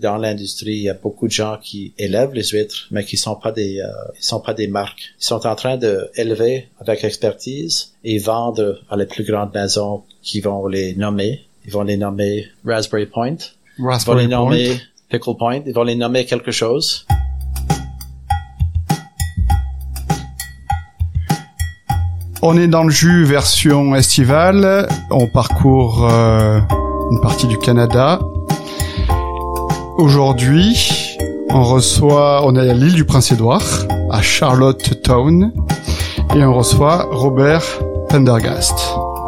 Dans 0.00 0.16
l'industrie, 0.16 0.76
il 0.76 0.82
y 0.84 0.88
a 0.88 0.94
beaucoup 0.94 1.26
de 1.26 1.32
gens 1.32 1.58
qui 1.62 1.92
élèvent 1.98 2.32
les 2.32 2.42
huîtres, 2.42 2.86
mais 2.90 3.04
qui 3.04 3.18
sont 3.18 3.34
pas 3.34 3.52
des, 3.52 3.80
euh, 3.80 3.88
ils 4.18 4.24
sont 4.24 4.40
pas 4.40 4.54
des 4.54 4.66
marques. 4.66 5.12
Ils 5.20 5.24
sont 5.26 5.46
en 5.46 5.54
train 5.54 5.76
de 5.76 6.08
élever 6.16 6.68
avec 6.78 7.04
expertise 7.04 7.92
et 8.02 8.18
vendre 8.18 8.78
à 8.88 8.96
les 8.96 9.04
plus 9.04 9.24
grandes 9.24 9.52
maisons 9.52 10.02
qui 10.22 10.40
vont 10.40 10.66
les 10.68 10.94
nommer. 10.94 11.42
Ils 11.66 11.72
vont 11.72 11.82
les 11.82 11.98
nommer 11.98 12.46
Raspberry 12.64 13.04
Point. 13.04 13.36
Ils 13.78 13.82
vont 13.82 13.88
Raspberry 13.90 14.22
les 14.22 14.28
nommer 14.28 14.68
Point. 14.68 14.78
Pickle 15.10 15.36
Point. 15.36 15.62
Ils 15.66 15.74
vont 15.74 15.84
les 15.84 15.96
nommer 15.96 16.24
quelque 16.24 16.50
chose. 16.50 17.06
On 22.40 22.56
est 22.56 22.68
dans 22.68 22.84
le 22.84 22.90
jus 22.90 23.24
version 23.24 23.94
estivale. 23.94 24.88
On 25.10 25.26
parcourt 25.26 26.08
euh, 26.10 26.58
une 27.10 27.20
partie 27.20 27.46
du 27.46 27.58
Canada. 27.58 28.18
Aujourd'hui, 30.00 31.18
on 31.50 31.62
reçoit, 31.62 32.46
on 32.46 32.56
est 32.56 32.70
à 32.70 32.72
l'île 32.72 32.94
du 32.94 33.04
Prince-Édouard, 33.04 33.86
à 34.10 34.22
Charlottetown, 34.22 35.52
et 36.34 36.42
on 36.42 36.54
reçoit 36.54 37.06
Robert 37.10 37.62
Pendergast. 38.08 38.78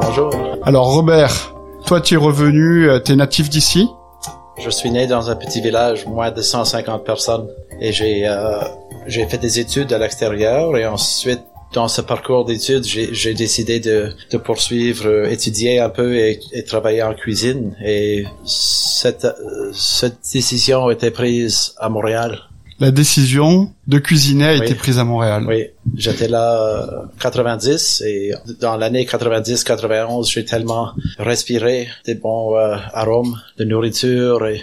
Bonjour. 0.00 0.30
Alors 0.62 0.94
Robert, 0.94 1.54
toi 1.84 2.00
tu 2.00 2.14
es 2.14 2.16
revenu, 2.16 2.88
euh, 2.88 3.00
t'es 3.00 3.14
natif 3.16 3.50
d'ici? 3.50 3.86
Je 4.56 4.70
suis 4.70 4.90
né 4.90 5.06
dans 5.06 5.28
un 5.28 5.36
petit 5.36 5.60
village, 5.60 6.06
moins 6.06 6.30
de 6.30 6.40
150 6.40 7.04
personnes, 7.04 7.48
et 7.78 7.92
j'ai 7.92 8.26
euh, 8.26 8.62
j'ai 9.06 9.26
fait 9.26 9.36
des 9.36 9.60
études 9.60 9.92
à 9.92 9.98
l'extérieur 9.98 10.74
et 10.78 10.86
ensuite 10.86 11.42
dans 11.72 11.88
ce 11.88 12.00
parcours 12.00 12.44
d'études, 12.44 12.84
j'ai 12.84 13.34
décidé 13.34 13.80
de, 13.80 14.12
de 14.30 14.38
poursuivre, 14.38 15.06
euh, 15.06 15.30
étudier 15.30 15.80
un 15.80 15.88
peu 15.88 16.16
et, 16.16 16.40
et 16.52 16.64
travailler 16.64 17.02
en 17.02 17.14
cuisine. 17.14 17.74
Et 17.84 18.24
cette, 18.44 19.24
euh, 19.24 19.70
cette 19.72 20.18
décision 20.32 20.86
a 20.88 20.92
été 20.92 21.10
prise 21.10 21.74
à 21.78 21.88
Montréal. 21.88 22.38
La 22.78 22.90
décision 22.90 23.72
de 23.88 23.98
cuisiner 23.98 24.46
a 24.46 24.52
Oui. 24.52 24.64
été 24.66 24.74
prise 24.76 24.98
à 24.98 25.04
Montréal. 25.04 25.44
Oui, 25.48 25.66
j'étais 25.96 26.28
là 26.28 26.62
euh, 26.62 27.06
90 27.20 28.02
et 28.06 28.32
dans 28.60 28.76
l'année 28.76 29.04
90-91, 29.04 30.30
j'ai 30.32 30.44
tellement 30.44 30.92
respiré 31.18 31.88
des 32.06 32.14
bons 32.14 32.56
euh, 32.56 32.76
arômes 32.92 33.36
de 33.58 33.64
nourriture 33.64 34.46
et, 34.46 34.60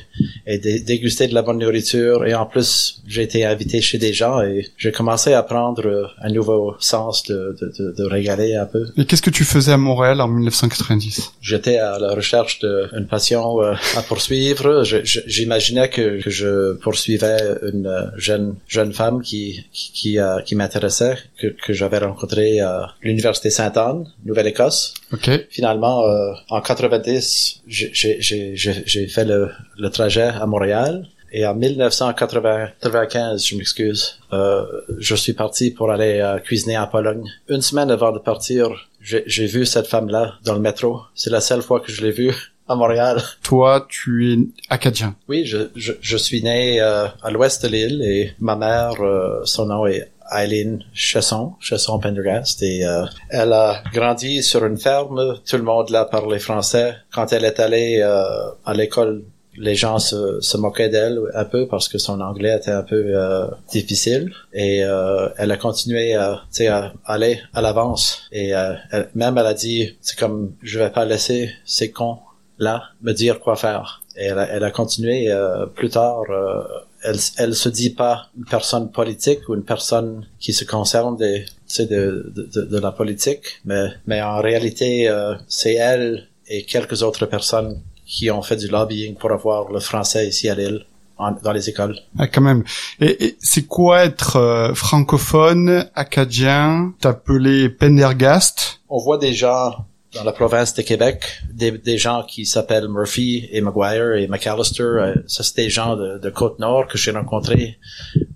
et 0.47 0.57
dé- 0.59 0.79
dégusté 0.79 1.27
de 1.27 1.33
la 1.33 1.41
bonne 1.41 1.59
nourriture 1.59 2.25
et 2.25 2.33
en 2.33 2.45
plus 2.45 3.01
j'ai 3.07 3.23
été 3.23 3.45
invité 3.45 3.81
chez 3.81 3.97
des 3.97 4.13
gens 4.13 4.41
et 4.41 4.67
j'ai 4.77 4.91
commencé 4.93 5.33
à 5.33 5.43
prendre 5.43 5.85
euh, 5.85 6.05
un 6.21 6.29
nouveau 6.31 6.75
sens 6.79 7.23
de, 7.23 7.57
de, 7.59 7.73
de, 7.77 7.95
de 7.97 8.03
régaler 8.05 8.55
un 8.55 8.65
peu. 8.65 8.85
Et 8.97 9.05
qu'est-ce 9.05 9.21
que 9.21 9.29
tu 9.29 9.43
faisais 9.43 9.73
à 9.73 9.77
Montréal 9.77 10.21
en 10.21 10.27
1990 10.29 11.33
J'étais 11.41 11.77
à 11.77 11.99
la 11.99 12.13
recherche 12.13 12.59
d'une 12.59 13.07
passion 13.07 13.61
euh, 13.61 13.73
à 13.97 14.01
poursuivre. 14.01 14.83
J'imaginais 15.03 15.89
que, 15.89 16.21
que 16.21 16.29
je 16.29 16.73
poursuivais 16.75 17.37
une 17.73 17.87
euh, 17.87 18.05
jeune 18.15 18.55
jeune 18.67 18.93
femme 18.93 19.08
qui 19.17 19.65
qui 19.71 19.91
qui, 19.93 20.19
euh, 20.19 20.39
qui 20.41 20.53
m'intéressait, 20.55 21.17
que, 21.39 21.47
que 21.47 21.73
j'avais 21.73 21.97
rencontrée 21.97 22.59
à 22.59 22.93
l'université 23.01 23.49
Sainte-Anne, 23.49 24.05
Nouvelle-Écosse. 24.25 24.93
Ok. 25.11 25.29
Finalement, 25.49 26.05
euh, 26.05 26.33
en 26.49 26.61
90, 26.61 27.61
j'ai- 27.67 29.07
fait 29.07 29.25
le, 29.25 29.49
le 29.77 29.89
trajet 29.89 30.29
à 30.43 30.45
Montréal. 30.45 31.07
Et 31.31 31.45
en 31.45 31.53
1995, 31.53 33.45
je 33.45 33.55
m'excuse, 33.55 34.19
euh, 34.33 34.65
je 34.99 35.15
suis 35.15 35.33
parti 35.33 35.69
pour 35.71 35.91
aller 35.91 36.19
euh, 36.19 36.39
cuisiner 36.39 36.77
en 36.77 36.87
Pologne. 36.87 37.23
Une 37.49 37.61
semaine 37.61 37.91
avant 37.91 38.11
de 38.11 38.19
partir, 38.19 38.87
j'ai 39.01 39.23
j'ai 39.27 39.45
vu 39.45 39.65
cette 39.65 39.87
femme-là 39.87 40.33
dans 40.43 40.53
le 40.53 40.59
métro. 40.59 41.01
C'est 41.15 41.29
la 41.29 41.41
seule 41.41 41.61
fois 41.61 41.79
que 41.81 41.91
je 41.91 42.01
l'ai 42.03 42.11
vue 42.11 42.33
à 42.69 42.75
Montréal. 42.75 43.21
Toi, 43.43 43.85
tu 43.89 44.31
es 44.33 44.37
acadien. 44.69 45.15
Oui, 45.27 45.45
je, 45.45 45.69
je, 45.75 45.93
je 45.99 46.17
suis 46.17 46.41
né 46.43 46.79
euh, 46.79 47.07
à 47.23 47.31
l'ouest 47.31 47.63
de 47.63 47.67
l'île 47.67 48.01
et 48.03 48.31
ma 48.39 48.55
mère, 48.55 48.93
euh, 49.01 49.41
son 49.43 49.65
nom 49.65 49.85
est 49.87 50.11
Eileen 50.31 50.83
Chasson, 50.93 51.53
Chasson 51.59 51.97
Pendergast, 51.99 52.61
et 52.61 52.85
euh, 52.85 53.03
elle 53.29 53.51
a 53.51 53.81
grandi 53.91 54.43
sur 54.43 54.63
une 54.63 54.77
ferme. 54.77 55.39
Tout 55.49 55.57
le 55.57 55.63
monde 55.63 55.89
là 55.89 56.05
parlait 56.05 56.37
français. 56.37 56.93
Quand 57.11 57.33
elle 57.33 57.45
est 57.45 57.59
allée 57.59 57.99
euh, 58.03 58.23
à 58.63 58.75
l'école, 58.75 59.23
les 59.57 59.73
gens 59.73 59.97
se, 59.97 60.39
se 60.39 60.55
moquaient 60.57 60.89
d'elle 60.89 61.19
un 61.33 61.45
peu 61.45 61.67
parce 61.67 61.87
que 61.89 61.97
son 61.97 62.21
anglais 62.21 62.55
était 62.55 62.69
un 62.71 62.83
peu 62.83 63.03
euh, 63.07 63.47
difficile. 63.71 64.31
Et 64.53 64.83
euh, 64.83 65.27
elle 65.37 65.51
a 65.51 65.57
continué 65.57 66.13
à, 66.13 66.43
tu 66.51 66.57
sais, 66.57 66.67
à 66.67 66.93
aller 67.05 67.41
à 67.55 67.61
l'avance. 67.63 68.21
Et 68.31 68.55
euh, 68.55 68.73
elle- 68.91 69.09
même 69.15 69.35
elle 69.39 69.47
a 69.47 69.55
dit, 69.55 69.97
c'est 69.99 70.17
comme, 70.17 70.53
je 70.61 70.77
vais 70.77 70.91
pas 70.91 71.05
laisser 71.05 71.49
ces 71.65 71.89
cons 71.91 72.19
là 72.59 72.83
me 73.01 73.13
dire 73.13 73.39
quoi 73.39 73.55
faire. 73.55 74.01
Et 74.15 74.25
elle 74.25 74.39
a, 74.39 74.47
elle 74.49 74.63
a 74.63 74.71
continué 74.71 75.31
euh, 75.31 75.65
plus 75.65 75.89
tard. 75.89 76.23
euh, 76.29 76.63
elle, 77.03 77.17
elle 77.37 77.55
se 77.55 77.69
dit 77.69 77.91
pas 77.91 78.27
une 78.37 78.43
personne 78.43 78.91
politique 78.91 79.47
ou 79.47 79.55
une 79.55 79.63
personne 79.63 80.25
qui 80.39 80.51
se 80.51 80.65
concerne 80.65 81.15
des, 81.15 81.45
tu 81.45 81.75
sais, 81.75 81.85
de, 81.85 82.31
de, 82.35 82.43
de, 82.53 82.61
de 82.65 82.79
la 82.79 82.91
politique, 82.91 83.61
mais, 83.63 83.85
mais 84.05 84.21
en 84.21 84.41
réalité, 84.41 85.07
euh, 85.07 85.35
c'est 85.47 85.75
elle 85.75 86.27
et 86.47 86.63
quelques 86.63 87.01
autres 87.01 87.25
personnes 87.25 87.81
qui 88.05 88.29
ont 88.31 88.41
fait 88.41 88.57
du 88.57 88.67
lobbying 88.67 89.15
pour 89.15 89.31
avoir 89.31 89.71
le 89.71 89.79
français 89.79 90.27
ici 90.27 90.49
à 90.49 90.55
l'île, 90.55 90.85
en- 91.17 91.31
dans 91.31 91.53
les 91.53 91.69
écoles. 91.69 91.95
Ah, 92.17 92.27
quand 92.27 92.41
même. 92.41 92.63
Et, 92.99 93.23
et 93.27 93.37
c'est 93.39 93.65
quoi 93.67 94.03
être 94.03 94.35
euh, 94.35 94.73
francophone, 94.73 95.85
acadien, 95.95 96.93
t'appeler 96.99 97.69
Pendergast? 97.69 98.81
On 98.89 98.97
voit 98.97 99.17
des 99.19 99.33
gens 99.33 99.85
dans 100.13 100.23
la 100.23 100.31
province 100.31 100.73
de 100.73 100.81
Québec, 100.81 101.41
des, 101.53 101.97
gens 101.97 102.23
qui 102.23 102.45
s'appellent 102.45 102.87
Murphy 102.87 103.47
et 103.51 103.61
Maguire 103.61 104.13
et 104.13 104.27
McAllister. 104.27 104.83
euh, 104.83 105.15
ça, 105.27 105.43
c'est 105.43 105.55
des 105.55 105.69
gens 105.69 105.95
de, 105.95 106.17
de 106.17 106.29
Côte-Nord 106.29 106.87
que 106.87 106.97
j'ai 106.97 107.11
rencontrés 107.11 107.77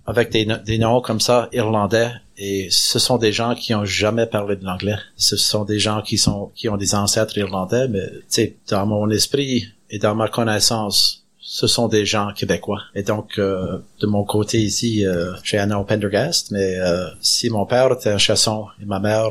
avec 0.06 0.30
des, 0.30 0.46
des 0.64 0.78
noms 0.78 1.00
comme 1.00 1.20
ça, 1.20 1.48
irlandais. 1.52 2.10
Et 2.36 2.68
ce 2.70 2.98
sont 2.98 3.18
des 3.18 3.32
gens 3.32 3.54
qui 3.54 3.74
ont 3.74 3.84
jamais 3.84 4.26
parlé 4.26 4.56
de 4.56 4.64
l'anglais. 4.64 4.96
Ce 5.16 5.36
sont 5.36 5.64
des 5.64 5.78
gens 5.78 6.02
qui 6.02 6.18
sont 6.18 6.52
qui 6.54 6.68
ont 6.68 6.76
des 6.76 6.94
ancêtres 6.94 7.36
irlandais, 7.38 7.88
mais 7.88 8.06
tu 8.08 8.22
sais, 8.28 8.56
dans 8.68 8.86
mon 8.86 9.08
esprit 9.10 9.66
et 9.90 9.98
dans 9.98 10.14
ma 10.14 10.28
connaissance, 10.28 11.24
ce 11.38 11.66
sont 11.66 11.88
des 11.88 12.06
gens 12.06 12.32
québécois. 12.34 12.82
Et 12.94 13.02
donc, 13.02 13.38
euh, 13.38 13.78
de 14.00 14.06
mon 14.06 14.24
côté 14.24 14.58
ici, 14.58 15.06
euh, 15.06 15.32
j'ai 15.44 15.58
un 15.58 15.66
nom 15.66 15.84
Pendergast, 15.84 16.50
mais 16.50 16.78
euh, 16.78 17.06
si 17.20 17.50
mon 17.50 17.66
père 17.66 17.92
était 17.92 18.10
un 18.10 18.18
chasson 18.18 18.66
et 18.82 18.86
ma 18.86 18.98
mère 18.98 19.30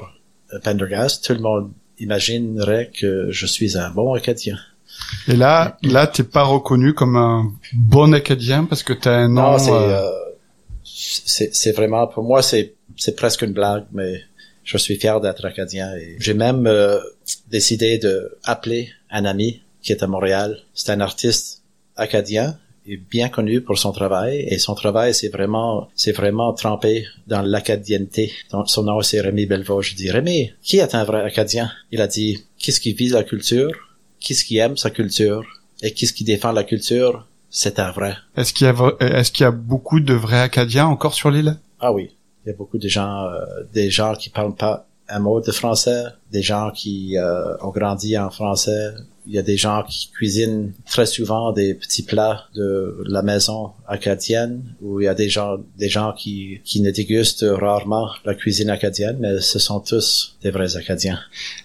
euh, 0.54 0.60
Pendergast, 0.64 1.26
tout 1.26 1.34
le 1.34 1.40
monde 1.40 1.72
imaginerait 2.04 2.92
que 2.94 3.28
je 3.32 3.46
suis 3.46 3.78
un 3.78 3.90
bon 3.90 4.14
Acadien. 4.14 4.58
Et 5.28 5.36
là, 5.36 5.78
là, 5.84 6.08
t'es 6.08 6.24
pas 6.24 6.44
reconnu 6.44 6.94
comme 6.94 7.16
un 7.16 7.52
bon 7.74 8.14
acadien 8.14 8.66
parce 8.66 8.84
que 8.84 8.94
t'as 8.94 9.16
un 9.16 9.30
nom. 9.30 9.54
Non, 9.54 9.58
c'est 9.58 9.72
euh, 9.72 10.04
euh, 10.04 10.12
c'est 10.84 11.56
c'est 11.56 11.72
vraiment 11.72 12.08
pour 12.08 12.24
moi 12.24 12.42
c'est 12.42 12.76
c'est 12.98 13.16
presque 13.16 13.42
une 13.42 13.54
blague, 13.54 13.86
mais 13.92 14.22
je 14.64 14.78
suis 14.78 14.96
fier 14.96 15.20
d'être 15.22 15.46
acadien 15.46 15.96
et 15.96 16.16
j'ai 16.20 16.34
même 16.34 16.68
euh, 16.68 17.00
décidé 17.50 17.98
de 17.98 18.38
appeler 18.44 18.90
un 19.10 19.26
ami 19.26 19.62
qui 19.82 19.92
est 19.92 20.04
à 20.04 20.08
Montréal. 20.08 20.60
C'est 20.74 20.92
un 20.92 21.02
artiste 21.02 21.64
acadien 21.96 22.58
et 22.86 22.98
bien 22.98 23.30
connu 23.30 23.62
pour 23.62 23.78
son 23.78 23.92
travail 23.92 24.46
et 24.50 24.58
son 24.58 24.76
travail 24.76 25.14
c'est 25.14 25.30
vraiment 25.30 25.90
c'est 25.96 26.12
vraiment 26.12 26.54
trempé 26.54 27.06
dans 27.28 27.42
l'acadienneté. 27.42 28.32
Son 28.66 28.84
nom 28.84 29.02
c'est 29.02 29.22
Rémi 29.22 29.46
Belvaux. 29.46 29.82
Je 29.82 29.96
dis 29.96 30.12
Rémi, 30.12 30.52
qui 30.62 30.78
est 30.78 30.96
un 30.96 31.04
vrai 31.04 31.22
acadien? 31.24 31.72
Il 31.92 32.02
a 32.02 32.08
dit 32.08 32.44
qu'est-ce 32.58 32.80
qui 32.80 32.94
vise 32.94 33.14
la 33.14 33.24
culture, 33.24 33.72
qu'est-ce 34.20 34.44
qui 34.46 34.58
aime 34.58 34.78
sa 34.78 34.90
culture? 34.90 35.44
Et 35.82 35.92
qu'est-ce 35.92 36.14
qui 36.14 36.24
défend 36.24 36.54
la 36.54 36.64
culture, 36.64 37.28
c'est 37.50 37.78
un 37.78 37.92
vrai. 37.92 38.16
Est-ce 38.38 38.54
qu'il 38.54 38.66
y 38.68 38.70
a, 38.70 38.74
vra- 38.74 38.96
est-ce 39.02 39.32
qu'il 39.34 39.44
y 39.44 39.48
a 39.48 39.52
beaucoup 39.52 40.00
de 40.00 40.14
vrais 40.14 40.40
acadiens 40.40 40.86
encore 40.86 41.14
sur 41.14 41.30
l'île? 41.30 41.58
Ah 41.82 41.92
oui, 41.92 42.12
il 42.46 42.50
y 42.50 42.52
a 42.54 42.56
beaucoup 42.56 42.78
de 42.78 42.88
gens, 42.88 43.26
euh, 43.26 43.42
des 43.74 43.90
gens 43.92 44.14
qui 44.16 44.30
parlent 44.30 44.56
pas 44.56 44.88
un 45.10 45.20
mot 45.20 45.42
de 45.42 45.52
français, 45.52 46.04
des 46.32 46.42
gens 46.42 46.72
qui 46.72 47.18
euh, 47.18 47.56
ont 47.62 47.70
grandi 47.70 48.18
en 48.18 48.30
français. 48.30 48.92
Il 49.26 49.34
y 49.34 49.38
a 49.38 49.42
des 49.42 49.56
gens 49.56 49.84
qui 49.88 50.10
cuisinent 50.12 50.74
très 50.86 51.06
souvent 51.06 51.54
des 51.54 51.74
petits 51.74 52.04
plats 52.04 52.46
de 52.56 53.04
la 53.06 53.22
maison 53.22 53.72
acadienne, 53.88 54.64
ou 54.82 55.00
il 55.00 55.06
y 55.06 55.08
a 55.08 55.14
des 55.14 55.30
gens, 55.30 55.58
des 55.78 55.88
gens 55.88 56.14
qui, 56.14 56.60
qui 56.66 56.82
ne 56.82 56.92
dégustent 56.92 57.46
rarement 57.48 58.10
la 58.26 58.36
cuisine 58.36 58.70
acadienne, 58.70 59.18
mais 59.20 59.40
ce 59.40 59.60
sont 59.60 59.80
tous 59.80 60.38
des 60.42 60.52
vrais 60.52 60.76
Acadiens. 60.76 61.20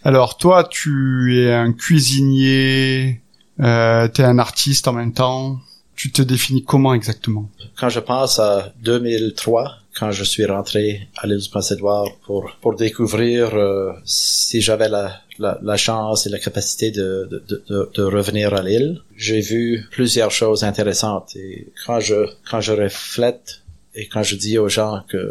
Alors 0.04 0.36
toi, 0.36 0.64
tu 0.64 1.40
es 1.40 1.52
un 1.52 1.72
cuisinier, 1.72 3.20
euh, 3.60 4.06
t'es 4.08 4.22
un 4.22 4.38
artiste 4.38 4.86
en 4.86 4.92
même 4.92 5.12
temps. 5.12 5.58
Tu 5.96 6.12
te 6.12 6.22
définis 6.22 6.62
comment 6.62 6.94
exactement? 6.94 7.50
Quand 7.76 7.88
je 7.88 7.98
pense 7.98 8.38
à 8.38 8.72
2003, 8.84 9.78
quand 9.98 10.10
je 10.12 10.24
suis 10.24 10.46
rentré 10.46 11.08
à 11.20 11.26
l'île 11.26 11.38
du 11.38 11.48
Prince-Édouard 11.48 12.10
pour 12.26 12.42
pour 12.62 12.74
découvrir 12.76 13.54
euh, 13.54 13.92
si 14.04 14.60
j'avais 14.66 14.88
la, 14.88 15.06
la 15.38 15.58
la 15.70 15.76
chance 15.76 16.26
et 16.26 16.30
la 16.30 16.38
capacité 16.38 16.90
de 16.90 17.08
de, 17.30 17.38
de, 17.68 17.90
de- 17.96 18.02
revenir 18.18 18.54
à 18.54 18.62
l'île, 18.62 19.00
j'ai 19.16 19.40
vu 19.52 19.64
plusieurs 19.90 20.30
choses 20.40 20.62
intéressantes. 20.64 21.30
Et 21.36 21.68
quand 21.86 22.00
je 22.08 22.18
quand 22.50 22.60
je 22.60 22.72
reflète 22.72 23.62
et 23.94 24.06
quand 24.12 24.22
je 24.30 24.36
dis 24.36 24.56
aux 24.58 24.68
gens 24.68 25.02
que 25.12 25.22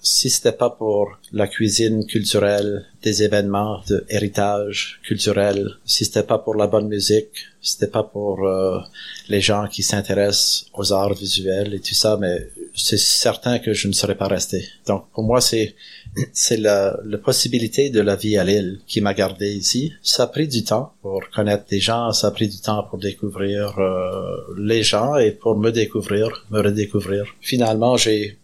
si 0.00 0.30
c'était 0.30 0.52
pas 0.64 0.70
pour 0.70 1.18
la 1.32 1.48
cuisine 1.48 2.06
culturelle, 2.06 2.84
des 3.02 3.16
événements 3.24 3.80
de 3.90 4.04
héritage 4.08 5.00
culturel, 5.08 5.58
si 5.84 6.04
c'était 6.04 6.22
pas 6.32 6.38
pour 6.38 6.54
la 6.54 6.68
bonne 6.68 6.86
musique, 6.96 7.34
si 7.60 7.72
c'était 7.72 7.90
pas 7.98 8.04
pour 8.04 8.46
euh, 8.46 8.78
les 9.28 9.40
gens 9.40 9.66
qui 9.66 9.82
s'intéressent 9.82 10.66
aux 10.74 10.92
arts 10.92 11.14
visuels 11.14 11.74
et 11.74 11.80
tout 11.80 11.94
ça, 12.04 12.16
mais 12.20 12.36
c'est 12.76 12.98
certain 12.98 13.58
que 13.58 13.72
je 13.72 13.88
ne 13.88 13.92
serais 13.92 14.14
pas 14.14 14.28
resté. 14.28 14.68
Donc 14.86 15.06
pour 15.12 15.24
moi, 15.24 15.40
c'est 15.40 15.74
c'est 16.32 16.56
la, 16.56 16.98
la, 17.04 17.18
possibilité 17.18 17.90
de 17.90 18.00
la 18.00 18.16
vie 18.16 18.38
à 18.38 18.44
l'île 18.44 18.80
qui 18.86 19.00
m'a 19.00 19.14
gardé 19.14 19.52
ici. 19.52 19.92
Ça 20.02 20.24
a 20.24 20.26
pris 20.26 20.48
du 20.48 20.64
temps 20.64 20.92
pour 21.02 21.20
connaître 21.34 21.66
des 21.68 21.80
gens, 21.80 22.12
ça 22.12 22.28
a 22.28 22.30
pris 22.30 22.48
du 22.48 22.60
temps 22.60 22.84
pour 22.84 22.98
découvrir 22.98 23.78
euh, 23.78 24.36
les 24.58 24.82
gens 24.82 25.16
et 25.16 25.32
pour 25.32 25.56
me 25.58 25.70
découvrir, 25.70 26.46
me 26.50 26.60
redécouvrir. 26.60 27.24
Finalement, 27.40 27.96
j'ai 27.96 28.38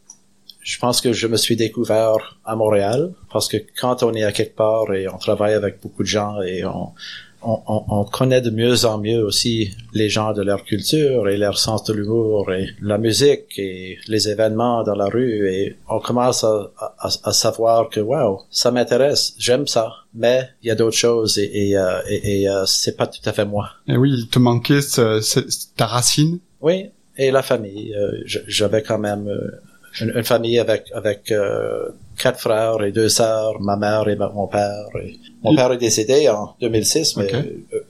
je 0.61 0.79
pense 0.79 1.01
que 1.01 1.13
je 1.13 1.27
me 1.27 1.37
suis 1.37 1.57
découvert 1.57 2.39
à 2.45 2.55
Montréal 2.55 3.13
parce 3.33 3.49
que 3.49 3.57
quand 3.81 4.05
on 4.05 4.15
est 4.15 4.23
à 4.23 4.31
quelque 4.31 4.55
part 4.55 4.95
et 4.95 5.09
on 5.09 5.19
travaille 5.19 5.55
avec 5.55 5.81
beaucoup 5.83 6.05
de 6.05 6.09
gens 6.09 6.41
et 6.41 6.65
on, 6.65 6.93
on, 7.45 7.85
on, 7.89 8.05
connaît 8.05 8.41
de 8.41 8.51
mieux 8.51 8.85
en 8.85 8.99
mieux 8.99 9.23
aussi 9.23 9.75
les 9.93 10.09
gens 10.09 10.33
de 10.33 10.43
leur 10.43 10.65
culture 10.65 11.29
et 11.29 11.37
leur 11.37 11.59
sens 11.59 11.85
de 11.85 11.93
l'humour 11.93 12.53
et 12.53 12.69
la 12.81 12.99
musique 12.99 13.59
et 13.59 13.99
les 14.09 14.29
événements 14.29 14.83
dans 14.83 14.95
la 14.95 15.07
rue 15.07 15.49
et 15.49 15.77
on 15.89 16.01
commence 16.01 16.45
à, 16.45 16.71
à, 16.79 17.09
à 17.25 17.33
savoir 17.33 17.89
que 17.89 18.01
wow 18.01 18.43
ça 18.51 18.71
m'intéresse 18.71 19.35
j'aime 19.39 19.67
ça 19.67 19.93
mais 20.15 20.49
il 20.63 20.69
y 20.69 20.71
a 20.71 20.75
d'autres 20.75 20.97
choses 20.97 21.39
et, 21.39 21.51
et, 21.71 21.77
euh, 21.77 22.01
et, 22.09 22.43
et 22.43 22.49
euh, 22.49 22.65
c'est 22.67 22.97
pas 22.97 23.07
tout 23.07 23.21
à 23.25 23.33
fait 23.33 23.45
moi. 23.45 23.71
Et 23.89 23.97
oui 23.97 24.13
il 24.17 24.29
te 24.29 24.39
manquait 24.39 24.81
ta 25.77 25.87
racine? 25.87 26.39
Oui 26.61 26.91
et 27.17 27.31
la 27.31 27.43
famille 27.43 27.95
euh, 27.95 28.23
j'avais 28.27 28.83
quand 28.83 28.99
même 28.99 29.29
une, 30.01 30.13
une, 30.17 30.25
famille 30.25 30.59
avec 30.59 30.91
avec 30.95 31.33
quatre 32.19 32.41
frères 32.41 32.83
et 32.83 32.93
deux 32.93 33.09
sœurs 33.09 33.61
ma 33.61 33.77
mère 33.77 34.09
et 34.09 34.17
mon 34.17 34.47
père 34.47 34.87
et 35.03 35.19
mon 35.43 35.55
père 35.55 35.73
est 35.73 35.79
décédé 35.79 36.29
en 36.29 36.55
2006, 36.61 37.17
mais 37.17 37.31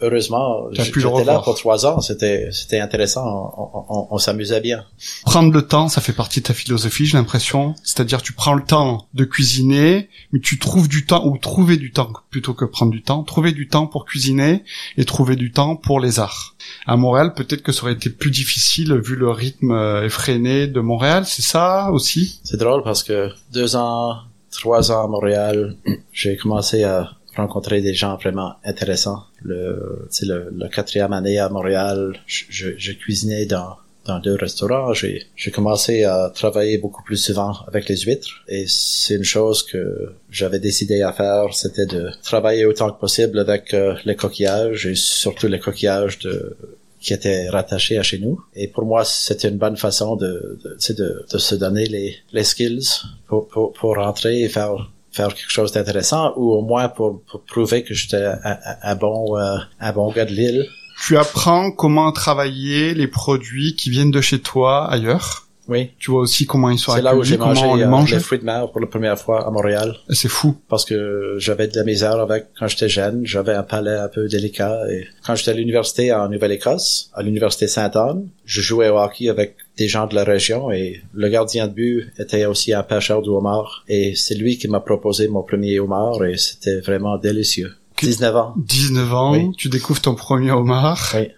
heureusement, 0.01 0.71
j'étais 0.73 1.25
là 1.25 1.41
pour 1.41 1.55
trois 1.55 1.87
ans. 1.87 2.01
C'était 2.01 2.49
c'était 2.51 2.81
intéressant. 2.81 3.53
On, 3.57 3.85
on, 3.89 4.07
on 4.11 4.19
s'amusait 4.19 4.61
bien. 4.61 4.85
Prendre 5.25 5.53
le 5.53 5.63
temps, 5.63 5.89
ça 5.89 6.01
fait 6.01 6.13
partie 6.13 6.41
de 6.41 6.47
ta 6.47 6.55
philosophie, 6.55 7.07
j'ai 7.07 7.19
l'impression. 7.19 7.75
C'est-à-dire, 7.83 8.23
tu 8.23 8.33
prends 8.33 8.55
le 8.55 8.65
temps 8.65 9.07
de 9.15 9.25
cuisiner, 9.25 10.09
mais 10.33 10.41
tu 10.41 10.59
trouves 10.59 10.89
du 10.89 11.07
temps 11.07 11.27
ou 11.27 11.37
trouver 11.39 11.77
du 11.77 11.93
temps 11.93 12.13
plutôt 12.31 12.55
que 12.55 12.65
prendre 12.65 12.93
du 12.93 13.03
temps. 13.03 13.23
Trouver 13.23 13.53
du 13.53 13.69
temps 13.69 13.87
pour 13.87 14.05
cuisiner 14.05 14.65
et 14.97 15.05
trouver 15.05 15.37
du 15.37 15.53
temps 15.53 15.77
pour 15.77 16.01
les 16.01 16.19
arts. 16.19 16.57
À 16.87 16.97
Montréal, 16.97 17.35
peut-être 17.35 17.63
que 17.63 17.73
ça 17.73 17.83
aurait 17.83 17.93
été 17.93 18.11
plus 18.11 18.31
difficile 18.31 18.95
vu 18.95 19.17
le 19.17 19.31
rythme 19.31 19.73
euh, 19.73 20.05
effréné 20.05 20.67
de 20.67 20.81
Montréal. 20.81 21.25
C'est 21.27 21.43
ça 21.43 21.91
aussi? 21.93 22.41
C'est 22.45 22.57
drôle 22.57 22.83
parce 22.83 23.03
que 23.03 23.31
deux 23.53 23.77
ans, 23.77 24.17
trois 24.51 24.91
ans 24.93 25.05
à 25.05 25.09
Montréal, 25.09 25.77
j'ai 26.13 26.37
commencé 26.37 26.85
à 26.85 27.11
rencontrer 27.37 27.81
des 27.81 27.95
gens 27.95 28.17
vraiment 28.17 28.55
intéressants. 28.65 29.25
Le, 29.43 30.09
le, 30.23 30.51
le 30.51 30.69
quatrième 30.69 31.13
année 31.13 31.39
à 31.39 31.49
Montréal, 31.49 32.15
je, 32.27 32.71
je 32.77 32.93
cuisinais 32.93 33.47
dans 33.47 33.77
dans 34.05 34.19
deux 34.19 34.35
restaurants, 34.35 34.93
j'ai, 34.93 35.27
j'ai 35.37 35.51
commencé 35.51 36.05
à 36.05 36.31
travailler 36.35 36.79
beaucoup 36.79 37.03
plus 37.05 37.17
souvent 37.17 37.55
avec 37.69 37.89
les 37.89 37.99
huîtres 37.99 38.43
et 38.49 38.65
c'est 38.67 39.15
une 39.15 39.25
chose 39.25 39.63
que 39.63 40.13
j'avais 40.31 40.59
décidé 40.59 41.03
à 41.03 41.13
faire, 41.13 41.55
c'était 41.55 41.87
de 41.87 42.11
travailler 42.23 42.65
autant 42.65 42.91
que 42.91 42.99
possible 42.99 43.39
avec 43.39 43.75
euh, 43.75 43.95
les 44.05 44.17
coquillages 44.17 44.87
et 44.87 44.95
surtout 44.95 45.47
les 45.47 45.61
coquillages 45.61 46.19
de 46.19 46.57
qui 47.01 47.13
étaient 47.13 47.49
rattachés 47.49 47.99
à 47.99 48.05
chez 48.05 48.21
nous. 48.21 48.41
Et 48.55 48.69
pour 48.69 48.85
moi, 48.85 49.05
c'était 49.05 49.49
une 49.49 49.59
bonne 49.59 49.77
façon 49.77 50.15
de, 50.15 50.61
de, 50.65 50.93
de, 50.93 51.27
de 51.33 51.39
se 51.39 51.57
donner 51.57 51.87
les, 51.87 52.17
les 52.33 52.45
skills 52.45 53.03
pour, 53.27 53.49
pour, 53.49 53.73
pour 53.73 53.97
rentrer 53.97 54.43
et 54.43 54.49
faire 54.49 54.89
faire 55.13 55.29
quelque 55.29 55.51
chose 55.51 55.73
d'intéressant 55.73 56.33
ou 56.37 56.53
au 56.53 56.63
moins 56.63 56.89
pour, 56.89 57.23
pour 57.23 57.43
prouver 57.43 57.85
que 57.85 57.95
j'étais 57.95 58.25
un, 58.25 58.59
un, 58.83 58.95
bon 58.95 59.39
euh, 59.39 59.59
un 59.81 59.93
bon 59.93 60.11
gars 60.11 60.25
de 60.25 60.33
l'île. 60.33 60.67
Tu 61.05 61.17
apprends 61.19 61.71
comment 61.71 62.13
travailler 62.13 62.95
les 62.95 63.09
produits 63.09 63.75
qui 63.75 63.91
viennent 63.91 64.11
de 64.11 64.21
chez 64.21 64.41
toi 64.41 64.91
ailleurs. 64.91 65.47
Oui. 65.73 65.91
Tu 65.99 66.11
vois 66.11 66.21
aussi 66.21 66.45
comment 66.45 66.69
ils 66.69 66.79
sont 66.79 66.93
C'est 66.93 67.01
là 67.01 67.17
où 67.17 67.23
j'ai 67.23 67.39
mangé 67.39 67.65
euh, 67.65 68.17
les 68.17 68.21
fruits 68.21 68.39
de 68.39 68.45
mer 68.45 68.71
pour 68.71 68.81
la 68.81 68.87
première 68.87 69.19
fois 69.19 69.47
à 69.47 69.51
Montréal. 69.51 69.97
C'est 70.11 70.29
fou. 70.29 70.55
Parce 70.69 70.85
que 70.85 71.37
j'avais 71.39 71.67
de 71.67 71.77
la 71.77 71.85
misère 71.85 72.21
avec 72.21 72.49
quand 72.59 72.69
j'étais 72.69 72.91
jeune. 72.91 73.25
J'avais 73.25 73.55
un 73.55 73.63
palais 73.63 73.97
un 73.97 74.09
peu 74.09 74.29
délicat. 74.29 74.83
Et 74.91 75.07
quand 75.25 75.35
j'étais 75.35 75.53
à 75.53 75.55
l'université 75.55 76.13
en 76.13 76.29
Nouvelle-Écosse, 76.29 77.11
à 77.15 77.23
l'université 77.23 77.69
Sainte-Anne, 77.69 78.29
je 78.45 78.61
jouais 78.61 78.91
au 78.91 78.99
hockey 78.99 79.31
avec 79.31 79.57
des 79.79 79.89
gens 79.89 80.07
de 80.07 80.15
la 80.15 80.25
région 80.25 80.71
et 80.71 81.01
le 81.15 81.29
gardien 81.31 81.67
de 81.67 81.73
but 81.73 82.13
était 82.19 82.45
aussi 82.45 82.75
un 82.75 82.83
pêcheur 82.83 83.23
de 83.23 83.31
homard. 83.31 83.85
Et 83.89 84.15
c'est 84.15 84.35
lui 84.35 84.59
qui 84.59 84.69
m'a 84.69 84.81
proposé 84.81 85.29
mon 85.29 85.43
premier 85.43 85.81
homard 85.81 86.23
et 86.25 86.37
c'était 86.37 86.81
vraiment 86.81 87.17
délicieux. 87.17 87.73
19 88.07 88.37
ans. 88.37 88.55
19 88.57 89.15
ans, 89.15 89.53
tu 89.53 89.69
découvres 89.69 90.01
ton 90.01 90.15
premier 90.15 90.51
homard. 90.51 91.13
Oui. 91.15 91.29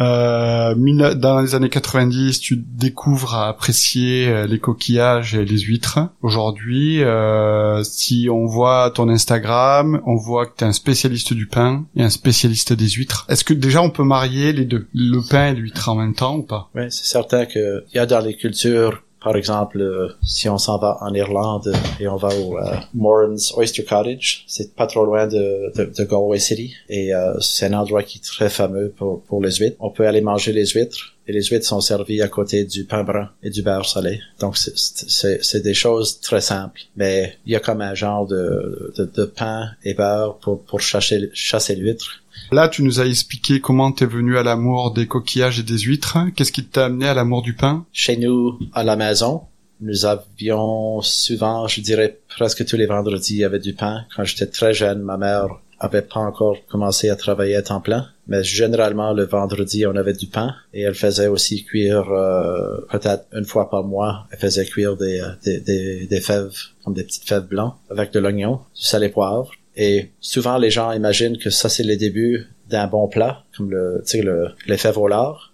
Euh, 0.00 0.74
dans 1.14 1.40
les 1.40 1.54
années 1.54 1.68
90, 1.68 2.40
tu 2.40 2.56
découvres 2.56 3.34
à 3.34 3.48
apprécier 3.48 4.28
euh, 4.28 4.46
les 4.46 4.58
coquillages 4.58 5.34
et 5.34 5.44
les 5.44 5.58
huîtres. 5.58 6.00
Aujourd'hui, 6.22 7.02
euh, 7.02 7.82
si 7.84 8.28
on 8.30 8.46
voit 8.46 8.90
ton 8.90 9.08
Instagram, 9.08 10.00
on 10.06 10.16
voit 10.16 10.46
que 10.46 10.56
tu 10.58 10.64
es 10.64 10.66
un 10.66 10.72
spécialiste 10.72 11.32
du 11.32 11.46
pain 11.46 11.84
et 11.96 12.02
un 12.02 12.10
spécialiste 12.10 12.72
des 12.72 12.88
huîtres. 12.88 13.26
Est-ce 13.28 13.44
que 13.44 13.54
déjà 13.54 13.82
on 13.82 13.90
peut 13.90 14.04
marier 14.04 14.52
les 14.52 14.64
deux, 14.64 14.88
le 14.94 15.20
pain 15.20 15.48
et 15.48 15.54
l'huître 15.54 15.88
en 15.88 15.94
même 15.94 16.14
temps 16.14 16.36
ou 16.36 16.42
pas? 16.42 16.70
Oui, 16.74 16.84
c'est 16.90 17.06
certain 17.06 17.46
qu'il 17.46 17.84
y 17.94 17.98
a 17.98 18.06
dans 18.06 18.20
les 18.20 18.36
cultures 18.36 19.02
par 19.22 19.36
exemple, 19.36 19.80
euh, 19.80 20.08
si 20.22 20.48
on 20.48 20.58
s'en 20.58 20.78
va 20.78 20.98
en 21.00 21.14
Irlande 21.14 21.72
et 22.00 22.08
on 22.08 22.16
va 22.16 22.28
au 22.28 22.58
euh, 22.58 22.74
Moran's 22.94 23.52
Oyster 23.56 23.84
Cottage, 23.84 24.44
c'est 24.48 24.74
pas 24.74 24.86
trop 24.86 25.04
loin 25.04 25.26
de, 25.26 25.72
de, 25.76 25.84
de 25.84 26.04
Galway 26.04 26.38
City 26.38 26.74
et 26.88 27.14
euh, 27.14 27.38
c'est 27.40 27.66
un 27.66 27.74
endroit 27.74 28.02
qui 28.02 28.18
est 28.18 28.22
très 28.22 28.48
fameux 28.48 28.92
pour, 28.96 29.22
pour 29.22 29.42
les 29.42 29.52
huîtres. 29.52 29.76
On 29.80 29.90
peut 29.90 30.06
aller 30.06 30.20
manger 30.20 30.52
les 30.52 30.66
huîtres 30.66 31.14
et 31.28 31.32
les 31.32 31.42
huîtres 31.42 31.66
sont 31.66 31.80
servies 31.80 32.20
à 32.20 32.28
côté 32.28 32.64
du 32.64 32.84
pain 32.84 33.04
brun 33.04 33.30
et 33.42 33.50
du 33.50 33.62
beurre 33.62 33.86
salé. 33.86 34.20
Donc 34.40 34.56
c'est 34.56 35.62
des 35.62 35.74
choses 35.74 36.20
très 36.20 36.40
simples, 36.40 36.80
mais 36.96 37.38
il 37.46 37.52
y 37.52 37.56
a 37.56 37.60
comme 37.60 37.80
un 37.80 37.94
genre 37.94 38.26
de, 38.26 38.92
de, 38.96 39.04
de 39.04 39.24
pain 39.24 39.68
et 39.84 39.94
beurre 39.94 40.36
pour, 40.38 40.62
pour 40.62 40.80
chasser, 40.80 41.30
chasser 41.32 41.76
l'huître 41.76 42.21
Là, 42.50 42.68
tu 42.68 42.82
nous 42.82 43.00
as 43.00 43.06
expliqué 43.06 43.60
comment 43.60 43.92
t'es 43.92 44.06
venu 44.06 44.38
à 44.38 44.42
l'amour 44.42 44.92
des 44.92 45.06
coquillages 45.06 45.60
et 45.60 45.62
des 45.62 45.78
huîtres. 45.78 46.18
Qu'est-ce 46.34 46.52
qui 46.52 46.64
t'a 46.64 46.86
amené 46.86 47.08
à 47.08 47.14
l'amour 47.14 47.42
du 47.42 47.54
pain? 47.54 47.86
Chez 47.92 48.16
nous, 48.16 48.58
à 48.72 48.82
la 48.84 48.96
maison, 48.96 49.42
nous 49.80 50.04
avions 50.06 51.00
souvent, 51.02 51.66
je 51.66 51.80
dirais 51.80 52.18
presque 52.28 52.64
tous 52.64 52.76
les 52.76 52.86
vendredis, 52.86 53.34
il 53.34 53.40
y 53.40 53.44
avait 53.44 53.58
du 53.58 53.74
pain. 53.74 54.04
Quand 54.14 54.24
j'étais 54.24 54.46
très 54.46 54.74
jeune, 54.74 55.02
ma 55.02 55.16
mère 55.16 55.48
avait 55.80 56.02
pas 56.02 56.20
encore 56.20 56.56
commencé 56.70 57.10
à 57.10 57.16
travailler 57.16 57.56
à 57.56 57.62
temps 57.62 57.80
plein, 57.80 58.06
mais 58.28 58.44
généralement 58.44 59.12
le 59.12 59.24
vendredi 59.24 59.84
on 59.84 59.96
avait 59.96 60.12
du 60.12 60.28
pain 60.28 60.54
et 60.72 60.82
elle 60.82 60.94
faisait 60.94 61.26
aussi 61.26 61.64
cuire 61.64 62.08
euh, 62.12 62.86
peut-être 62.88 63.24
une 63.32 63.44
fois 63.44 63.68
par 63.68 63.82
mois. 63.82 64.28
Elle 64.30 64.38
faisait 64.38 64.64
cuire 64.64 64.96
des, 64.96 65.20
euh, 65.20 65.30
des, 65.44 65.58
des, 65.58 66.06
des 66.06 66.20
fèves 66.20 66.54
comme 66.84 66.94
des 66.94 67.02
petites 67.02 67.24
fèves 67.24 67.48
blancs 67.48 67.74
avec 67.90 68.12
de 68.12 68.20
l'oignon, 68.20 68.60
du 68.76 68.82
sel 68.84 69.02
et 69.02 69.08
poivre 69.08 69.50
et 69.76 70.10
souvent, 70.20 70.58
les 70.58 70.70
gens 70.70 70.92
imaginent 70.92 71.38
que 71.38 71.50
ça, 71.50 71.68
c'est 71.68 71.82
le 71.82 71.96
début 71.96 72.46
d'un 72.68 72.86
bon 72.86 73.06
plat, 73.06 73.44
comme 73.56 73.70
le, 73.70 74.02
tu 74.04 74.18
sais, 74.18 74.22
le, 74.22 74.48
les. 74.66 74.76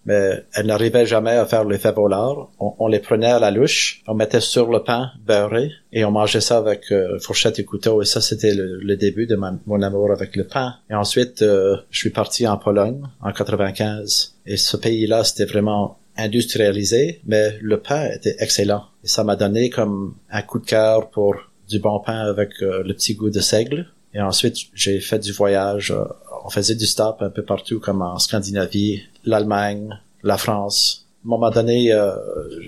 Mais 0.07 0.45
elle 0.55 0.67
n'arrivait 0.67 1.07
jamais 1.07 1.33
à 1.33 1.47
faire 1.47 1.65
les 1.65 1.79
fèves 1.79 1.99
au 1.99 2.09
lard. 2.09 2.51
On, 2.59 2.87
les 2.87 3.01
prenait 3.01 3.31
à 3.31 3.39
la 3.39 3.51
louche, 3.51 4.03
on 4.07 4.15
mettait 4.15 4.41
sur 4.41 4.71
le 4.71 4.83
pain 4.83 5.11
beurré 5.27 5.71
et 5.93 6.05
on 6.05 6.11
mangeait 6.11 6.41
ça 6.41 6.59
avec 6.59 6.93
euh, 6.93 7.19
fourchette 7.19 7.59
et 7.59 7.65
couteau. 7.65 8.03
Et 8.03 8.05
ça, 8.05 8.21
c'était 8.21 8.55
le, 8.55 8.97
début 8.97 9.27
de 9.27 9.37
mon 9.37 9.83
amour 9.83 10.13
avec 10.13 10.37
le 10.37 10.45
pain. 10.45 10.75
Et 10.91 10.95
ensuite, 10.95 11.43
euh, 11.43 11.77
je 11.91 11.99
suis 11.99 12.11
parti 12.11 12.47
en 12.47 12.57
Pologne 12.57 13.03
en 13.21 13.33
95. 13.33 14.37
Et 14.47 14.57
ce 14.57 14.77
pays-là, 14.77 15.25
c'était 15.25 15.45
vraiment 15.45 15.99
industrialisé, 16.17 17.21
mais 17.27 17.57
le 17.61 17.79
pain 17.79 18.11
était 18.11 18.37
excellent. 18.41 18.85
Et 19.05 19.09
ça 19.09 19.23
m'a 19.23 19.37
donné 19.37 19.71
comme 19.71 20.15
un 20.31 20.43
coup 20.43 20.59
de 20.59 20.67
cœur 20.67 21.11
pour 21.11 21.37
du 21.69 21.79
bon 21.79 22.01
pain 22.01 22.21
avec 22.21 22.51
euh, 22.63 22.83
le 22.85 22.95
petit 22.95 23.15
goût 23.15 23.31
de 23.31 23.41
seigle. 23.41 23.87
Et 24.15 24.21
ensuite, 24.21 24.57
j'ai 24.75 25.01
fait 25.01 25.19
du 25.19 25.33
voyage. 25.33 25.91
Euh, 25.91 26.05
on 26.45 26.51
faisait 26.51 26.75
du 26.75 26.87
stop 26.87 27.19
un 27.21 27.31
peu 27.31 27.43
partout, 27.43 27.79
comme 27.79 28.03
en 28.03 28.19
Scandinavie, 28.19 29.03
l'Allemagne, 29.25 29.99
la 30.23 30.39
France. 30.39 31.07
À 31.25 31.27
un 31.27 31.31
moment 31.31 31.51
donné, 31.51 31.93
euh, 31.93 32.13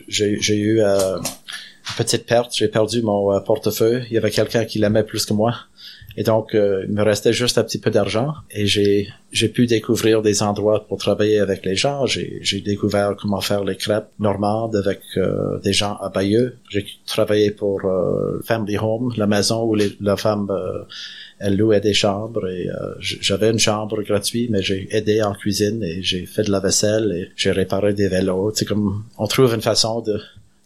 j'ai 0.08 0.56
eu 0.56 0.80
euh, 0.82 1.16
une 1.16 1.94
petite 1.96 2.26
perte. 2.26 2.54
J'ai 2.54 2.68
perdu 2.68 3.02
mon 3.02 3.40
portefeuille. 3.40 4.04
Il 4.10 4.14
y 4.14 4.18
avait 4.18 4.30
quelqu'un 4.30 4.64
qui 4.64 4.78
l'aimait 4.78 5.04
plus 5.04 5.24
que 5.24 5.32
moi. 5.32 5.54
Et 6.16 6.24
donc, 6.24 6.50
il 6.54 6.92
me 6.92 7.02
restait 7.02 7.32
juste 7.32 7.56
un 7.56 7.62
petit 7.62 7.78
peu 7.78 7.88
d'argent 7.92 8.34
et 8.50 8.66
j'ai 8.66 9.48
pu 9.48 9.66
découvrir 9.66 10.22
des 10.22 10.42
endroits 10.42 10.84
pour 10.88 10.98
travailler 10.98 11.38
avec 11.38 11.64
les 11.64 11.76
gens. 11.76 12.04
J'ai 12.04 12.60
découvert 12.60 13.14
comment 13.18 13.40
faire 13.40 13.62
les 13.62 13.76
crêpes 13.76 14.08
normandes 14.18 14.74
avec 14.74 15.02
des 15.62 15.72
gens 15.72 15.96
à 15.98 16.08
Bayeux. 16.08 16.56
J'ai 16.68 16.84
travaillé 17.06 17.52
pour 17.52 17.82
Family 18.44 18.76
Home, 18.76 19.14
la 19.16 19.28
maison 19.28 19.62
où 19.62 19.76
les, 19.76 19.96
la 20.00 20.16
femme 20.16 20.50
elle 21.40 21.56
louait 21.56 21.80
des 21.80 21.94
chambres 21.94 22.48
et 22.48 22.68
euh, 22.68 22.94
j'avais 23.00 23.50
une 23.50 23.58
chambre 23.58 24.02
gratuite, 24.02 24.50
mais 24.50 24.62
j'ai 24.62 24.86
aidé 24.94 25.22
en 25.22 25.34
cuisine 25.34 25.82
et 25.82 26.02
j'ai 26.02 26.26
fait 26.26 26.42
de 26.42 26.50
la 26.50 26.60
vaisselle 26.60 27.12
et 27.12 27.32
j'ai 27.34 27.50
réparé 27.50 27.94
des 27.94 28.08
vélos. 28.08 28.52
C'est 28.54 28.66
comme 28.66 29.04
on 29.18 29.26
trouve 29.26 29.54
une 29.54 29.62
façon 29.62 30.00
de 30.02 30.20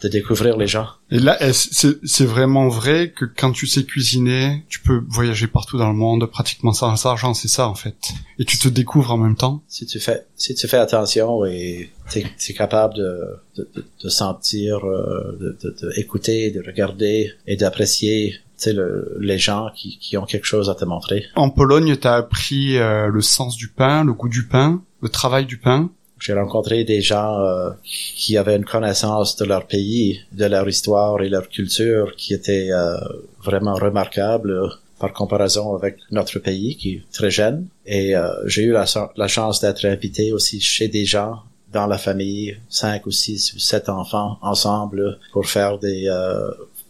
de 0.05 0.09
découvrir 0.09 0.59
les 0.59 0.67
gens. 0.67 0.89
Et 1.11 1.19
là, 1.19 1.39
c'est 1.53 2.25
vraiment 2.25 2.69
vrai 2.69 3.13
que 3.17 3.25
quand 3.25 3.53
tu 3.53 3.67
sais 3.67 3.85
cuisiner, 3.85 4.65
tu 4.69 4.81
peux 4.81 5.03
voyager 5.09 5.47
partout 5.47 5.79
dans 5.79 5.89
le 5.89 5.95
monde 5.95 6.27
pratiquement 6.27 6.73
sans 6.73 7.07
argent, 7.07 7.33
c'est 7.33 7.49
ça 7.49 7.69
en 7.69 7.75
fait. 7.75 7.97
Et 8.39 8.45
tu 8.45 8.59
te 8.59 8.69
découvres 8.69 9.13
en 9.13 9.17
même 9.17 9.37
temps. 9.37 9.63
Si 9.67 9.87
tu 9.87 10.01
fais, 10.01 10.27
si 10.37 10.55
tu 10.55 10.69
fais 10.69 10.77
attention 10.77 11.47
et 11.47 11.91
tu 12.11 12.19
es, 12.19 12.53
capable 12.53 12.95
de, 12.95 13.21
de, 13.57 13.69
de, 14.03 14.09
sentir, 14.09 14.85
euh, 14.85 15.39
de, 15.41 15.59
de, 15.63 16.51
de 16.51 16.67
regarder 16.67 17.31
et 17.47 17.57
d'apprécier 17.57 18.35
le, 18.67 19.17
les 19.21 19.39
gens 19.39 19.71
qui, 19.75 19.99
qui 19.99 20.17
ont 20.17 20.25
quelque 20.25 20.47
chose 20.47 20.71
à 20.71 20.75
te 20.75 20.85
montrer. 20.85 21.27
En 21.35 21.51
Pologne, 21.51 21.97
tu 21.97 22.07
as 22.07 22.15
appris 22.15 22.79
euh, 22.79 23.09
le 23.09 23.21
sens 23.21 23.57
du 23.57 23.69
pain, 23.69 24.05
le 24.05 24.13
goût 24.13 24.29
du 24.29 24.47
pain, 24.47 24.83
le 25.03 25.09
travail 25.09 25.47
du 25.47 25.59
pain. 25.59 25.91
J'ai 26.19 26.33
rencontré 26.33 26.85
des 26.85 27.03
gens 27.03 27.41
euh, 27.41 27.71
qui 27.85 28.39
avaient 28.39 28.57
une 28.57 28.65
connaissance 28.65 29.37
de 29.37 29.45
leur 29.45 29.67
pays, 29.67 30.21
de 30.33 30.47
leur 30.47 30.67
histoire 30.69 31.21
et 31.21 31.29
leur 31.29 31.49
culture 31.49 32.15
qui 32.17 32.33
était 32.33 32.69
euh, 32.71 32.97
vraiment 33.43 33.75
remarquable 33.75 34.71
par 34.99 35.13
comparaison 35.13 35.75
avec 35.75 35.99
notre 36.11 36.39
pays 36.39 36.77
qui 36.77 36.95
est 36.95 37.03
très 37.13 37.31
jeune. 37.31 37.67
Et 37.85 38.15
j'ai 38.47 38.63
eu 38.63 38.71
la, 38.71 38.87
la 39.17 39.29
chance 39.29 39.61
d'être 39.61 39.85
invité 39.85 40.33
aussi 40.33 40.61
chez 40.61 40.89
des 40.89 41.05
gens 41.05 41.41
dans 41.73 41.87
la 41.87 41.99
famille, 41.99 42.57
cinq 42.71 43.05
ou 43.05 43.11
six 43.11 43.53
ou 43.55 43.59
sept 43.59 43.89
enfants 43.89 44.39
ensemble 44.41 45.19
pour 45.33 45.47
faire 45.47 45.79
des 45.79 46.09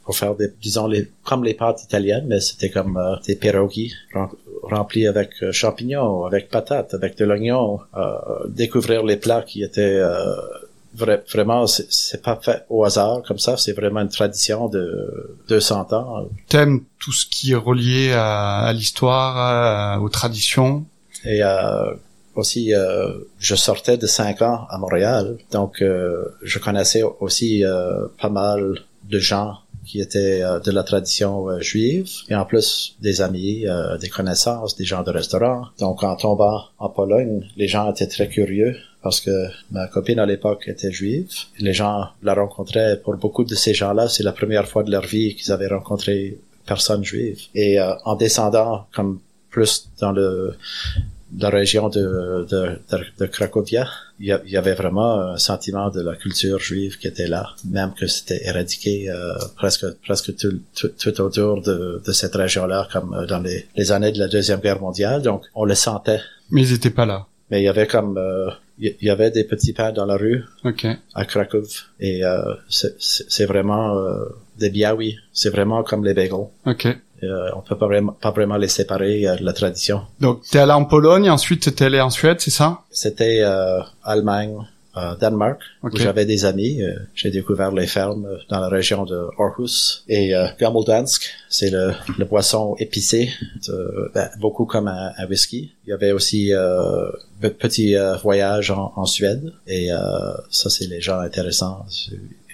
pour 0.05 0.17
faire 0.17 0.35
des, 0.35 0.53
disons, 0.61 0.87
les, 0.87 1.11
comme 1.25 1.45
les 1.45 1.55
pâtes 1.55 1.83
italiennes, 1.83 2.27
mais 2.27 2.41
c'était 2.41 2.71
comme 2.71 2.97
euh, 2.97 3.17
des 3.27 3.37
pierogies 3.37 3.93
remplis 4.63 5.07
avec 5.07 5.31
euh, 5.43 5.53
champignons, 5.53 6.25
avec 6.25 6.51
patates, 6.51 6.95
avec 6.95 7.17
de 7.19 7.25
l'oignon. 7.25 7.81
Euh, 7.97 8.13
découvrir 8.49 9.03
les 9.03 9.17
plats 9.17 9.43
qui 9.43 9.63
étaient 9.63 10.01
vraiment, 10.95 11.67
c'est 11.67 12.23
pas 12.23 12.39
fait 12.41 12.65
au 12.69 12.85
hasard 12.85 13.23
comme 13.27 13.39
ça. 13.39 13.57
C'est 13.57 13.73
vraiment 13.73 14.01
une 14.01 14.09
tradition 14.09 14.69
de 14.69 15.37
200 15.49 15.93
ans. 15.93 16.29
T'aimes 16.49 16.83
tout 16.99 17.13
ce 17.13 17.27
qui 17.27 17.53
est 17.53 17.57
relié 17.57 18.13
à, 18.13 18.61
à 18.61 18.73
l'histoire, 18.73 20.03
aux 20.03 20.09
traditions? 20.09 20.85
Et 21.25 21.41
aussi, 22.35 22.73
je 23.39 23.55
sortais 23.55 23.97
de 23.97 24.07
5 24.07 24.43
ans 24.43 24.67
à 24.69 24.79
Montréal, 24.79 25.39
donc 25.51 25.83
je 26.43 26.59
connaissais 26.59 27.03
aussi 27.21 27.65
pas 28.21 28.31
mal 28.31 28.79
de 29.05 29.19
gens 29.19 29.59
qui 29.85 30.01
étaient 30.01 30.43
euh, 30.43 30.61
de 30.61 30.71
la 30.71 30.83
tradition 30.83 31.49
euh, 31.49 31.61
juive, 31.61 32.09
et 32.29 32.35
en 32.35 32.45
plus 32.45 32.97
des 33.01 33.21
amis, 33.21 33.67
euh, 33.67 33.97
des 33.99 34.09
connaissances, 34.09 34.77
des 34.77 34.85
gens 34.85 35.03
de 35.03 35.11
restaurant. 35.11 35.67
Donc 35.79 36.03
en 36.03 36.17
tombant 36.17 36.65
en 36.79 36.89
Pologne, 36.89 37.49
les 37.57 37.69
gens 37.69 37.91
étaient 37.91 38.07
très 38.07 38.29
curieux 38.29 38.77
parce 39.03 39.21
que 39.21 39.49
ma 39.71 39.87
copine 39.87 40.19
à 40.19 40.27
l'époque 40.27 40.67
était 40.67 40.91
juive. 40.91 41.29
Les 41.59 41.75
gens 41.75 42.09
la 42.23 42.35
rencontraient. 42.35 42.99
Pour 43.03 43.17
beaucoup 43.17 43.45
de 43.45 43.55
ces 43.55 43.75
gens-là, 43.75 44.09
c'est 44.09 44.23
la 44.23 44.33
première 44.33 44.67
fois 44.67 44.83
de 44.83 44.91
leur 44.91 45.05
vie 45.05 45.35
qu'ils 45.35 45.53
avaient 45.53 45.69
rencontré 45.69 46.39
personne 46.65 47.05
juive. 47.05 47.39
Et 47.55 47.79
en 47.81 48.17
descendant 48.17 48.87
comme 48.95 49.21
plus 49.51 49.91
dans 50.01 50.13
le 50.13 50.57
la 51.39 51.51
région 51.51 51.89
de, 51.89 52.47
de, 52.49 52.79
de, 53.19 53.27
Cracovia, 53.27 53.89
il 54.21 54.27
y, 54.47 54.57
avait 54.57 54.75
vraiment 54.75 55.21
un 55.21 55.39
sentiment 55.39 55.91
de 55.91 56.01
la 56.01 56.15
culture 56.15 56.59
juive 56.59 56.99
qui 56.99 57.09
était 57.09 57.27
là, 57.27 57.51
même 57.69 57.93
que 57.99 58.07
c'était 58.07 58.47
éradiqué 58.47 59.11
euh, 59.11 59.35
presque 59.57 59.87
presque 60.05 60.37
tout, 60.37 60.61
tout, 60.75 61.21
autour 61.21 61.63
de, 61.63 62.03
de 62.05 62.13
cette 62.13 62.35
région-là, 62.35 62.89
comme 62.93 63.15
euh, 63.15 63.27
dans 63.27 63.41
les, 63.41 63.67
les, 63.77 63.93
années 63.93 64.13
de 64.13 64.19
la 64.19 64.29
deuxième 64.29 64.61
guerre 64.61 64.81
mondiale. 64.81 65.23
Donc, 65.23 65.45
on 65.55 65.65
le 65.65 65.75
sentait. 65.75 66.21
Mais 66.51 66.63
ils 66.63 66.73
étaient 66.73 66.91
pas 66.91 67.07
là. 67.07 67.27
Mais 67.51 67.61
il 67.61 67.65
y 67.65 67.69
avait 67.69 67.87
comme 67.87 68.17
euh, 68.17 68.51
il 68.79 68.97
y 69.03 69.11
avait 69.11 69.31
des 69.31 69.45
petits 69.45 69.73
pains 69.73 69.93
dans 69.93 70.07
la 70.07 70.17
rue 70.17 70.45
okay. 70.65 70.97
à 71.15 71.25
Krakow 71.25 71.63
et 72.01 72.25
euh, 72.25 72.55
c'est 72.69 73.47
vraiment 73.47 73.97
euh, 73.97 74.25
des 74.59 74.71
biaouis. 74.71 75.19
C'est 75.33 75.51
vraiment 75.51 75.83
comme 75.85 76.05
les 76.05 76.15
bagels. 76.15 76.49
Ok. 76.67 76.89
Euh, 77.23 77.51
on 77.57 77.61
peut 77.61 77.79
pas 77.79 77.87
vraiment, 77.87 78.13
pas 78.13 78.31
vraiment 78.31 78.57
les 78.57 78.69
séparer 78.69 79.27
euh, 79.27 79.37
de 79.37 79.45
la 79.45 79.53
tradition. 79.53 80.03
Donc, 80.21 80.43
t'es 80.51 80.59
allé 80.59 80.73
en 80.73 80.85
Pologne, 80.85 81.31
ensuite 81.31 81.75
t'es 81.75 81.85
allé 81.85 82.01
en 82.01 82.11
Suède, 82.11 82.39
c'est 82.41 82.51
ça? 82.51 82.81
C'était 82.91 83.41
euh, 83.43 83.81
Allemagne, 84.03 84.57
euh, 84.97 85.17
Danemark, 85.17 85.61
où 85.83 85.91
j'avais 85.97 86.25
des 86.25 86.45
amis. 86.45 86.81
Euh, 86.81 86.95
j'ai 87.17 87.33
découvert 87.33 87.73
les 87.73 87.89
fermes 87.89 88.29
dans 88.49 88.61
la 88.61 88.69
région 88.69 89.05
de 89.05 89.27
Aarhus 89.41 90.05
et 90.07 90.37
euh. 90.37 90.47
C'est 91.49 91.71
le, 91.71 91.93
le 92.17 92.25
boisson 92.25 92.77
épicé, 92.79 93.31
ben, 94.15 94.31
beaucoup 94.39 94.67
comme 94.67 94.87
un, 94.87 95.13
whisky. 95.29 95.75
Il 95.85 95.91
y 95.91 95.93
avait 95.93 96.13
aussi 96.13 96.53
euh, 96.53 97.11
petit 97.41 97.97
voyage 98.23 98.71
en, 98.71 98.93
en, 98.95 99.05
Suède 99.05 99.53
et 99.67 99.89
ça 100.51 100.71
c'est 100.71 100.87
les 100.87 101.01
gens 101.01 101.19
intéressants 101.19 101.85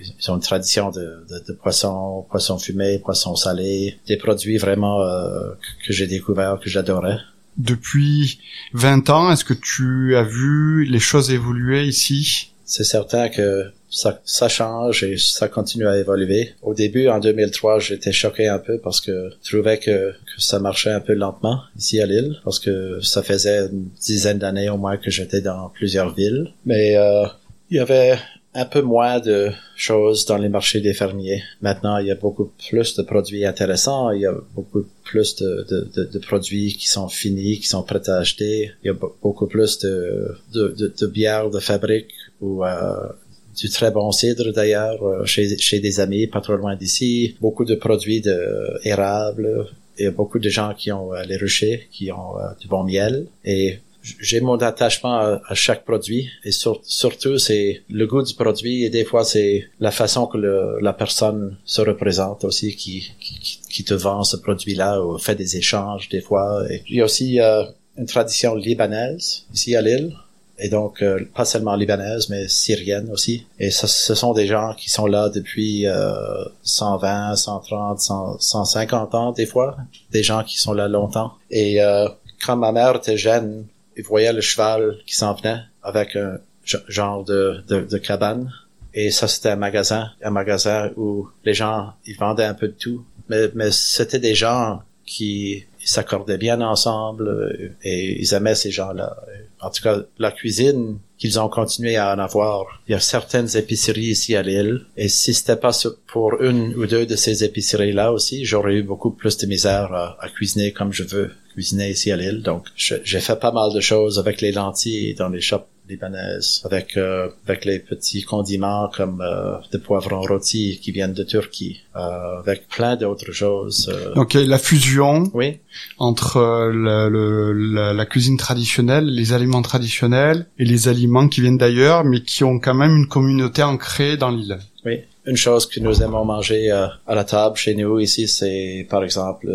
ils 0.00 0.30
ont 0.30 0.36
une 0.36 0.42
tradition 0.42 0.90
de, 0.90 1.24
de, 1.28 1.44
de 1.48 1.52
poisson, 1.52 2.26
poisson 2.30 2.58
fumé, 2.58 2.98
poisson 2.98 3.36
salé, 3.36 3.98
des 4.06 4.16
produits 4.16 4.58
vraiment 4.58 5.02
euh, 5.02 5.50
que 5.86 5.92
j'ai 5.92 6.06
découvert, 6.06 6.58
que 6.62 6.70
j'adorais. 6.70 7.18
Depuis 7.56 8.40
20 8.74 9.10
ans, 9.10 9.32
est-ce 9.32 9.44
que 9.44 9.54
tu 9.54 10.16
as 10.16 10.22
vu 10.22 10.84
les 10.84 10.98
choses 10.98 11.30
évoluer 11.30 11.84
ici? 11.84 12.52
C'est 12.64 12.84
certain 12.84 13.28
que 13.28 13.72
ça, 13.90 14.20
ça 14.24 14.48
change 14.48 15.02
et 15.02 15.16
ça 15.18 15.48
continue 15.48 15.86
à 15.86 15.98
évoluer. 15.98 16.54
Au 16.62 16.74
début, 16.74 17.08
en 17.08 17.18
2003, 17.18 17.80
j'étais 17.80 18.12
choqué 18.12 18.46
un 18.46 18.58
peu 18.58 18.78
parce 18.78 19.00
que 19.00 19.30
je 19.42 19.50
trouvais 19.50 19.78
que, 19.78 20.12
que 20.12 20.40
ça 20.40 20.60
marchait 20.60 20.92
un 20.92 21.00
peu 21.00 21.14
lentement 21.14 21.60
ici 21.76 22.00
à 22.00 22.06
Lille, 22.06 22.36
parce 22.44 22.60
que 22.60 23.00
ça 23.00 23.22
faisait 23.22 23.66
une 23.66 23.88
dizaine 24.00 24.38
d'années 24.38 24.70
au 24.70 24.76
moins 24.76 24.96
que 24.96 25.10
j'étais 25.10 25.40
dans 25.40 25.68
plusieurs 25.70 26.14
villes. 26.14 26.52
Mais 26.64 26.96
euh, 26.96 27.26
il 27.70 27.76
y 27.76 27.80
avait 27.80 28.18
un 28.54 28.64
peu 28.64 28.82
moins 28.82 29.20
de 29.20 29.50
choses 29.76 30.26
dans 30.26 30.36
les 30.36 30.48
marchés 30.48 30.80
des 30.80 30.92
fermiers. 30.92 31.42
Maintenant, 31.60 31.98
il 31.98 32.08
y 32.08 32.10
a 32.10 32.16
beaucoup 32.16 32.50
plus 32.68 32.96
de 32.96 33.02
produits 33.02 33.44
intéressants, 33.44 34.10
il 34.10 34.22
y 34.22 34.26
a 34.26 34.34
beaucoup 34.54 34.84
plus 35.04 35.36
de, 35.36 35.66
de, 35.70 36.04
de, 36.04 36.18
produits 36.18 36.74
qui 36.74 36.88
sont 36.88 37.08
finis, 37.08 37.60
qui 37.60 37.68
sont 37.68 37.84
prêts 37.84 38.08
à 38.08 38.16
acheter, 38.16 38.72
il 38.82 38.88
y 38.88 38.90
a 38.90 38.96
beaucoup 39.22 39.46
plus 39.46 39.78
de, 39.78 40.34
de, 40.52 40.92
de, 40.98 41.06
bières 41.06 41.50
de 41.50 41.60
fabrique 41.60 42.12
ou 42.40 42.64
euh, 42.64 43.08
du 43.56 43.68
très 43.68 43.92
bon 43.92 44.10
cidre 44.10 44.52
d'ailleurs 44.52 45.00
euh, 45.04 45.24
chez, 45.24 45.56
chez 45.58 45.78
des 45.78 46.00
amis 46.00 46.26
pas 46.26 46.40
trop 46.40 46.56
loin 46.56 46.74
d'ici, 46.74 47.36
beaucoup 47.40 47.64
de 47.64 47.76
produits 47.76 48.20
de 48.20 48.80
érable, 48.84 49.66
il 49.96 50.04
y 50.04 50.08
a 50.08 50.10
beaucoup 50.10 50.40
de 50.40 50.48
gens 50.48 50.74
qui 50.74 50.90
ont 50.90 51.14
euh, 51.14 51.22
les 51.22 51.36
ruchers, 51.36 51.88
qui 51.92 52.10
ont 52.10 52.34
du 52.60 52.66
bon 52.66 52.82
miel. 52.82 53.26
Et 53.44 53.78
j'ai 54.02 54.40
mon 54.40 54.56
attachement 54.56 55.18
à, 55.18 55.54
chaque 55.54 55.84
produit 55.84 56.30
et 56.44 56.52
surtout 56.52 57.38
c'est 57.38 57.82
le 57.90 58.06
goût 58.06 58.22
du 58.22 58.34
produit 58.34 58.84
et 58.84 58.90
des 58.90 59.04
fois 59.04 59.24
c'est 59.24 59.68
la 59.78 59.90
façon 59.90 60.26
que 60.26 60.38
le, 60.38 60.78
la 60.80 60.92
personne 60.92 61.56
se 61.64 61.82
représente 61.82 62.44
aussi 62.44 62.76
qui, 62.76 63.12
qui, 63.20 63.60
qui 63.68 63.84
te 63.84 63.94
vend 63.94 64.24
ce 64.24 64.36
produit-là 64.36 65.02
ou 65.02 65.18
fait 65.18 65.34
des 65.34 65.56
échanges 65.56 66.08
des 66.08 66.20
fois. 66.20 66.64
Il 66.88 66.96
y 66.96 67.00
a 67.00 67.04
aussi 67.04 67.38
une 67.38 68.06
tradition 68.06 68.54
libanaise 68.54 69.44
ici 69.52 69.76
à 69.76 69.82
Lille 69.82 70.14
et 70.60 70.68
donc 70.68 71.02
euh, 71.02 71.24
pas 71.34 71.44
seulement 71.44 71.74
libanaise 71.74 72.28
mais 72.28 72.46
syrienne 72.46 73.10
aussi 73.10 73.46
et 73.58 73.70
ce, 73.70 73.86
ce 73.86 74.14
sont 74.14 74.34
des 74.34 74.46
gens 74.46 74.74
qui 74.74 74.90
sont 74.90 75.06
là 75.06 75.30
depuis 75.30 75.86
euh, 75.86 76.44
120 76.62 77.34
130 77.36 78.00
150 78.38 79.14
ans 79.14 79.32
des 79.32 79.46
fois 79.46 79.76
des 80.10 80.22
gens 80.22 80.44
qui 80.44 80.58
sont 80.58 80.74
là 80.74 80.86
longtemps 80.86 81.32
et 81.50 81.82
euh, 81.82 82.08
quand 82.44 82.56
ma 82.56 82.72
mère 82.72 82.96
était 82.96 83.16
jeune 83.16 83.66
il 83.96 84.04
voyait 84.04 84.32
le 84.32 84.40
cheval 84.40 84.98
qui 85.06 85.14
s'en 85.14 85.34
venait 85.34 85.60
avec 85.82 86.16
un 86.16 86.38
genre 86.64 87.24
de, 87.24 87.62
de, 87.68 87.98
cabane. 87.98 88.52
Et 88.94 89.10
ça, 89.10 89.28
c'était 89.28 89.50
un 89.50 89.56
magasin, 89.56 90.10
un 90.22 90.30
magasin 90.30 90.90
où 90.96 91.28
les 91.44 91.54
gens, 91.54 91.92
ils 92.06 92.16
vendaient 92.16 92.44
un 92.44 92.54
peu 92.54 92.68
de 92.68 92.74
tout. 92.74 93.04
Mais, 93.28 93.48
mais 93.54 93.70
c'était 93.70 94.18
des 94.18 94.34
gens 94.34 94.82
qui 95.06 95.66
s'accordaient 95.84 96.38
bien 96.38 96.60
ensemble 96.60 97.28
euh, 97.28 97.72
et 97.82 98.20
ils 98.20 98.34
aimaient 98.34 98.54
ces 98.54 98.70
gens-là. 98.70 99.16
En 99.60 99.70
tout 99.70 99.82
cas, 99.82 99.98
la 100.18 100.30
cuisine 100.30 100.98
qu'ils 101.18 101.38
ont 101.38 101.48
continué 101.48 101.96
à 101.96 102.14
en 102.14 102.18
avoir. 102.18 102.80
Il 102.88 102.92
y 102.92 102.94
a 102.94 103.00
certaines 103.00 103.56
épiceries 103.56 104.06
ici 104.06 104.36
à 104.36 104.42
Lille. 104.42 104.86
Et 104.96 105.08
si 105.08 105.34
c'était 105.34 105.56
pas 105.56 105.72
pour 106.06 106.40
une 106.40 106.74
ou 106.74 106.86
deux 106.86 107.06
de 107.06 107.16
ces 107.16 107.44
épiceries-là 107.44 108.12
aussi, 108.12 108.44
j'aurais 108.44 108.74
eu 108.74 108.82
beaucoup 108.82 109.10
plus 109.10 109.36
de 109.36 109.46
misère 109.46 109.92
à 109.92 110.28
cuisiner 110.28 110.72
comme 110.72 110.92
je 110.92 111.02
veux 111.02 111.30
cuisiner 111.52 111.90
ici 111.90 112.10
à 112.12 112.16
Lille. 112.16 112.42
Donc, 112.42 112.66
j'ai 112.76 113.20
fait 113.20 113.38
pas 113.38 113.52
mal 113.52 113.72
de 113.72 113.80
choses 113.80 114.18
avec 114.18 114.40
les 114.40 114.52
lentilles 114.52 115.14
dans 115.14 115.28
les 115.28 115.40
shops 115.40 115.66
libanaises, 115.90 116.62
avec 116.64 116.96
euh, 116.96 117.28
avec 117.46 117.64
les 117.64 117.78
petits 117.78 118.22
condiments 118.22 118.88
comme 118.96 119.20
euh, 119.20 119.56
des 119.72 119.78
poivrons 119.78 120.22
rôtis 120.22 120.78
qui 120.80 120.92
viennent 120.92 121.12
de 121.12 121.24
Turquie, 121.24 121.82
euh, 121.96 122.38
avec 122.38 122.68
plein 122.68 122.96
d'autres 122.96 123.32
choses. 123.32 123.92
Donc 124.14 124.34
la 124.34 124.58
fusion 124.58 125.24
oui. 125.34 125.58
entre 125.98 126.70
le, 126.72 127.52
la, 127.52 127.92
la, 127.92 128.06
cuisine 128.06 128.36
traditionnelle, 128.36 129.04
les 129.04 129.32
aliments 129.32 129.62
traditionnels 129.62 130.46
et 130.58 130.64
les 130.64 130.88
aliments 130.88 131.28
qui 131.28 131.40
viennent 131.40 131.58
d'ailleurs, 131.58 132.04
mais 132.04 132.22
qui 132.22 132.44
ont 132.44 132.58
quand 132.58 132.74
même 132.74 132.96
une 132.96 133.08
communauté 133.08 133.62
ancrée 133.62 134.16
dans 134.16 134.30
l'île. 134.30 134.58
Oui. 134.84 135.00
Une 135.26 135.36
chose 135.36 135.66
que 135.66 135.80
nous 135.80 136.02
aimons 136.02 136.24
manger 136.24 136.70
à 136.70 137.14
la 137.14 137.24
table 137.24 137.56
chez 137.56 137.74
nous 137.74 138.00
ici, 138.00 138.26
c'est 138.26 138.86
par 138.88 139.04
exemple 139.04 139.46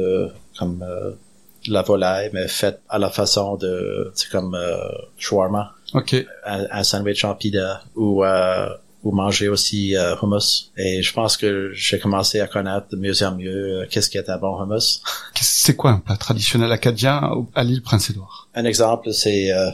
comme 0.58 0.86
la 1.67 1.81
volaille, 1.81 2.29
mais 2.34 2.48
faite 2.48 2.81
à 2.89 3.00
la 3.00 3.10
façon 3.10 3.55
de, 3.57 4.12
c'est 4.15 4.29
comme 4.29 4.55
euh, 4.55 4.77
shawarma. 5.17 5.74
Ok. 5.93 6.15
Un, 6.45 6.84
sandwich 6.84 7.24
en 7.24 7.36
pita 7.36 7.81
ou 7.95 8.24
euh, 8.24 8.69
ou 9.05 9.12
manger 9.12 9.48
aussi 9.48 9.95
euh, 9.95 10.15
hummus. 10.22 10.72
Et 10.75 11.03
je 11.03 11.13
pense 11.13 11.38
que 11.38 11.72
j'ai 11.74 12.00
commencé 12.00 12.41
à 12.41 12.48
connaître 12.48 12.88
de 12.91 12.98
mieux 12.98 13.24
en 13.24 13.36
mieux 13.36 13.84
euh, 13.84 13.86
qu'est-ce 13.89 14.10
qui 14.10 14.17
est 14.17 14.29
un 14.29 14.38
bon 14.38 14.62
hummus. 14.62 15.01
C'est 15.39 15.75
quoi 15.75 15.91
un 15.91 16.00
plat 16.00 16.17
traditionnel 16.17 16.72
acadien 16.72 17.45
à 17.53 17.63
l'île 17.63 17.84
Prince-Édouard? 17.84 18.50
Un 18.55 18.65
exemple, 18.65 19.13
c'est 19.13 19.51
euh, 19.51 19.69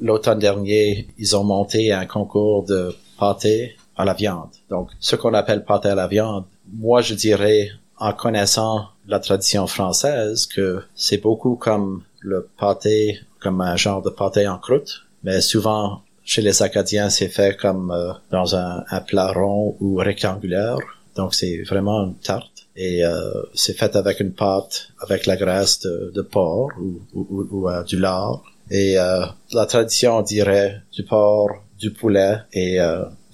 l'automne 0.00 0.38
dernier, 0.38 1.08
ils 1.18 1.36
ont 1.36 1.44
monté 1.44 1.92
un 1.92 2.06
concours 2.06 2.64
de 2.64 2.94
pâté 3.18 3.76
à 3.96 4.04
la 4.04 4.14
viande. 4.14 4.50
Donc, 4.70 4.90
ce 5.00 5.16
qu'on 5.16 5.34
appelle 5.34 5.64
pâté 5.64 5.88
à 5.88 5.96
la 5.96 6.06
viande, 6.06 6.44
moi 6.72 7.02
je 7.02 7.14
dirais, 7.14 7.70
en 7.98 8.12
connaissant 8.12 8.86
la 9.08 9.18
tradition 9.18 9.66
française, 9.66 10.46
que 10.46 10.82
c'est 10.94 11.18
beaucoup 11.18 11.56
comme 11.56 12.02
le 12.20 12.48
pâté, 12.58 13.20
comme 13.40 13.60
un 13.60 13.76
genre 13.76 14.02
de 14.02 14.10
pâté 14.10 14.46
en 14.46 14.58
croûte, 14.58 15.06
mais 15.24 15.40
souvent 15.40 16.02
chez 16.24 16.42
les 16.42 16.62
Acadiens, 16.62 17.08
c'est 17.08 17.28
fait 17.28 17.56
comme 17.56 17.90
euh, 17.90 18.12
dans 18.30 18.54
un, 18.54 18.84
un, 18.90 19.00
plat 19.00 19.32
rond 19.32 19.76
ou 19.80 19.96
rectangulaire. 19.96 20.76
Donc 21.16 21.34
c'est 21.34 21.62
vraiment 21.62 22.04
une 22.04 22.16
tarte. 22.16 22.68
Et 22.76 23.04
euh, 23.04 23.32
c'est 23.54 23.76
fait 23.76 23.96
avec 23.96 24.20
une 24.20 24.32
pâte 24.32 24.90
avec 25.00 25.26
la 25.26 25.36
graisse 25.36 25.80
de, 25.80 26.12
de 26.14 26.22
porc 26.22 26.70
ou, 26.78 27.00
ou, 27.14 27.48
ou 27.50 27.68
euh, 27.68 27.82
du 27.82 27.98
lard. 27.98 28.42
Et 28.70 28.98
euh, 28.98 29.24
la 29.52 29.66
tradition 29.66 30.20
dirait 30.22 30.82
du 30.92 31.02
porc, 31.02 31.50
du 31.78 31.90
poulet 31.92 32.36
et 32.52 32.78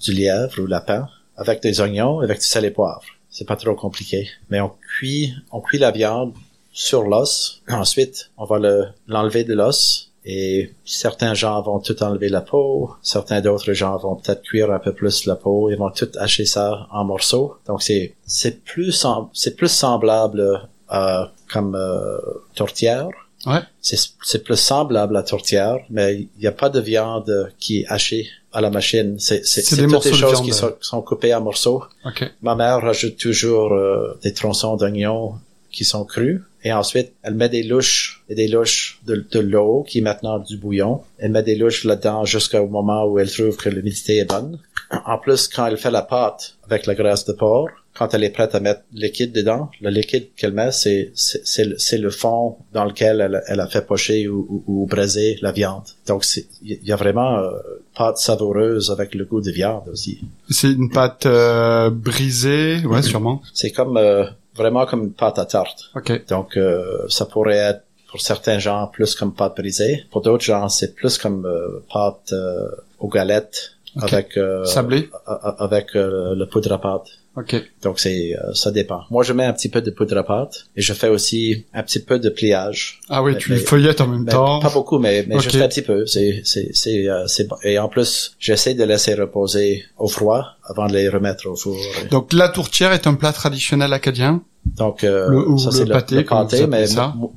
du 0.01 0.13
lièvre 0.13 0.59
ou 0.59 0.65
lapin 0.67 1.07
avec 1.35 1.61
des 1.61 1.81
oignons, 1.81 2.21
avec 2.21 2.39
du 2.39 2.45
sel 2.45 2.63
et 2.65 2.71
poivre. 2.71 3.03
C'est 3.35 3.43
pas 3.43 3.57
trop 3.57 3.75
compliqué. 3.75 4.29
Mais 4.49 4.61
on 4.61 4.69
cuit, 4.69 5.33
on 5.51 5.59
cuit 5.59 5.77
la 5.77 5.91
viande 5.91 6.33
sur 6.71 7.03
l'os. 7.03 7.61
Ensuite, 7.67 8.31
on 8.37 8.45
va 8.45 8.59
le, 8.59 8.85
l'enlever 9.09 9.43
de 9.43 9.53
l'os 9.53 10.13
et 10.23 10.71
certains 10.85 11.33
gens 11.33 11.61
vont 11.61 11.79
tout 11.79 12.01
enlever 12.01 12.29
la 12.29 12.39
peau, 12.39 12.91
certains 13.01 13.41
d'autres 13.41 13.73
gens 13.73 13.97
vont 13.97 14.15
peut-être 14.15 14.41
cuire 14.41 14.71
un 14.71 14.79
peu 14.79 14.93
plus 14.93 15.25
la 15.25 15.35
peau, 15.35 15.69
ils 15.69 15.75
vont 15.75 15.89
tout 15.89 16.09
hacher 16.17 16.45
ça 16.45 16.87
en 16.91 17.03
morceaux. 17.03 17.57
Donc 17.67 17.83
c'est 17.83 18.15
c'est 18.25 18.63
plus 18.63 19.05
c'est 19.33 19.57
plus 19.57 19.67
semblable 19.67 20.69
à 20.87 21.33
comme 21.51 21.75
euh, 21.75 22.17
tourtière. 22.55 23.09
Ouais. 23.45 23.59
C'est 23.81 23.99
c'est 24.23 24.45
plus 24.45 24.55
semblable 24.55 25.17
à 25.17 25.23
tourtière, 25.23 25.79
mais 25.89 26.21
il 26.21 26.29
n'y 26.39 26.47
a 26.47 26.53
pas 26.53 26.69
de 26.69 26.79
viande 26.79 27.51
qui 27.59 27.81
est 27.81 27.87
hachée 27.87 28.29
à 28.55 28.61
la 28.61 28.69
machine. 28.69 29.17
C'est 29.19 29.45
c'est 29.45 29.61
c'est 29.61 29.85
toutes 29.85 30.03
des 30.03 30.13
choses 30.13 30.41
qui 30.41 30.53
sont, 30.53 30.73
sont, 30.79 31.01
coupées 31.01 31.33
en 31.35 31.41
morceaux. 31.41 31.83
Okay. 32.05 32.29
Ma 32.41 32.55
mère 32.55 32.81
rajoute 32.81 33.17
toujours 33.17 33.73
euh, 33.73 34.17
des 34.23 34.33
tronçons 34.33 34.77
d'oignons 34.77 35.33
qui 35.71 35.83
sont 35.83 36.05
crus. 36.05 36.41
Et 36.63 36.73
ensuite, 36.73 37.11
elle 37.21 37.35
met 37.35 37.49
des 37.49 37.63
louches 37.63 38.23
et 38.29 38.33
des 38.33 38.47
louches 38.47 38.99
de, 39.05 39.23
de 39.29 39.39
l'eau 39.39 39.83
qui 39.87 39.99
est 39.99 40.01
maintenant 40.01 40.39
du 40.39 40.57
bouillon. 40.57 41.01
Elle 41.19 41.31
met 41.31 41.43
des 41.43 41.55
louches 41.55 41.83
là-dedans 41.83 42.25
jusqu'au 42.25 42.65
moment 42.67 43.05
où 43.05 43.19
elle 43.19 43.29
trouve 43.29 43.55
que 43.57 43.69
l'humidité 43.69 44.17
est 44.17 44.25
bonne. 44.25 44.57
En 45.05 45.17
plus, 45.17 45.47
quand 45.47 45.67
elle 45.67 45.77
fait 45.77 45.91
la 45.91 46.01
pâte 46.01 46.54
avec 46.67 46.85
la 46.85 46.95
graisse 46.95 47.25
de 47.25 47.33
porc, 47.33 47.69
quand 47.97 48.13
elle 48.13 48.23
est 48.23 48.29
prête 48.29 48.55
à 48.55 48.59
mettre 48.59 48.81
le 48.93 49.01
liquide 49.01 49.31
dedans, 49.31 49.69
le 49.81 49.89
liquide 49.89 50.27
qu'elle 50.35 50.53
met, 50.53 50.71
c'est 50.71 51.11
c'est 51.15 51.97
le 51.97 52.09
fond 52.09 52.57
dans 52.73 52.85
lequel 52.85 53.21
elle, 53.21 53.41
elle 53.47 53.59
a 53.59 53.67
fait 53.67 53.85
pocher 53.85 54.27
ou, 54.27 54.45
ou, 54.49 54.63
ou 54.67 54.85
braiser 54.85 55.37
la 55.41 55.51
viande. 55.51 55.85
Donc 56.07 56.25
il 56.61 56.83
y 56.83 56.91
a 56.91 56.95
vraiment 56.95 57.37
euh, 57.37 57.51
pâte 57.95 58.17
savoureuse 58.17 58.91
avec 58.91 59.15
le 59.15 59.25
goût 59.25 59.41
de 59.41 59.51
viande 59.51 59.87
aussi. 59.91 60.21
C'est 60.49 60.71
une 60.71 60.89
pâte 60.89 61.25
euh, 61.25 61.89
brisée, 61.89 62.85
ouais, 62.85 63.01
sûrement. 63.01 63.41
C'est 63.53 63.71
comme 63.71 63.97
euh, 63.97 64.25
vraiment 64.55 64.85
comme 64.85 65.03
une 65.03 65.13
pâte 65.13 65.39
à 65.39 65.45
tarte. 65.45 65.91
Okay. 65.95 66.21
Donc, 66.29 66.57
euh, 66.57 67.05
ça 67.09 67.25
pourrait 67.25 67.57
être 67.57 67.81
pour 68.09 68.21
certains 68.21 68.59
gens 68.59 68.87
plus 68.87 69.15
comme 69.15 69.33
pâte 69.33 69.57
brisée. 69.57 70.05
Pour 70.11 70.21
d'autres 70.21 70.43
gens, 70.43 70.69
c'est 70.69 70.95
plus 70.95 71.17
comme 71.17 71.45
euh, 71.45 71.83
pâte 71.93 72.31
euh, 72.31 72.69
aux 72.99 73.09
galettes 73.09 73.74
avec 74.01 74.39
sablé 74.65 75.09
avec 75.25 75.93
le 75.93 76.45
poudre 76.45 76.73
à 76.73 76.81
pâte. 76.81 77.07
Ok. 77.37 77.55
Donc 77.83 77.99
c'est 77.99 78.33
euh, 78.33 78.53
ça 78.53 78.71
dépend. 78.71 79.01
Moi 79.09 79.23
je 79.23 79.33
mets 79.33 79.43
un 79.43 79.51
petit 79.51 79.67
peu 79.67 79.81
de 79.81 79.91
poudre 79.91 80.17
à 80.17 80.23
pâte 80.23 80.67
et 80.75 80.81
je 80.81 80.93
fais 80.93 81.09
aussi 81.09 81.65
un 81.73 81.83
petit 81.83 81.99
peu 81.99 82.17
de 82.17 82.29
pliage. 82.29 83.01
Ah 83.09 83.21
oui, 83.23 83.37
tu 83.37 83.57
feuillettes 83.57 83.99
en 83.99 84.07
même 84.07 84.25
temps. 84.25 84.59
Pas 84.61 84.69
beaucoup, 84.69 84.99
mais 84.99 85.25
mais 85.27 85.39
juste 85.39 85.57
un 85.57 85.67
petit 85.67 85.81
peu. 85.81 86.05
C'est 86.05 86.41
c'est 86.45 86.69
c'est 86.73 87.09
euh, 87.09 87.27
c'est 87.27 87.47
et 87.63 87.77
en 87.77 87.89
plus 87.89 88.35
j'essaie 88.39 88.73
de 88.73 88.83
laisser 88.85 89.15
reposer 89.15 89.83
au 89.97 90.07
froid 90.07 90.45
avant 90.63 90.87
de 90.87 90.93
les 90.93 91.09
remettre 91.09 91.47
au 91.49 91.55
four. 91.55 91.77
Donc 92.09 92.31
la 92.31 92.47
tourtière 92.47 92.93
est 92.93 93.05
un 93.05 93.15
plat 93.15 93.33
traditionnel 93.33 93.91
acadien. 93.91 94.41
Donc 94.65 95.03
euh, 95.03 95.57
ça 95.57 95.71
c'est 95.71 95.85
le, 95.85 95.93
pâté, 95.93 96.15
le 96.15 96.25
pâté 96.25 96.67
mais 96.67 96.85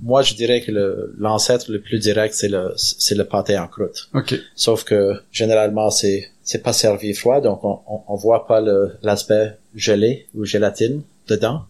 moi 0.03 0.23
je 0.23 0.35
dirais 0.35 0.61
que 0.63 0.73
l'ancêtre 1.19 1.71
le, 1.71 1.81
plus 1.81 1.99
direct 1.99 2.35
c'est 2.35 2.49
le 2.49 2.73
c'est 2.77 3.15
le 3.15 3.25
pâté 3.25 3.59
en 3.59 3.69
croûte. 3.69 4.09
Ok. 4.15 4.35
Sauf 4.55 4.85
que 4.85 5.21
généralement 5.31 5.91
c'est 5.91 6.31
c'est 6.43 6.63
pas 6.63 6.73
servi 6.73 7.13
froid 7.13 7.41
donc 7.41 7.63
on 7.65 7.81
on, 7.87 8.01
on 8.09 8.17
voit 8.17 8.47
pas 8.47 8.61
l'aspect 9.03 9.57
gelé 9.75 10.27
ou 10.35 10.45
gélatine 10.45 11.03
dedans. 11.29 11.63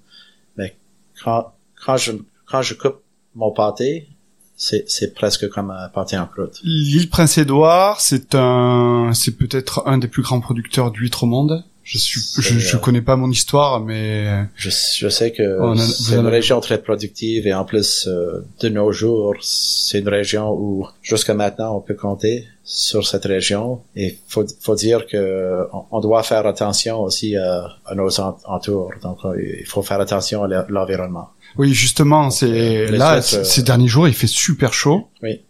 Mais 0.57 0.77
quand, 1.23 1.53
quand 1.85 1.97
je, 1.97 2.13
quand 2.47 2.63
je 2.63 2.75
coupe 2.75 3.01
mon 3.35 3.53
pâté, 3.53 4.09
c'est, 4.57 4.85
c'est 4.89 5.15
presque 5.15 5.49
comme 5.49 5.71
un 5.71 5.89
pâté 5.89 6.19
en 6.19 6.27
croûte. 6.27 6.61
L'île 6.65 7.09
Prince-Édouard, 7.09 8.01
c'est 8.01 8.35
un, 8.35 9.13
c'est 9.15 9.37
peut-être 9.37 9.83
un 9.87 9.99
des 9.99 10.09
plus 10.09 10.23
grands 10.23 10.41
producteurs 10.41 10.91
d'huîtres 10.91 11.25
au 11.25 11.27
monde. 11.27 11.65
Je 11.89 11.97
suis, 11.97 12.21
je, 12.39 12.59
je, 12.59 12.77
connais 12.77 13.01
pas 13.01 13.17
mon 13.17 13.31
histoire, 13.31 13.81
mais 13.81 14.45
je, 14.57 14.69
je 14.69 15.09
sais 15.09 15.33
que 15.33 15.59
c'est 15.79 16.17
une 16.17 16.27
région 16.27 16.61
très 16.61 16.83
productive 16.83 17.47
et 17.47 17.55
en 17.55 17.65
plus 17.65 18.07
euh, 18.07 18.45
de 18.61 18.69
nos 18.69 18.93
jours, 18.93 19.35
c'est 19.41 20.01
une 20.01 20.09
région 20.11 20.51
où 20.53 20.87
jusqu'à 21.01 21.33
maintenant 21.33 21.75
on 21.75 21.81
peut 21.81 21.95
compter 21.95 22.47
sur 22.63 23.07
cette 23.07 23.25
région 23.25 23.81
et 23.97 24.19
faut 24.29 24.45
faut 24.61 24.75
dire 24.75 25.07
que 25.07 25.67
on, 25.91 26.01
doit 26.01 26.23
faire 26.23 26.47
attention 26.47 27.01
aussi 27.01 27.37
à, 27.37 27.79
à 27.87 27.95
nos 27.95 28.21
entours. 28.21 28.93
Donc 29.03 29.21
euh, 29.25 29.43
il 29.59 29.65
faut 29.65 29.81
faire 29.81 30.01
attention 30.01 30.45
à 30.45 30.67
l'environnement. 30.69 31.31
Oui, 31.57 31.73
justement, 31.73 32.29
c'est 32.29 32.89
là 32.89 33.23
ces 33.23 33.63
derniers 33.63 33.89
jours 33.89 34.07
il 34.09 34.15
fait 34.15 34.27
super 34.27 34.75
chaud. 34.75 35.09
Oui. 35.23 35.41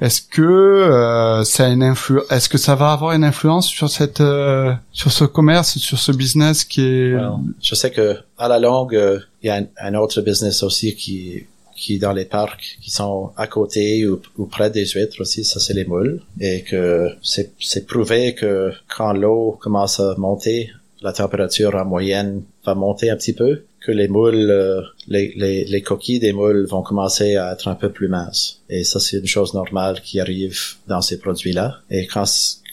Est-ce 0.00 0.20
que 0.20 0.42
euh, 0.42 1.44
ça 1.44 1.68
une 1.68 1.82
influ 1.82 2.20
Est-ce 2.30 2.48
que 2.48 2.58
ça 2.58 2.74
va 2.74 2.92
avoir 2.92 3.12
une 3.12 3.24
influence 3.24 3.68
sur 3.68 3.88
cette 3.88 4.20
euh, 4.20 4.72
sur 4.92 5.10
ce 5.10 5.24
commerce, 5.24 5.78
sur 5.78 5.98
ce 5.98 6.12
business 6.12 6.64
qui 6.64 6.82
est 6.82 7.16
Je 7.62 7.74
sais 7.74 7.90
que 7.90 8.16
à 8.38 8.48
la 8.48 8.58
longue, 8.58 8.94
euh, 8.94 9.20
il 9.42 9.46
y 9.46 9.50
a 9.50 9.62
un, 9.80 9.94
autre 9.94 10.20
business 10.20 10.62
aussi 10.62 10.94
qui 10.94 11.46
qui 11.76 11.96
est 11.96 11.98
dans 11.98 12.12
les 12.12 12.24
parcs 12.24 12.78
qui 12.80 12.90
sont 12.90 13.32
à 13.36 13.46
côté 13.46 14.06
ou, 14.06 14.46
près 14.46 14.70
des 14.70 14.86
huîtres 14.86 15.20
aussi, 15.20 15.44
ça 15.44 15.60
c'est 15.60 15.74
les 15.74 15.84
moules. 15.84 16.22
Et 16.40 16.62
que 16.62 17.10
c'est 17.22 17.86
prouvé 17.86 18.34
que 18.34 18.72
quand 18.94 19.12
l'eau 19.12 19.58
commence 19.60 20.00
à 20.00 20.14
monter, 20.16 20.70
la 21.02 21.12
température 21.12 21.74
en 21.74 21.84
moyenne 21.84 22.42
va 22.64 22.74
monter 22.74 23.10
un 23.10 23.16
petit 23.16 23.34
peu 23.34 23.62
que 23.86 23.92
les 23.92 24.08
moules, 24.08 24.50
euh, 24.50 24.82
les, 25.06 25.32
les, 25.36 25.64
les, 25.64 25.82
coquilles 25.82 26.18
des 26.18 26.32
moules 26.32 26.66
vont 26.66 26.82
commencer 26.82 27.36
à 27.36 27.52
être 27.52 27.68
un 27.68 27.76
peu 27.76 27.90
plus 27.90 28.08
minces. 28.08 28.62
Et 28.68 28.82
ça, 28.82 28.98
c'est 28.98 29.18
une 29.18 29.26
chose 29.26 29.54
normale 29.54 30.00
qui 30.00 30.18
arrive 30.18 30.58
dans 30.88 31.00
ces 31.00 31.20
produits-là. 31.20 31.78
Et 31.88 32.06
quand, 32.08 32.24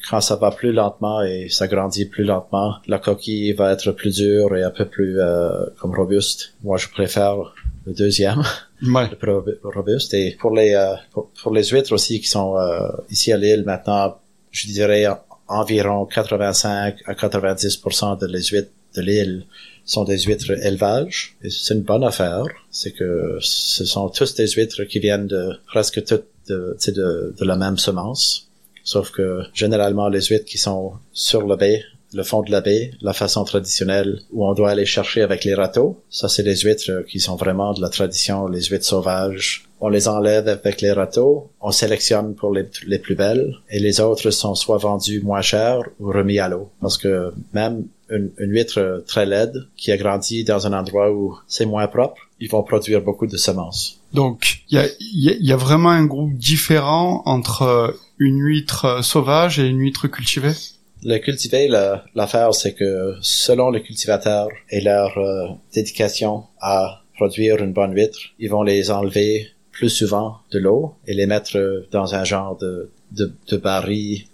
quand 0.09 0.21
ça 0.21 0.35
va 0.37 0.49
plus 0.49 0.71
lentement 0.71 1.21
et 1.21 1.49
ça 1.49 1.67
grandit 1.67 2.05
plus 2.05 2.23
lentement, 2.23 2.75
la 2.87 2.97
coquille 2.97 3.53
va 3.53 3.73
être 3.73 3.91
plus 3.91 4.15
dure 4.15 4.55
et 4.55 4.63
un 4.63 4.71
peu 4.71 4.85
plus 4.85 5.19
euh, 5.19 5.65
comme 5.79 5.93
robuste. 5.93 6.55
Moi, 6.63 6.77
je 6.77 6.87
préfère 6.89 7.53
le 7.85 7.93
deuxième, 7.93 8.41
le 8.81 9.15
plus 9.15 9.59
robuste. 9.63 10.15
Et 10.15 10.35
pour 10.39 10.55
les 10.55 10.73
euh, 10.73 10.95
pour, 11.43 11.53
les 11.53 11.65
huîtres 11.65 11.93
aussi 11.93 12.19
qui 12.21 12.27
sont 12.27 12.57
euh, 12.57 12.89
ici 13.11 13.31
à 13.31 13.37
l'île 13.37 13.63
maintenant, 13.65 14.17
je 14.49 14.65
dirais 14.67 15.05
environ 15.47 16.05
85 16.05 16.95
à 17.05 17.13
90% 17.13 18.19
de 18.19 18.25
les 18.25 18.43
huîtres 18.45 18.71
de 18.95 19.01
l'île 19.01 19.45
sont 19.85 20.03
des 20.03 20.19
huîtres 20.19 20.51
élevage. 20.51 21.35
Et 21.43 21.49
c'est 21.49 21.73
une 21.73 21.81
bonne 21.81 22.03
affaire. 22.03 22.45
C'est 22.71 22.91
que 22.91 23.37
ce 23.41 23.85
sont 23.85 24.09
tous 24.09 24.35
des 24.35 24.47
huîtres 24.47 24.83
qui 24.83 24.99
viennent 24.99 25.27
de 25.27 25.51
presque 25.67 26.03
toutes 26.03 26.25
de, 26.47 26.77
de, 26.87 27.35
de 27.39 27.45
la 27.45 27.55
même 27.55 27.77
semence. 27.77 28.49
Sauf 28.83 29.11
que 29.11 29.41
généralement 29.53 30.09
les 30.09 30.21
huîtres 30.21 30.45
qui 30.45 30.57
sont 30.57 30.93
sur 31.13 31.47
le 31.47 31.55
baie, 31.55 31.83
le 32.13 32.23
fond 32.23 32.43
de 32.43 32.51
la 32.51 32.61
baie, 32.61 32.91
la 33.01 33.13
façon 33.13 33.43
traditionnelle 33.43 34.19
où 34.31 34.45
on 34.45 34.53
doit 34.53 34.69
aller 34.69 34.85
chercher 34.85 35.21
avec 35.21 35.45
les 35.45 35.55
râteaux, 35.55 36.01
ça 36.09 36.29
c'est 36.29 36.43
des 36.43 36.57
huîtres 36.57 37.05
qui 37.07 37.19
sont 37.19 37.35
vraiment 37.35 37.73
de 37.73 37.81
la 37.81 37.89
tradition, 37.89 38.47
les 38.47 38.63
huîtres 38.63 38.85
sauvages. 38.85 39.65
On 39.79 39.89
les 39.89 40.07
enlève 40.07 40.47
avec 40.47 40.81
les 40.81 40.91
râteaux, 40.91 41.49
on 41.59 41.71
sélectionne 41.71 42.35
pour 42.35 42.53
les, 42.53 42.69
les 42.87 42.99
plus 42.99 43.15
belles 43.15 43.55
et 43.69 43.79
les 43.79 43.99
autres 43.99 44.31
sont 44.31 44.55
soit 44.55 44.77
vendus 44.77 45.21
moins 45.21 45.41
cher 45.41 45.79
ou 45.99 46.07
remis 46.07 46.39
à 46.39 46.49
l'eau. 46.49 46.69
Parce 46.81 46.97
que 46.97 47.33
même 47.53 47.85
une, 48.09 48.31
une, 48.37 48.51
huître 48.51 49.03
très 49.07 49.25
laide 49.25 49.67
qui 49.75 49.91
a 49.91 49.97
grandi 49.97 50.43
dans 50.43 50.67
un 50.67 50.73
endroit 50.73 51.11
où 51.11 51.37
c'est 51.47 51.65
moins 51.65 51.87
propre, 51.87 52.21
ils 52.39 52.49
vont 52.49 52.63
produire 52.63 53.01
beaucoup 53.01 53.27
de 53.27 53.37
semences. 53.37 54.01
Donc, 54.13 54.59
il 54.69 54.77
y 54.77 54.79
a, 54.79 54.87
y 55.39 55.51
a, 55.51 55.57
vraiment 55.57 55.89
un 55.89 56.05
groupe 56.05 56.33
différent 56.33 57.23
entre 57.25 57.95
une 58.19 58.39
huître 58.39 59.03
sauvage 59.03 59.59
et 59.59 59.67
une 59.67 59.79
huître 59.79 60.07
cultivée? 60.07 60.53
Le 61.03 61.17
cultivé, 61.17 61.67
l'affaire, 62.15 62.53
c'est 62.53 62.73
que 62.73 63.15
selon 63.21 63.71
le 63.71 63.79
cultivateur 63.79 64.47
et 64.69 64.79
leur 64.79 65.17
euh, 65.17 65.47
dédication 65.73 66.45
à 66.61 67.01
produire 67.15 67.61
une 67.61 67.73
bonne 67.73 67.93
huître, 67.93 68.19
ils 68.39 68.49
vont 68.49 68.63
les 68.63 68.89
enlever 68.89 69.49
plus 69.71 69.89
souvent 69.89 70.37
de 70.51 70.59
l'eau 70.59 70.93
et 71.07 71.13
les 71.13 71.25
mettre 71.25 71.87
dans 71.91 72.15
un 72.15 72.23
genre 72.23 72.57
de 72.57 72.91
de, 73.15 73.33
de 73.49 73.61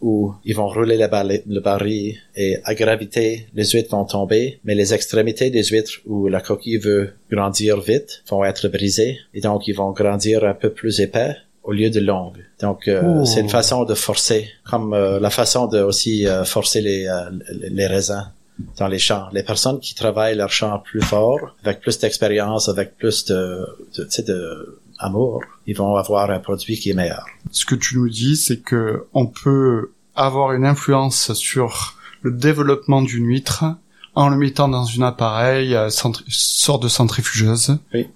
où 0.01 0.33
ils 0.45 0.55
vont 0.55 0.67
rouler 0.67 0.97
le, 0.97 1.07
baril, 1.07 1.41
le 1.47 1.59
baril 1.59 2.15
et 2.35 2.57
à 2.63 2.73
gravité, 2.73 3.47
les 3.53 3.65
huîtres 3.65 3.91
vont 3.91 4.05
tomber, 4.05 4.59
mais 4.63 4.75
les 4.75 4.93
extrémités 4.93 5.49
des 5.49 5.63
huîtres 5.63 5.99
où 6.05 6.27
la 6.27 6.41
coquille 6.41 6.77
veut 6.77 7.13
grandir 7.31 7.79
vite 7.81 8.23
vont 8.29 8.43
être 8.43 8.67
brisées 8.67 9.17
et 9.33 9.41
donc 9.41 9.67
ils 9.67 9.75
vont 9.75 9.91
grandir 9.91 10.43
un 10.43 10.53
peu 10.53 10.71
plus 10.71 11.01
épais 11.01 11.35
au 11.63 11.71
lieu 11.71 11.89
de 11.89 11.99
longues. 11.99 12.43
Donc 12.61 12.87
euh, 12.87 13.25
c'est 13.25 13.41
une 13.41 13.49
façon 13.49 13.83
de 13.83 13.93
forcer, 13.93 14.49
comme 14.69 14.93
euh, 14.93 15.19
la 15.19 15.29
façon 15.29 15.67
de 15.67 15.79
aussi 15.81 16.25
euh, 16.25 16.43
forcer 16.43 16.81
les, 16.81 17.07
les 17.51 17.87
raisins 17.87 18.31
dans 18.77 18.87
les 18.87 18.99
champs. 18.99 19.27
Les 19.31 19.43
personnes 19.43 19.79
qui 19.79 19.93
travaillent 19.95 20.35
leur 20.35 20.51
champ 20.51 20.79
plus 20.79 21.01
fort, 21.01 21.55
avec 21.63 21.79
plus 21.79 21.99
d'expérience, 21.99 22.69
avec 22.69 22.97
plus 22.97 23.25
de, 23.25 23.65
de, 23.97 24.21
de 24.21 24.79
amour, 24.99 25.41
ils 25.65 25.75
vont 25.75 25.95
avoir 25.95 26.29
un 26.29 26.39
produit 26.39 26.77
qui 26.77 26.89
est 26.89 26.93
meilleur. 26.93 27.25
Ce 27.51 27.65
que 27.65 27.75
tu 27.75 27.97
nous 27.97 28.09
dis, 28.09 28.35
c'est 28.35 28.61
que 28.61 29.07
on 29.13 29.27
peut 29.27 29.91
avoir 30.15 30.53
une 30.53 30.65
influence 30.65 31.33
sur 31.33 31.95
le 32.21 32.31
développement 32.31 33.01
d'une 33.01 33.25
huître 33.25 33.65
en 34.15 34.29
le 34.29 34.37
mettant 34.37 34.67
dans 34.67 34.83
une 34.83 35.03
appareil, 35.03 35.75
euh, 35.75 35.89
sorte 35.89 36.83
de 36.83 36.87
centrifugeuse, 36.87 37.77
oui. 37.93 38.07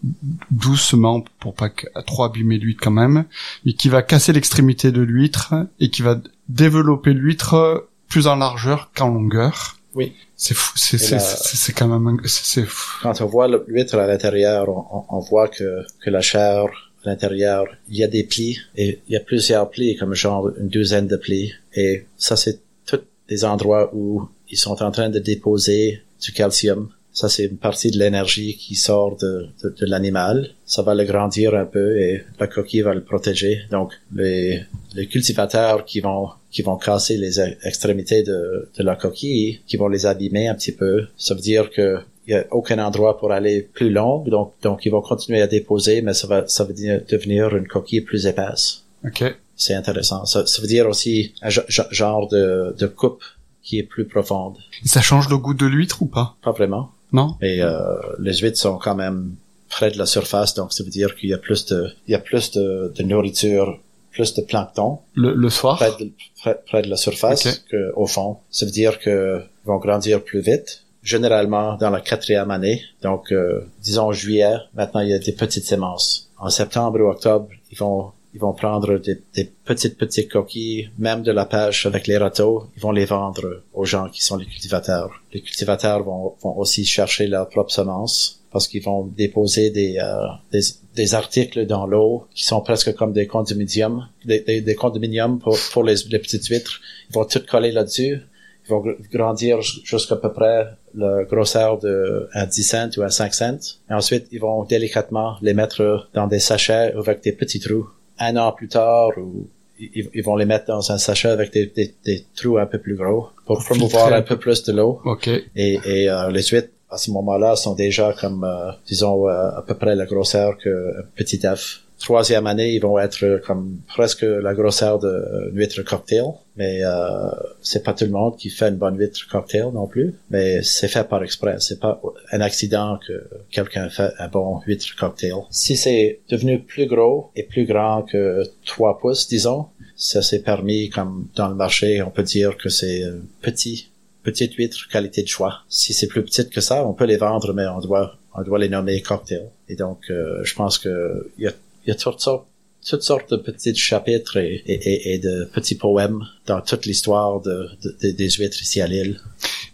doucement 0.52 1.24
pour 1.40 1.54
pas 1.56 1.70
trop 2.06 2.24
abîmer 2.24 2.58
l'huître 2.58 2.82
quand 2.84 2.92
même, 2.92 3.26
mais 3.66 3.74
qui 3.74 3.90
va 3.90 4.02
casser 4.02 4.34
l'extrémité 4.34 4.92
de 4.92 5.02
l'huître 5.02 5.54
et 5.80 5.90
qui 5.90 6.02
va 6.02 6.18
développer 6.50 7.14
l'huître 7.14 7.88
plus 8.10 8.28
en 8.28 8.36
largeur 8.36 8.92
qu'en 8.96 9.10
longueur. 9.10 9.78
Oui. 9.96 10.14
C'est 10.36 10.54
fou, 10.54 10.74
c'est 10.76 10.98
c'est 10.98 11.20
c'est 11.20 11.74
quand 11.74 11.88
même 11.88 12.20
c'est 12.26 12.66
Quand 13.02 13.22
on 13.22 13.26
voit 13.26 13.48
l'huître 13.48 13.96
à 13.96 14.08
l'intérieur, 14.08 14.70
on, 14.70 15.06
on, 15.10 15.20
voit 15.20 15.48
que 15.48 15.84
que 16.04 16.10
la 16.10 16.22
chair 16.22 16.66
à 17.06 17.10
l'intérieur, 17.10 17.66
il 17.90 17.98
y 17.98 18.04
a 18.04 18.08
des 18.08 18.24
plis 18.24 18.60
et 18.76 19.02
il 19.08 19.14
y 19.14 19.16
a 19.16 19.20
plusieurs 19.20 19.70
plis, 19.70 19.96
comme 19.98 20.14
genre 20.14 20.50
une 20.58 20.70
douzaine 20.70 21.08
de 21.08 21.18
plis. 21.18 21.54
Et 21.74 22.06
ça, 22.18 22.36
c'est 22.36 22.60
tous 22.86 23.02
des 23.30 23.46
endroits 23.46 23.92
où 23.94 24.28
ils 24.50 24.58
sont 24.58 24.82
en 24.82 24.92
train 24.92 25.10
de 25.10 25.20
déposer 25.20 26.02
du 26.22 26.32
calcium. 26.32 26.90
Ça, 27.14 27.30
c'est 27.30 27.46
une 27.46 27.58
partie 27.58 27.92
de 27.92 28.00
l'énergie 28.00 28.58
qui 28.58 28.76
sort 28.76 29.16
de, 29.18 29.48
de, 29.64 29.70
de 29.70 29.86
l'animal. 29.86 30.50
Ça 30.66 30.82
va 30.82 30.96
le 30.96 31.04
grandir 31.04 31.54
un 31.54 31.66
peu 31.66 32.00
et 32.00 32.24
la 32.40 32.48
coquille 32.48 32.82
va 32.82 32.94
le 32.96 33.04
protéger. 33.04 33.62
Donc, 33.72 33.94
les, 34.16 34.64
les 34.96 35.08
cultivateurs 35.08 35.86
qui 35.86 36.00
vont 36.02 36.30
qui 36.50 36.62
vont 36.62 36.78
casser 36.78 37.18
les 37.18 37.40
extrémités 37.64 38.22
de, 38.22 38.70
de 38.78 38.84
la 38.84 38.96
coquille, 38.96 39.62
qui 39.66 39.76
vont 39.78 39.88
les 39.88 40.06
abîmer 40.06 40.48
un 40.48 40.54
petit 40.54 40.72
peu, 40.72 41.08
ça 41.18 41.34
veut 41.34 41.42
dire 41.42 41.72
que 41.72 41.98
il 42.28 42.32
y 42.34 42.36
a 42.36 42.46
aucun 42.52 42.80
endroit 42.80 43.18
pour 43.18 43.32
aller 43.32 43.62
plus 43.62 43.90
long, 43.90 44.24
donc 44.24 44.54
donc 44.62 44.86
ils 44.86 44.92
vont 44.92 45.02
continuer 45.02 45.42
à 45.42 45.48
déposer, 45.48 46.02
mais 46.02 46.14
ça 46.14 46.28
va 46.28 46.48
ça 46.48 46.64
dire 46.66 47.02
devenir 47.10 47.56
une 47.56 47.68
coquille 47.68 48.02
plus 48.02 48.28
épaisse. 48.28 48.84
Ok. 49.06 49.24
C'est 49.56 49.74
intéressant. 49.76 50.26
Ça, 50.26 50.46
ça 50.46 50.62
veut 50.62 50.68
dire 50.68 50.88
aussi 50.88 51.34
un 51.42 51.50
genre 51.50 52.28
de, 52.28 52.76
de 52.78 52.88
coupe 52.88 53.24
qui 53.62 53.78
est 53.80 53.84
plus 53.84 54.06
profonde. 54.06 54.58
ça 54.84 55.02
change 55.02 55.30
le 55.30 55.38
goût 55.38 55.54
de 55.54 55.66
l'huître 55.66 56.02
ou 56.02 56.06
pas? 56.06 56.36
Pas 56.42 56.52
vraiment. 56.52 56.92
Non? 57.14 57.36
Et 57.42 57.62
euh, 57.62 57.78
les 58.20 58.36
huîtres 58.38 58.58
sont 58.58 58.78
quand 58.78 58.96
même 58.96 59.36
près 59.70 59.92
de 59.92 59.98
la 59.98 60.06
surface, 60.06 60.54
donc 60.54 60.74
ça 60.74 60.84
veut 60.84 60.90
dire 60.90 61.16
qu'il 61.16 61.30
y 61.30 61.34
a 61.34 61.38
plus 61.38 61.66
de 61.66 61.90
il 62.08 62.12
y 62.12 62.16
a 62.16 62.20
plus 62.20 62.52
de, 62.52 62.94
de 62.96 63.04
nourriture, 63.04 63.80
plus 64.12 64.34
de 64.34 64.42
plancton. 64.42 65.00
Le, 65.16 65.34
le 65.34 65.50
soir? 65.50 65.78
Près 65.78 65.92
de, 66.00 66.12
près, 66.42 66.60
près 66.66 66.82
de 66.82 66.90
la 66.90 66.98
surface 66.98 67.46
okay. 67.46 67.78
qu'au 67.94 68.08
fond. 68.08 68.38
Ça 68.50 68.66
veut 68.66 68.72
dire 68.72 69.00
que 69.00 69.42
vont 69.66 69.78
grandir 69.78 70.24
plus 70.24 70.42
vite 70.42 70.84
généralement 71.04 71.76
dans 71.76 71.90
la 71.90 72.00
quatrième 72.00 72.50
année. 72.50 72.82
Donc, 73.02 73.32
euh, 73.32 73.68
disons 73.82 74.12
juillet, 74.14 74.56
maintenant 74.74 75.02
il 75.02 75.10
y 75.10 75.14
a 75.14 75.20
des 75.20 75.34
petites 75.34 75.66
semences. 75.66 76.30
En 76.38 76.50
septembre 76.50 77.00
ou 77.02 77.10
octobre, 77.10 77.50
ils 77.72 77.78
vont 77.78 78.12
ils 78.34 78.40
vont 78.40 78.54
prendre 78.54 78.98
des, 78.98 79.22
des, 79.36 79.52
petites 79.66 79.98
petites 79.98 80.32
coquilles, 80.32 80.90
même 80.98 81.22
de 81.22 81.32
la 81.32 81.46
pêche 81.46 81.86
avec 81.86 82.08
les 82.08 82.18
râteaux, 82.18 82.68
ils 82.76 82.82
vont 82.82 82.92
les 82.92 83.06
vendre 83.06 83.64
aux 83.74 83.86
gens 83.86 84.10
qui 84.10 84.24
sont 84.24 84.38
les 84.38 84.46
cultivateurs. 84.46 85.12
Les 85.34 85.42
cultivateurs 85.42 86.04
vont, 86.04 86.36
vont 86.42 86.58
aussi 86.58 86.86
chercher 86.86 87.28
leurs 87.28 87.50
propres 87.50 87.72
semences 87.72 88.42
parce 88.52 88.68
qu'ils 88.68 88.84
vont 88.84 89.06
déposer 89.06 89.72
des, 89.72 89.98
euh, 89.98 90.28
des, 90.52 90.62
des, 90.96 91.16
articles 91.16 91.66
dans 91.66 91.88
l'eau 91.88 92.28
qui 92.36 92.46
sont 92.46 92.62
presque 92.62 92.94
comme 92.94 93.12
des 93.12 93.26
condominiums, 93.26 94.08
des, 94.26 94.42
des, 94.42 94.62
des 94.62 94.76
condominiums 94.76 95.40
pour, 95.40 95.58
pour 95.72 95.84
les, 95.84 95.96
les 96.10 96.20
petites 96.20 96.46
huîtres. 96.48 96.80
Ils 97.10 97.14
vont 97.14 97.26
tout 97.26 97.42
coller 97.50 97.72
là-dessus 97.72 98.22
ils 98.66 98.70
vont 98.70 98.84
grandir 99.12 99.62
jusqu'à 99.62 100.16
peu 100.16 100.32
près 100.32 100.68
la 100.96 101.24
grosseur 101.26 101.80
de 101.80 102.30
un 102.34 102.46
10 102.46 102.64
cents 102.64 102.90
ou 102.98 103.02
un 103.02 103.10
5 103.10 103.34
cents. 103.34 103.58
Et 103.90 103.94
ensuite, 103.94 104.28
ils 104.32 104.40
vont 104.40 104.64
délicatement 104.64 105.38
les 105.42 105.54
mettre 105.54 106.08
dans 106.14 106.28
des 106.28 106.40
sachets 106.40 106.94
avec 106.94 107.22
des 107.24 107.34
petits 107.34 107.60
trous. 107.60 107.90
Un 108.20 108.38
an 108.38 108.52
plus 108.52 108.68
tard, 108.68 109.10
ou 109.18 109.48
ils, 109.80 110.24
vont 110.24 110.36
les 110.36 110.46
mettre 110.46 110.66
dans 110.66 110.92
un 110.92 110.98
sachet 110.98 111.30
avec 111.30 111.52
des, 111.52 111.68
des, 111.68 111.94
des 112.06 112.26
trous 112.36 112.58
un 112.58 112.66
peu 112.66 112.78
plus 112.78 112.96
gros 112.96 113.30
pour 113.46 113.64
promouvoir 113.64 114.14
un 114.14 114.22
peu 114.22 114.38
plus 114.38 114.64
de 114.64 114.74
l'eau. 114.74 115.02
Okay. 115.04 115.46
Et, 115.56 115.80
et 115.86 116.10
euh, 116.10 116.30
les 116.30 116.44
huîtres, 116.44 116.70
à 116.90 116.98
ce 116.98 117.12
moment-là, 117.12 117.56
sont 117.56 117.74
déjà 117.74 118.14
comme, 118.20 118.44
euh, 118.44 118.72
disons, 118.88 119.28
euh, 119.28 119.50
à 119.50 119.64
peu 119.66 119.74
près 119.74 119.96
la 119.96 120.06
grosseur 120.06 120.58
qu'un 120.58 121.04
petit 121.16 121.46
œuf 121.46 121.84
troisième 122.04 122.48
année, 122.48 122.74
ils 122.74 122.82
vont 122.82 123.00
être 123.00 123.42
comme 123.46 123.78
presque 123.88 124.24
la 124.24 124.54
grosseur 124.54 125.00
de 125.00 125.52
huître 125.54 125.82
cocktail. 125.84 126.26
Mais 126.56 126.84
euh, 126.84 127.30
c'est 127.62 127.84
pas 127.84 127.94
tout 127.94 128.06
le 128.06 128.12
monde 128.12 128.38
qui 128.38 128.50
fait 128.50 128.70
une 128.70 128.76
bonne 128.76 128.98
huître 128.98 129.28
cocktail 129.32 129.72
non 129.74 129.88
plus. 129.88 130.14
Mais 130.30 130.62
c'est 130.64 130.88
fait 130.88 131.08
par 131.08 131.24
exprès. 131.24 131.56
C'est 131.60 131.80
pas 131.80 132.02
un 132.34 132.42
accident 132.42 133.00
que 133.06 133.14
quelqu'un 133.52 133.90
fait 133.90 134.12
un 134.20 134.28
bon 134.28 134.60
huître 134.66 134.96
cocktail. 134.98 135.36
Si 135.52 135.78
c'est 135.78 136.20
devenu 136.30 136.60
plus 136.60 136.88
gros 136.88 137.32
et 137.36 137.44
plus 137.44 137.66
grand 137.66 138.04
que 138.04 138.44
3 138.66 139.00
pouces, 139.00 139.28
disons, 139.28 139.68
ça 139.96 140.22
s'est 140.22 140.42
permis 140.42 140.90
comme 140.90 141.28
dans 141.36 141.48
le 141.48 141.56
marché, 141.56 142.02
on 142.02 142.10
peut 142.10 142.24
dire 142.24 142.58
que 142.58 142.70
c'est 142.70 143.04
petit 143.42 143.90
petite 144.24 144.54
huître 144.56 144.88
qualité 144.90 145.22
de 145.22 145.28
choix. 145.28 145.64
Si 145.70 145.94
c'est 145.94 146.08
plus 146.08 146.24
petite 146.24 146.50
que 146.50 146.62
ça, 146.62 146.88
on 146.88 146.94
peut 146.94 147.06
les 147.06 147.18
vendre, 147.18 147.54
mais 147.54 147.68
on 147.68 147.80
doit 147.80 148.18
on 148.36 148.42
doit 148.42 148.58
les 148.58 148.70
nommer 148.70 149.02
cocktail. 149.02 149.50
Et 149.70 149.76
donc, 149.76 150.00
euh, 150.10 150.44
je 150.44 150.56
pense 150.56 150.78
que 150.78 151.32
il 151.38 151.44
y 151.44 151.48
a 151.48 151.54
y 151.86 151.92
a 151.92 151.96
toutes 151.96 152.20
sortes, 152.20 152.48
toutes 152.88 153.04
sortes 153.04 153.32
de 153.32 153.38
petits 153.38 153.76
chapitres 153.76 154.38
et, 154.38 154.64
et, 154.66 155.14
et 155.14 155.20
de 155.20 155.50
petits 155.54 155.76
poèmes 155.76 156.24
dans 156.46 156.62
toute 156.62 156.86
l'histoire 156.86 157.42
de, 157.42 157.68
de, 157.84 158.12
des 158.12 158.30
huîtres 158.30 158.62
ici 158.62 158.82
à 158.82 158.88
l'île. 158.88 159.20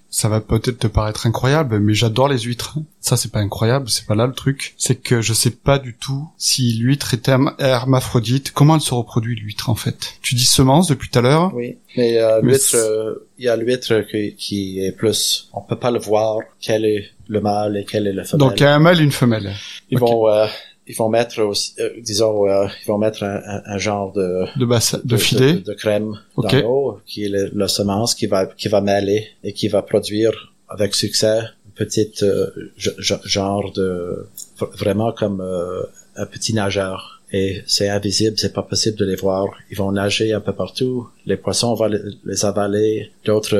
Ça 0.09 0.27
va 0.27 0.41
peut-être 0.41 0.79
te 0.79 0.87
paraître 0.87 1.27
incroyable, 1.27 1.79
mais 1.79 1.93
j'adore 1.93 2.27
les 2.29 2.39
huîtres. 2.39 2.77
Ça, 2.99 3.15
c'est 3.15 3.31
pas 3.31 3.39
incroyable, 3.39 3.89
c'est 3.89 4.05
pas 4.05 4.15
là 4.15 4.25
le 4.25 4.33
truc. 4.33 4.73
C'est 4.77 4.95
que 4.95 5.21
je 5.21 5.33
sais 5.33 5.51
pas 5.51 5.77
du 5.77 5.95
tout 5.95 6.27
si 6.37 6.73
l'huître 6.73 7.13
est 7.13 7.29
hermaphrodite. 7.59 8.51
Comment 8.51 8.75
elle 8.75 8.81
se 8.81 8.93
reproduit, 8.93 9.35
l'huître, 9.35 9.69
en 9.69 9.75
fait? 9.75 10.15
Tu 10.21 10.35
dis 10.35 10.45
semence 10.45 10.87
depuis 10.87 11.09
tout 11.09 11.19
à 11.19 11.21
l'heure 11.21 11.51
Oui, 11.53 11.77
mais 11.95 12.17
euh, 12.17 12.41
l'huître, 12.41 12.75
euh, 12.75 13.27
il 13.37 13.45
y 13.45 13.49
a 13.49 13.55
l'huître 13.55 14.01
qui, 14.09 14.35
qui, 14.35 14.83
est 14.83 14.91
plus... 14.91 15.49
On 15.53 15.61
peut 15.61 15.77
pas 15.77 15.91
le 15.91 15.99
voir, 15.99 16.39
quel 16.59 16.85
est 16.85 17.11
le 17.27 17.41
mâle 17.41 17.77
et 17.77 17.85
quel 17.85 18.07
est 18.07 18.13
le 18.13 18.23
femelle. 18.23 18.47
Donc, 18.47 18.59
il 18.59 18.63
y 18.63 18.65
a 18.65 18.73
un 18.73 18.79
mâle 18.79 18.99
et 18.99 19.03
une 19.03 19.11
femelle. 19.11 19.53
Ils 19.91 19.99
vont... 19.99 20.27
Euh, 20.27 20.47
ils 20.89 20.95
vont 20.95 21.07
mettre 21.07 21.39
aussi, 21.43 21.75
euh, 21.79 21.91
disons, 22.01 22.47
euh, 22.47 22.67
ils 22.81 22.87
vont 22.87 22.97
mettre 22.97 23.23
un, 23.23 23.39
un, 23.45 23.61
un 23.63 23.77
genre 23.77 24.11
de 24.11 24.45
de, 24.57 24.65
de, 24.65 25.07
de 25.07 25.17
filet 25.17 25.53
de, 25.53 25.59
de, 25.59 25.73
crème 25.73 26.19
okay. 26.35 26.61
dans 26.61 26.67
l'eau, 26.67 26.99
qui 27.05 27.25
est 27.25 27.29
le, 27.29 27.51
la 27.53 27.67
semence 27.67 28.15
qui 28.15 28.25
va 28.25 28.47
qui 28.47 28.67
va 28.69 28.81
mêler 28.81 29.27
et 29.43 29.53
qui 29.53 29.67
va 29.67 29.83
produire 29.83 30.51
avec 30.67 30.95
succès 30.95 31.37
un 31.41 31.73
petit 31.75 32.11
euh, 32.23 32.47
genre 32.75 33.71
de 33.71 34.27
vraiment 34.59 35.11
comme 35.11 35.41
euh, 35.41 35.83
un 36.15 36.25
petit 36.25 36.53
nageur. 36.53 37.21
Et 37.31 37.61
c'est 37.67 37.89
invisible, 37.89 38.39
c'est 38.39 38.53
pas 38.53 38.63
possible 38.63 38.97
de 38.97 39.05
les 39.05 39.15
voir. 39.15 39.45
Ils 39.69 39.77
vont 39.77 39.91
nager 39.91 40.33
un 40.33 40.41
peu 40.41 40.53
partout. 40.53 41.07
Les 41.27 41.37
poissons 41.37 41.75
vont 41.75 41.87
les, 42.25 42.43
avaler. 42.43 43.11
D'autres, 43.23 43.55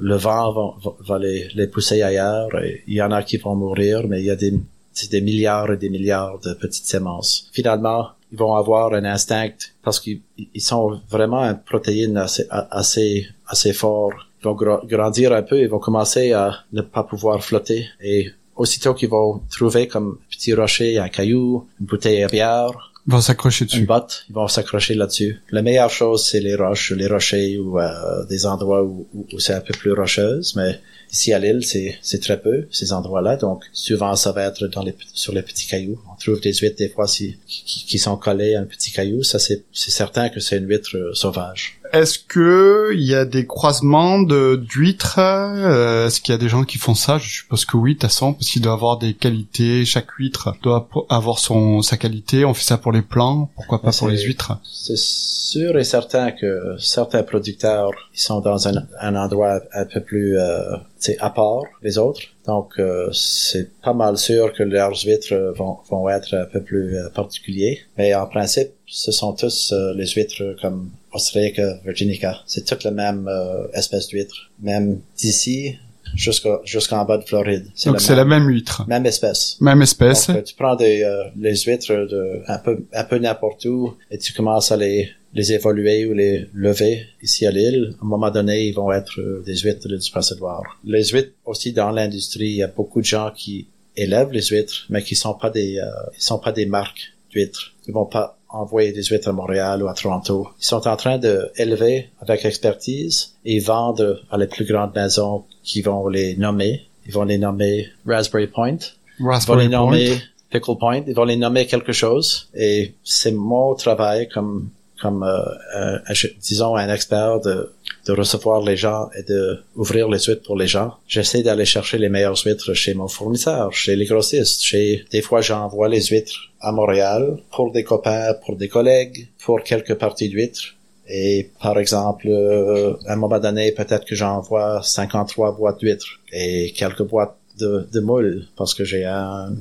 le 0.00 0.16
vent 0.16 0.50
va, 0.54 0.92
va 1.06 1.18
les, 1.18 1.48
les 1.54 1.66
pousser 1.66 2.00
ailleurs. 2.00 2.48
Et 2.64 2.82
il 2.86 2.94
y 2.94 3.02
en 3.02 3.12
a 3.12 3.22
qui 3.22 3.36
vont 3.36 3.54
mourir, 3.54 4.08
mais 4.08 4.20
il 4.20 4.24
y 4.24 4.30
a 4.30 4.36
des 4.36 4.54
c'est 4.92 5.10
des 5.10 5.20
milliards 5.20 5.72
et 5.72 5.76
des 5.76 5.90
milliards 5.90 6.38
de 6.40 6.54
petites 6.54 6.86
semences. 6.86 7.48
Finalement, 7.52 8.08
ils 8.32 8.38
vont 8.38 8.54
avoir 8.54 8.92
un 8.94 9.04
instinct 9.04 9.72
parce 9.82 10.00
qu'ils 10.00 10.20
sont 10.58 11.00
vraiment 11.10 11.42
une 11.42 11.58
protéine 11.58 12.16
assez, 12.16 12.46
assez, 12.50 13.26
assez 13.46 13.72
fort. 13.72 14.12
Ils 14.40 14.44
vont 14.44 14.54
grandir 14.54 15.32
un 15.32 15.42
peu, 15.42 15.60
ils 15.60 15.68
vont 15.68 15.78
commencer 15.78 16.32
à 16.32 16.64
ne 16.72 16.82
pas 16.82 17.04
pouvoir 17.04 17.42
flotter 17.42 17.86
et 18.00 18.30
aussitôt 18.56 18.94
qu'ils 18.94 19.08
vont 19.08 19.42
trouver 19.50 19.88
comme 19.88 20.18
petit 20.30 20.54
rocher, 20.54 20.98
un 20.98 21.08
caillou, 21.08 21.66
une 21.80 21.86
bouteille 21.86 22.22
à 22.22 22.28
bière, 22.28 22.90
ils 23.06 23.12
vont 23.12 23.20
s'accrocher 23.20 23.64
dessus. 23.64 23.78
Une 23.78 23.86
botte, 23.86 24.24
ils 24.28 24.34
vont 24.34 24.46
s'accrocher 24.46 24.94
là-dessus. 24.94 25.40
La 25.50 25.62
meilleure 25.62 25.90
chose, 25.90 26.24
c'est 26.24 26.40
les 26.40 26.54
roches, 26.54 26.92
les 26.92 27.06
rochers 27.06 27.58
ou 27.58 27.80
euh, 27.80 28.24
des 28.26 28.46
endroits 28.46 28.84
où, 28.84 29.06
où, 29.14 29.38
c'est 29.38 29.54
un 29.54 29.60
peu 29.60 29.72
plus 29.72 29.92
rocheuse, 29.92 30.54
mais 30.54 30.80
ici 31.12 31.32
à 31.32 31.38
l'île, 31.38 31.64
c'est, 31.64 31.98
c'est 32.02 32.20
très 32.20 32.40
peu, 32.40 32.66
ces 32.70 32.92
endroits-là. 32.92 33.36
Donc, 33.36 33.64
souvent, 33.72 34.14
ça 34.16 34.32
va 34.32 34.44
être 34.44 34.66
dans 34.66 34.82
les, 34.82 34.94
sur 35.12 35.32
les 35.32 35.42
petits 35.42 35.66
cailloux. 35.66 36.00
On 36.10 36.16
trouve 36.16 36.40
des 36.40 36.52
huîtres, 36.52 36.76
des 36.78 36.88
fois, 36.88 37.06
qui, 37.06 37.36
qui, 37.46 37.98
sont 37.98 38.16
collées 38.16 38.54
à 38.54 38.60
un 38.60 38.64
petit 38.64 38.92
caillou. 38.92 39.22
Ça, 39.22 39.38
c'est, 39.38 39.64
c'est 39.72 39.90
certain 39.90 40.28
que 40.28 40.40
c'est 40.40 40.58
une 40.58 40.68
huître 40.68 40.96
euh, 40.96 41.14
sauvage. 41.14 41.80
Est-ce 41.92 42.20
que 42.20 42.92
il 42.94 43.02
y 43.02 43.16
a 43.16 43.24
des 43.24 43.46
croisements 43.46 44.22
de 44.22 44.54
d'huîtres? 44.54 45.18
Euh, 45.18 46.06
Est-ce 46.06 46.20
qu'il 46.20 46.32
y 46.32 46.34
a 46.36 46.38
des 46.38 46.48
gens 46.48 46.62
qui 46.62 46.78
font 46.78 46.94
ça? 46.94 47.18
Je 47.18 47.28
suppose 47.28 47.64
que 47.64 47.76
oui, 47.76 47.94
de 47.94 47.98
toute 47.98 48.10
façon, 48.10 48.32
parce 48.32 48.48
qu'il 48.48 48.62
doit 48.62 48.74
avoir 48.74 48.98
des 48.98 49.14
qualités. 49.14 49.84
Chaque 49.84 50.10
huître 50.12 50.54
doit 50.62 50.88
avoir 51.08 51.40
son 51.40 51.82
sa 51.82 51.96
qualité. 51.96 52.44
On 52.44 52.54
fait 52.54 52.62
ça 52.62 52.78
pour 52.78 52.92
les 52.92 53.02
plants, 53.02 53.50
pourquoi 53.56 53.82
pas 53.82 53.90
pour 53.90 54.08
les 54.08 54.22
huîtres? 54.22 54.52
C'est 54.72 54.96
sûr 54.96 55.76
et 55.78 55.84
certain 55.84 56.30
que 56.30 56.76
certains 56.78 57.24
producteurs 57.24 57.90
ils 58.14 58.20
sont 58.20 58.40
dans 58.40 58.68
un, 58.68 58.86
un 59.00 59.16
endroit 59.16 59.60
un 59.72 59.84
peu 59.84 60.00
plus 60.00 60.38
euh, 60.38 60.76
à 61.18 61.30
part 61.30 61.62
les 61.82 61.98
autres. 61.98 62.20
Donc 62.46 62.72
euh, 62.78 63.10
c'est 63.12 63.70
pas 63.80 63.94
mal 63.94 64.16
sûr 64.16 64.52
que 64.52 64.62
leurs 64.62 64.96
huîtres 65.04 65.54
vont, 65.56 65.78
vont 65.90 66.08
être 66.08 66.34
un 66.34 66.44
peu 66.44 66.62
plus 66.62 66.96
euh, 66.96 67.08
particuliers. 67.10 67.80
Mais 67.96 68.14
en 68.14 68.26
principe, 68.26 68.70
ce 68.86 69.12
sont 69.12 69.32
tous 69.32 69.72
euh, 69.72 69.94
les 69.94 70.06
huîtres 70.06 70.56
comme 70.60 70.90
Australica, 71.12 71.78
Virginica. 71.84 72.40
C'est 72.46 72.64
toute 72.64 72.84
la 72.84 72.90
même 72.90 73.28
euh, 73.28 73.66
espèce 73.74 74.08
d'huître. 74.08 74.50
Même 74.60 75.00
d'ici 75.16 75.76
jusqu'en 76.14 76.58
jusqu'en 76.64 77.04
bas 77.04 77.18
de 77.18 77.24
Floride. 77.24 77.66
Donc 77.86 78.00
c'est 78.00 78.16
la 78.16 78.24
même 78.24 78.46
huître. 78.48 78.84
Même 78.88 79.06
espèce. 79.06 79.56
Même 79.60 79.80
espèce. 79.82 80.28
Donc, 80.28 80.44
tu 80.44 80.54
prends 80.54 80.74
des, 80.74 81.06
les 81.36 81.56
huîtres 81.56 81.92
de 81.92 82.42
un 82.48 82.58
peu 82.58 82.84
un 82.92 83.04
peu 83.04 83.18
n'importe 83.18 83.64
où 83.66 83.94
et 84.10 84.18
tu 84.18 84.32
commences 84.32 84.72
à 84.72 84.76
les 84.76 85.08
les 85.32 85.52
évoluer 85.52 86.06
ou 86.06 86.12
les 86.12 86.48
lever 86.54 87.06
ici 87.22 87.46
à 87.46 87.50
l'île, 87.50 87.94
à 88.00 88.04
un 88.04 88.08
moment 88.08 88.30
donné, 88.30 88.66
ils 88.66 88.74
vont 88.74 88.90
être 88.92 89.20
euh, 89.20 89.42
des 89.46 89.56
huîtres 89.56 89.88
du 89.88 90.10
passoire. 90.10 90.62
Les 90.84 91.04
huîtres 91.04 91.32
aussi 91.44 91.72
dans 91.72 91.90
l'industrie, 91.90 92.48
il 92.48 92.56
y 92.56 92.62
a 92.62 92.68
beaucoup 92.68 93.00
de 93.00 93.06
gens 93.06 93.30
qui 93.34 93.68
élèvent 93.96 94.32
les 94.32 94.42
huîtres, 94.42 94.86
mais 94.88 95.02
qui 95.02 95.14
sont 95.14 95.34
pas 95.34 95.50
des, 95.50 95.78
euh, 95.78 95.86
ils 96.16 96.22
sont 96.22 96.38
pas 96.38 96.52
des 96.52 96.66
marques 96.66 97.12
d'huîtres. 97.30 97.72
Ils 97.86 97.94
vont 97.94 98.06
pas 98.06 98.38
envoyer 98.48 98.92
des 98.92 99.04
huîtres 99.04 99.28
à 99.28 99.32
Montréal 99.32 99.82
ou 99.82 99.88
à 99.88 99.94
Toronto. 99.94 100.48
Ils 100.60 100.64
sont 100.64 100.88
en 100.88 100.96
train 100.96 101.18
de 101.18 101.50
élever 101.56 102.10
avec 102.20 102.44
expertise 102.44 103.34
et 103.44 103.60
vendre 103.60 104.20
à 104.30 104.38
les 104.38 104.48
plus 104.48 104.64
grandes 104.64 104.94
maisons 104.94 105.44
qui 105.62 105.82
vont 105.82 106.08
les 106.08 106.36
nommer. 106.36 106.86
Ils 107.06 107.12
vont 107.12 107.24
les 107.24 107.38
nommer 107.38 107.88
Raspberry 108.06 108.48
Point. 108.48 108.78
Raspberry 109.20 109.66
ils 109.66 109.70
vont 109.70 109.90
les 109.90 110.08
nommer 110.08 110.22
Pickle 110.50 110.76
Point. 110.78 111.04
Ils 111.06 111.14
vont 111.14 111.24
les 111.24 111.36
nommer 111.36 111.66
quelque 111.66 111.92
chose. 111.92 112.48
Et 112.54 112.94
c'est 113.04 113.32
mon 113.32 113.74
travail 113.74 114.28
comme 114.28 114.70
comme 115.00 115.22
euh, 115.22 115.98
disons 116.40 116.76
un 116.76 116.92
expert 116.92 117.40
de, 117.40 117.72
de 118.06 118.12
recevoir 118.12 118.60
les 118.62 118.76
gens 118.76 119.08
et 119.18 119.22
de 119.22 119.60
ouvrir 119.76 120.08
les 120.08 120.18
huîtres 120.18 120.42
pour 120.42 120.56
les 120.56 120.66
gens. 120.66 120.94
J'essaie 121.06 121.42
d'aller 121.42 121.64
chercher 121.64 121.98
les 121.98 122.08
meilleures 122.08 122.38
huîtres 122.44 122.74
chez 122.74 122.94
mon 122.94 123.08
fournisseur, 123.08 123.72
chez 123.72 123.96
les 123.96 124.06
grossistes, 124.06 124.62
chez 124.62 125.04
des 125.10 125.22
fois 125.22 125.40
j'envoie 125.40 125.88
les 125.88 126.02
huîtres 126.02 126.50
à 126.60 126.72
Montréal 126.72 127.38
pour 127.52 127.72
des 127.72 127.84
copains, 127.84 128.34
pour 128.44 128.56
des 128.56 128.68
collègues, 128.68 129.28
pour 129.38 129.62
quelques 129.62 129.94
parties 129.94 130.28
d'huîtres. 130.28 130.74
Et 131.08 131.50
par 131.60 131.78
exemple, 131.78 132.28
euh, 132.28 132.94
à 133.06 133.14
un 133.14 133.16
moment 133.16 133.40
donné, 133.40 133.72
peut-être 133.72 134.04
que 134.04 134.14
j'envoie 134.14 134.80
53 134.82 135.56
boîtes 135.56 135.80
d'huîtres 135.80 136.20
et 136.32 136.72
quelques 136.72 137.02
boîtes 137.02 137.34
de, 137.58 137.86
de 137.92 138.00
moules 138.00 138.46
parce 138.56 138.74
que 138.74 138.84
j'ai 138.84 139.04
un, 139.04 139.52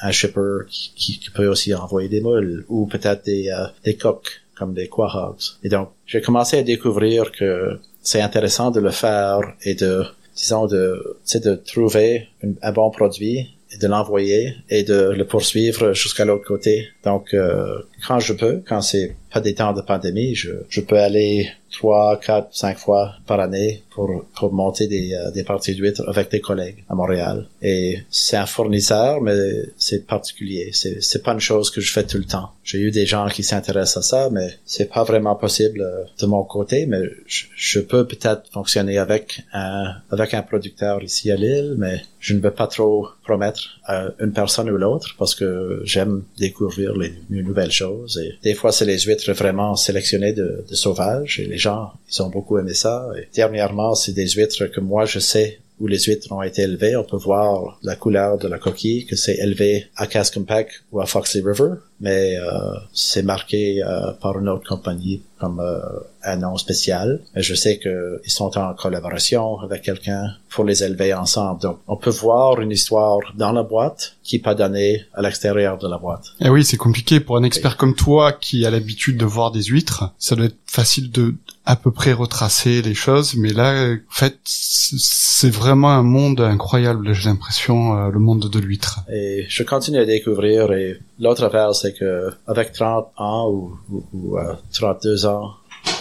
un, 0.00 0.10
shipper 0.10 0.66
qui, 0.68 1.18
qui, 1.18 1.30
peut 1.30 1.46
aussi 1.46 1.74
envoyer 1.74 2.08
des 2.08 2.20
moules 2.20 2.64
ou 2.68 2.86
peut-être 2.86 3.24
des, 3.24 3.48
euh, 3.48 3.66
des 3.84 3.96
coques 3.96 4.39
comme 4.60 4.74
des 4.74 4.88
quahogs. 4.88 5.56
Et 5.64 5.70
donc, 5.70 5.88
j'ai 6.06 6.20
commencé 6.20 6.58
à 6.58 6.62
découvrir 6.62 7.32
que 7.32 7.80
c'est 8.02 8.20
intéressant 8.20 8.70
de 8.70 8.78
le 8.78 8.90
faire 8.90 9.40
et 9.62 9.74
de, 9.74 10.04
disons, 10.36 10.66
de, 10.66 11.16
de 11.34 11.54
trouver 11.54 12.28
un 12.62 12.72
bon 12.72 12.90
produit 12.90 13.56
et 13.72 13.78
de 13.78 13.88
l'envoyer 13.88 14.54
et 14.68 14.82
de 14.82 15.00
le 15.20 15.24
poursuivre 15.26 15.92
jusqu'à 15.94 16.26
l'autre 16.26 16.44
côté. 16.44 16.88
Donc, 17.04 17.32
euh, 17.32 17.78
quand 18.06 18.20
je 18.20 18.34
peux, 18.34 18.62
quand 18.68 18.82
c'est 18.82 19.16
pas 19.32 19.40
des 19.40 19.54
temps 19.54 19.72
de 19.72 19.80
pandémie, 19.80 20.34
je, 20.34 20.50
je 20.68 20.80
peux 20.80 20.98
aller 20.98 21.50
trois, 21.70 22.18
quatre, 22.18 22.48
cinq 22.52 22.78
fois 22.78 23.14
par 23.26 23.40
année 23.40 23.82
pour, 23.90 24.24
pour 24.34 24.52
monter 24.52 24.86
des, 24.88 25.14
euh, 25.14 25.30
des 25.30 25.44
parties 25.44 25.74
d'huîtres 25.74 26.02
avec 26.08 26.30
des 26.30 26.40
collègues 26.40 26.84
à 26.88 26.94
Montréal. 26.94 27.46
Et 27.62 27.98
c'est 28.10 28.36
un 28.36 28.46
fournisseur, 28.46 29.20
mais 29.20 29.38
c'est 29.76 30.06
particulier. 30.06 30.70
C'est, 30.72 31.00
c'est 31.02 31.22
pas 31.22 31.32
une 31.32 31.40
chose 31.40 31.70
que 31.70 31.80
je 31.80 31.92
fais 31.92 32.04
tout 32.04 32.18
le 32.18 32.24
temps. 32.24 32.50
J'ai 32.64 32.78
eu 32.78 32.90
des 32.90 33.06
gens 33.06 33.28
qui 33.28 33.42
s'intéressent 33.42 33.98
à 33.98 34.02
ça, 34.02 34.30
mais 34.30 34.58
c'est 34.64 34.90
pas 34.90 35.04
vraiment 35.04 35.36
possible 35.36 35.82
euh, 35.82 36.04
de 36.20 36.26
mon 36.26 36.42
côté, 36.42 36.86
mais 36.86 37.02
je, 37.26 37.44
je 37.54 37.80
peux 37.80 38.06
peut-être 38.06 38.50
fonctionner 38.52 38.98
avec 38.98 39.42
un, 39.52 39.94
avec 40.10 40.34
un 40.34 40.42
producteur 40.42 41.02
ici 41.02 41.30
à 41.30 41.36
Lille, 41.36 41.76
mais 41.78 42.02
je 42.18 42.34
ne 42.34 42.40
veux 42.40 42.50
pas 42.50 42.66
trop 42.66 43.08
promettre 43.24 43.80
à 43.84 44.08
une 44.20 44.32
personne 44.32 44.70
ou 44.70 44.76
l'autre 44.76 45.14
parce 45.18 45.34
que 45.34 45.80
j'aime 45.84 46.24
découvrir 46.38 46.96
les, 46.96 47.14
les 47.30 47.42
nouvelles 47.42 47.70
choses 47.70 48.18
et 48.18 48.34
des 48.42 48.54
fois 48.54 48.72
c'est 48.72 48.84
les 48.84 48.98
huîtres 48.98 49.19
vraiment 49.28 49.76
sélectionné 49.76 50.32
de, 50.32 50.64
sauvages 50.72 51.40
et 51.40 51.46
les 51.46 51.58
gens, 51.58 51.92
ils 52.10 52.22
ont 52.22 52.28
beaucoup 52.28 52.58
aimé 52.58 52.74
ça. 52.74 53.08
Et 53.18 53.28
dernièrement, 53.34 53.94
c'est 53.94 54.12
des 54.12 54.28
huîtres 54.28 54.66
que 54.66 54.80
moi 54.80 55.04
je 55.04 55.18
sais 55.18 55.60
où 55.80 55.86
les 55.86 55.98
huîtres 55.98 56.30
ont 56.32 56.42
été 56.42 56.62
élevées. 56.62 56.96
On 56.96 57.04
peut 57.04 57.16
voir 57.16 57.78
la 57.82 57.96
couleur 57.96 58.38
de 58.38 58.48
la 58.48 58.58
coquille, 58.58 59.06
que 59.06 59.16
c'est 59.16 59.36
élevé 59.36 59.86
à 59.96 60.06
Cascampec 60.06 60.68
ou 60.92 61.00
à 61.00 61.06
Foxley 61.06 61.42
River, 61.44 61.74
mais 62.00 62.36
euh, 62.36 62.50
c'est 62.92 63.22
marqué 63.22 63.82
euh, 63.82 64.12
par 64.20 64.38
une 64.38 64.48
autre 64.48 64.66
compagnie 64.68 65.22
comme 65.38 65.60
euh, 65.60 65.80
un 66.22 66.36
nom 66.36 66.56
spécial. 66.56 67.20
Et 67.34 67.42
je 67.42 67.54
sais 67.54 67.78
qu'ils 67.78 68.30
sont 68.30 68.56
en 68.58 68.74
collaboration 68.74 69.58
avec 69.60 69.82
quelqu'un 69.82 70.34
pour 70.50 70.64
les 70.64 70.84
élever 70.84 71.14
ensemble. 71.14 71.60
Donc, 71.62 71.78
on 71.86 71.96
peut 71.96 72.10
voir 72.10 72.60
une 72.60 72.70
histoire 72.70 73.18
dans 73.36 73.52
la 73.52 73.62
boîte 73.62 74.16
qui 74.22 74.36
n'est 74.36 74.42
pas 74.42 74.54
donnée 74.54 75.04
à 75.14 75.22
l'extérieur 75.22 75.78
de 75.78 75.88
la 75.88 75.98
boîte. 75.98 76.24
Et 76.40 76.46
eh 76.46 76.50
oui, 76.50 76.64
c'est 76.64 76.76
compliqué 76.76 77.20
pour 77.20 77.36
un 77.36 77.42
expert 77.42 77.76
comme 77.76 77.94
toi 77.94 78.32
qui 78.32 78.66
a 78.66 78.70
l'habitude 78.70 79.16
de 79.16 79.24
voir 79.24 79.50
des 79.50 79.62
huîtres. 79.62 80.12
Ça 80.18 80.36
doit 80.36 80.46
être 80.46 80.58
facile 80.66 81.10
de 81.10 81.34
à 81.64 81.76
peu 81.76 81.90
près 81.90 82.12
retracer 82.12 82.82
les 82.82 82.94
choses, 82.94 83.36
mais 83.36 83.52
là, 83.52 83.92
en 83.92 84.12
fait, 84.12 84.38
c'est 84.44 85.50
vraiment 85.50 85.90
un 85.90 86.02
monde 86.02 86.40
incroyable, 86.40 87.12
j'ai 87.12 87.28
l'impression, 87.28 87.96
euh, 87.96 88.10
le 88.10 88.18
monde 88.18 88.50
de 88.50 88.58
l'huître. 88.58 89.00
Et 89.12 89.44
je 89.48 89.62
continue 89.62 89.98
à 89.98 90.04
découvrir, 90.04 90.72
et 90.72 90.98
l'autre 91.20 91.44
affaire, 91.44 91.74
c'est 91.74 91.92
que 91.92 92.30
avec 92.46 92.72
30 92.72 93.12
ans 93.16 93.50
ou, 93.50 93.78
ou, 94.12 94.38
32 94.72 95.24
euh, 95.24 95.28
ans 95.28 95.52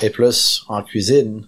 et 0.02 0.10
plus 0.10 0.64
en 0.68 0.82
cuisine, 0.82 1.46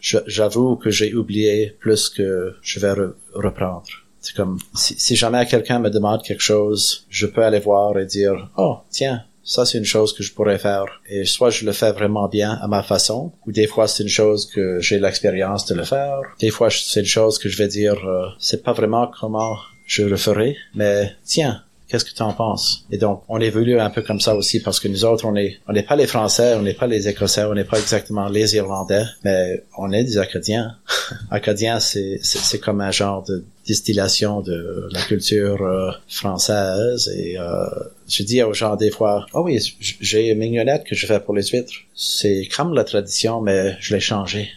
j'avoue 0.00 0.76
que 0.76 0.90
j'ai 0.90 1.14
oublié 1.14 1.76
plus 1.78 2.08
que 2.08 2.54
je 2.62 2.80
vais 2.80 2.94
reprendre. 3.34 3.86
C'est 4.20 4.34
comme, 4.34 4.58
si, 4.74 4.98
si 4.98 5.16
jamais 5.16 5.44
quelqu'un 5.46 5.78
me 5.78 5.90
demande 5.90 6.22
quelque 6.22 6.42
chose, 6.42 7.06
je 7.10 7.26
peux 7.26 7.44
aller 7.44 7.60
voir 7.60 7.98
et 7.98 8.06
dire, 8.06 8.50
oh, 8.56 8.78
tiens, 8.90 9.22
ça 9.44 9.66
c'est 9.66 9.76
une 9.76 9.84
chose 9.84 10.14
que 10.14 10.22
je 10.22 10.32
pourrais 10.32 10.58
faire 10.58 10.86
et 11.06 11.26
soit 11.26 11.50
je 11.50 11.66
le 11.66 11.72
fais 11.72 11.92
vraiment 11.92 12.28
bien 12.28 12.52
à 12.62 12.66
ma 12.66 12.82
façon 12.82 13.32
ou 13.46 13.52
des 13.52 13.66
fois 13.66 13.86
c'est 13.86 14.02
une 14.02 14.08
chose 14.08 14.46
que 14.46 14.80
j'ai 14.80 14.98
l'expérience 14.98 15.66
de 15.66 15.74
le 15.74 15.84
faire 15.84 16.20
des 16.40 16.50
fois 16.50 16.70
c'est 16.70 17.00
une 17.00 17.06
chose 17.06 17.38
que 17.38 17.50
je 17.50 17.58
vais 17.58 17.68
dire 17.68 18.02
euh, 18.06 18.28
c'est 18.38 18.62
pas 18.62 18.72
vraiment 18.72 19.10
comment 19.20 19.56
je 19.86 20.02
le 20.02 20.16
ferai 20.16 20.56
mais 20.74 21.14
tiens 21.24 21.62
Qu'est-ce 21.88 22.04
que 22.04 22.14
tu 22.14 22.22
en 22.22 22.32
penses? 22.32 22.86
Et 22.90 22.96
donc, 22.96 23.22
on 23.28 23.40
évolue 23.40 23.78
un 23.78 23.90
peu 23.90 24.00
comme 24.00 24.20
ça 24.20 24.34
aussi 24.34 24.60
parce 24.60 24.80
que 24.80 24.88
nous 24.88 25.04
autres, 25.04 25.26
on 25.26 25.36
est, 25.36 25.58
on 25.68 25.72
n'est 25.74 25.82
pas 25.82 25.96
les 25.96 26.06
Français, 26.06 26.54
on 26.54 26.62
n'est 26.62 26.72
pas 26.74 26.86
les 26.86 27.08
Écossais, 27.08 27.44
on 27.44 27.54
n'est 27.54 27.64
pas 27.64 27.78
exactement 27.78 28.28
les 28.28 28.56
Irlandais, 28.56 29.04
mais 29.22 29.64
on 29.76 29.92
est 29.92 30.02
des 30.02 30.16
Acadiens. 30.16 30.78
Acadiens, 31.30 31.80
c'est, 31.80 32.20
comme 32.62 32.80
un 32.80 32.90
genre 32.90 33.22
de 33.22 33.44
distillation 33.66 34.40
de 34.40 34.88
la 34.92 35.02
culture 35.02 35.62
euh, 35.62 35.90
française 36.08 37.08
et 37.16 37.38
euh, 37.38 37.66
je 38.08 38.22
dis 38.22 38.42
aux 38.42 38.54
gens 38.54 38.76
des 38.76 38.90
fois, 38.90 39.26
oh 39.34 39.42
oui, 39.44 39.58
j'ai 39.78 40.30
une 40.30 40.38
mignonnette 40.38 40.84
que 40.84 40.94
je 40.94 41.06
fais 41.06 41.20
pour 41.20 41.34
les 41.34 41.44
huîtres. 41.44 41.72
C'est 41.94 42.48
comme 42.54 42.74
la 42.74 42.84
tradition, 42.84 43.40
mais 43.40 43.76
je 43.80 43.94
l'ai 43.94 44.00
changé. 44.00 44.48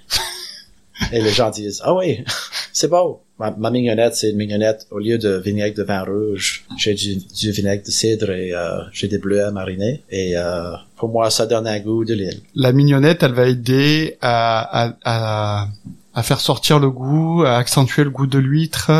et 1.11 1.21
les 1.21 1.31
gens 1.31 1.49
disent, 1.49 1.81
oh 1.85 1.97
oui, 1.99 2.23
c'est 2.73 2.87
beau. 2.87 3.21
Ma, 3.39 3.51
ma 3.51 3.69
mignonnette, 3.69 4.15
c'est 4.15 4.31
une 4.31 4.37
mignonnette, 4.37 4.87
au 4.89 4.99
lieu 4.99 5.17
de 5.17 5.37
vinaigre 5.37 5.77
de 5.77 5.83
vin 5.83 6.03
rouge, 6.03 6.65
j'ai 6.77 6.95
du, 6.95 7.17
du 7.17 7.51
vinaigre 7.51 7.83
de 7.85 7.91
cidre 7.91 8.31
et 8.31 8.53
euh, 8.53 8.79
j'ai 8.91 9.07
des 9.07 9.19
bleuets 9.19 9.51
marinés. 9.51 10.03
Et 10.09 10.35
euh, 10.35 10.71
pour 10.95 11.09
moi, 11.09 11.29
ça 11.29 11.45
donne 11.45 11.67
un 11.67 11.79
goût 11.79 12.03
de 12.03 12.15
l'île. 12.15 12.41
La 12.55 12.71
mignonnette, 12.71 13.21
elle 13.21 13.33
va 13.33 13.47
aider 13.47 14.17
à, 14.21 14.87
à, 14.87 14.97
à, 15.05 15.67
à, 16.15 16.23
faire 16.23 16.39
sortir 16.39 16.79
le 16.79 16.89
goût, 16.89 17.43
à 17.45 17.57
accentuer 17.57 18.03
le 18.03 18.09
goût 18.09 18.25
de 18.27 18.39
l'huître. 18.39 18.91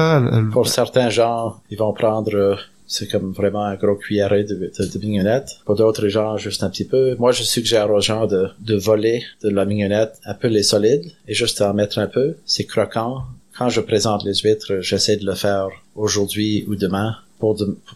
Pour 0.52 0.68
certains 0.68 1.10
gens, 1.10 1.56
ils 1.72 1.78
vont 1.78 1.94
prendre 1.94 2.36
euh, 2.36 2.56
c'est 2.88 3.08
comme 3.12 3.34
vraiment 3.34 3.64
un 3.64 3.76
gros 3.76 3.96
cuilleré 3.96 4.46
de, 4.46 4.56
de, 4.56 4.86
de, 4.86 5.00
mignonnette. 5.00 5.60
Pour 5.66 5.76
d'autres 5.76 6.08
gens, 6.08 6.38
juste 6.38 6.64
un 6.64 6.70
petit 6.70 6.86
peu. 6.86 7.16
Moi, 7.20 7.34
je 7.34 7.44
suggère 7.44 7.92
aux 7.92 8.00
gens 8.00 8.28
de, 8.28 8.48
de 8.62 8.76
voler 8.76 9.24
de 9.44 9.50
la 9.50 9.66
mignonnette 9.66 10.20
un 10.26 10.34
peu 10.34 10.48
les 10.48 10.64
solides 10.64 11.12
et 11.28 11.34
juste 11.34 11.62
en 11.62 11.74
mettre 11.74 12.00
un 12.00 12.08
peu. 12.08 12.38
C'est 12.46 12.64
croquant, 12.64 13.24
quand 13.58 13.70
je 13.70 13.82
présente 13.82 14.24
les 14.24 14.36
huîtres, 14.36 14.80
j'essaie 14.82 15.18
de 15.18 15.26
le 15.26 15.36
faire 15.36 15.70
aujourd'hui 15.96 16.66
ou 16.68 16.76
demain 16.76 17.16
pour 17.40 17.56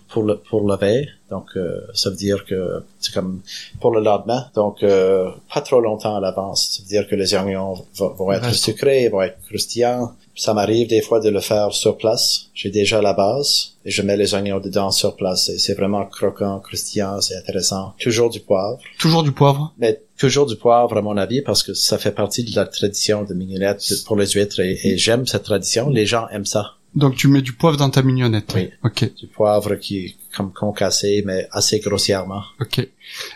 pour 0.10 0.24
le 0.24 0.38
pour 0.38 0.68
la 0.68 0.76
veille. 0.76 1.10
Donc 1.30 1.46
euh, 1.56 1.82
ça 1.94 2.10
veut 2.10 2.16
dire 2.16 2.46
que 2.46 2.84
c'est 3.00 3.14
comme 3.14 3.42
pour 3.80 3.92
le 3.92 4.02
lendemain. 4.02 4.46
Donc 4.56 4.84
euh, 4.84 5.30
pas 5.54 5.62
trop 5.62 5.80
longtemps 5.80 6.16
à 6.16 6.20
l'avance. 6.20 6.78
Ça 6.78 6.84
veut 6.84 6.90
dire 6.90 7.08
que 7.08 7.16
les 7.16 7.34
oignons 7.34 7.76
vont, 7.96 8.32
être 8.32 8.54
sucrés, 8.54 9.10
vont 9.10 9.22
être 9.22 9.40
croustillants 9.48 10.14
Ça 10.36 10.54
m'arrive 10.54 10.88
des 10.88 11.02
fois 11.02 11.20
de 11.20 11.30
le 11.30 11.40
faire 11.40 11.74
sur 11.74 11.98
place. 11.98 12.50
J'ai 12.54 12.70
déjà 12.70 13.02
la 13.02 13.14
base 13.14 13.74
et 13.86 13.92
je 13.92 14.02
mets 14.02 14.18
les 14.18 14.34
oignons 14.36 14.60
dedans 14.60 14.92
sur 14.92 15.16
place. 15.16 15.50
Et 15.50 15.58
c'est 15.58 15.74
vraiment 15.74 16.06
croquant, 16.06 16.60
croustillant, 16.60 17.22
c'est 17.22 17.38
intéressant. 17.38 17.94
Toujours 18.00 18.30
du 18.30 18.42
poivre. 18.42 18.80
Toujours 19.00 19.24
du 19.24 19.32
poivre 19.32 19.74
Mais 19.80 20.02
toujours 20.22 20.46
du 20.46 20.56
poivre 20.56 20.96
à 20.98 21.02
mon 21.02 21.18
avis 21.18 21.42
parce 21.42 21.64
que 21.64 21.74
ça 21.74 21.98
fait 21.98 22.12
partie 22.12 22.44
de 22.44 22.56
la 22.56 22.66
tradition 22.66 23.24
de 23.24 23.34
mignonnette 23.34 23.84
pour 24.06 24.16
les 24.16 24.28
huîtres 24.28 24.60
et, 24.60 24.80
et 24.84 24.98
j'aime 24.98 25.26
cette 25.26 25.44
tradition. 25.44 25.90
Les 25.90 26.06
gens 26.06 26.28
aiment 26.30 26.46
ça. 26.46 26.76
Donc 26.94 27.16
tu 27.16 27.28
mets 27.30 27.42
du 27.42 27.54
poivre 27.54 27.78
dans 27.78 27.90
ta 27.90 28.02
mignonnette. 28.02 28.52
Oui. 28.54 28.70
Ok. 28.84 29.16
Du 29.16 29.28
poivre 29.28 29.76
qui 29.76 29.98
est 30.06 30.16
comme 30.36 30.52
concassé 30.54 31.24
mais 31.26 31.48
assez 31.52 31.80
grossièrement. 31.80 32.44
Ok. 32.60 32.88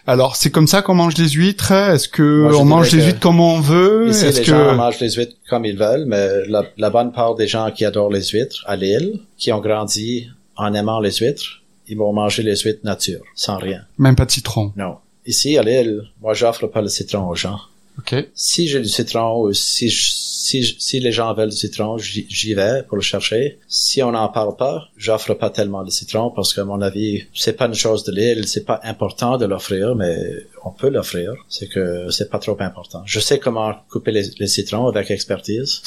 Alors 0.05 0.35
c'est 0.35 0.51
comme 0.51 0.67
ça 0.67 0.81
qu'on 0.81 0.93
mange 0.93 1.17
les 1.17 1.29
huîtres? 1.29 1.71
Est-ce 1.71 2.07
que 2.07 2.43
Moi, 2.43 2.55
on 2.57 2.65
mange 2.65 2.91
les 2.91 3.03
huîtres 3.05 3.19
comme 3.19 3.39
on 3.39 3.59
veut? 3.61 4.09
Ici, 4.09 4.25
les 4.25 4.31
que 4.33 4.43
gens 4.43 4.75
mangent 4.75 4.99
les 4.99 5.11
huîtres 5.13 5.35
comme 5.49 5.65
ils 5.65 5.77
veulent, 5.77 6.05
mais 6.05 6.45
la, 6.47 6.63
la 6.77 6.89
bonne 6.89 7.11
part 7.11 7.35
des 7.35 7.47
gens 7.47 7.71
qui 7.71 7.83
adorent 7.85 8.11
les 8.11 8.23
huîtres 8.25 8.63
à 8.67 8.75
Lille, 8.75 9.21
qui 9.37 9.51
ont 9.51 9.61
grandi 9.61 10.27
en 10.57 10.73
aimant 10.73 10.99
les 10.99 11.13
huîtres, 11.13 11.61
ils 11.87 11.97
vont 11.97 12.13
manger 12.13 12.43
les 12.43 12.57
huîtres 12.57 12.81
nature, 12.83 13.21
sans 13.35 13.57
rien. 13.57 13.81
même 13.97 14.15
pas 14.15 14.25
de 14.25 14.31
citron? 14.31 14.73
Non. 14.75 14.97
Ici, 15.25 15.57
à 15.57 15.63
Lille, 15.63 16.03
moi, 16.21 16.33
j'offre 16.33 16.67
pas 16.67 16.81
le 16.81 16.87
citron 16.87 17.27
aux 17.27 17.35
gens. 17.35 17.59
Ok. 17.97 18.13
Si 18.33 18.67
j'ai 18.67 18.81
du 18.81 18.89
citron 18.89 19.39
ou 19.41 19.53
si, 19.53 19.89
si, 19.89 20.75
si 20.77 20.99
les 20.99 21.11
gens 21.11 21.33
veulent 21.33 21.49
du 21.49 21.55
citron, 21.55 21.97
j'y 21.97 22.53
vais 22.53 22.83
pour 22.83 22.97
le 22.97 23.01
chercher. 23.01 23.57
Si 23.67 24.03
on 24.03 24.11
n'en 24.11 24.27
parle 24.27 24.55
pas, 24.57 24.89
j'offre 24.97 25.33
pas 25.33 25.49
tellement 25.49 25.83
de 25.83 25.89
citron 25.89 26.29
parce 26.29 26.53
qu'à 26.53 26.65
mon 26.65 26.81
avis, 26.81 27.23
c'est 27.33 27.53
pas 27.53 27.67
une 27.67 27.73
chose 27.73 28.03
de 28.03 28.11
l'île, 28.11 28.47
c'est 28.47 28.65
pas 28.65 28.81
important 28.83 29.37
de 29.37 29.45
l'offrir, 29.45 29.95
mais 29.95 30.17
on 30.63 30.71
peut 30.71 30.89
l'offrir. 30.89 31.33
C'est 31.47 31.67
que 31.67 32.09
c'est 32.11 32.29
pas 32.29 32.39
trop 32.39 32.57
important. 32.59 33.01
Je 33.05 33.19
sais 33.19 33.39
comment 33.39 33.73
couper 33.89 34.11
les, 34.11 34.29
les 34.39 34.47
citrons 34.47 34.87
avec 34.87 35.09
expertise, 35.09 35.81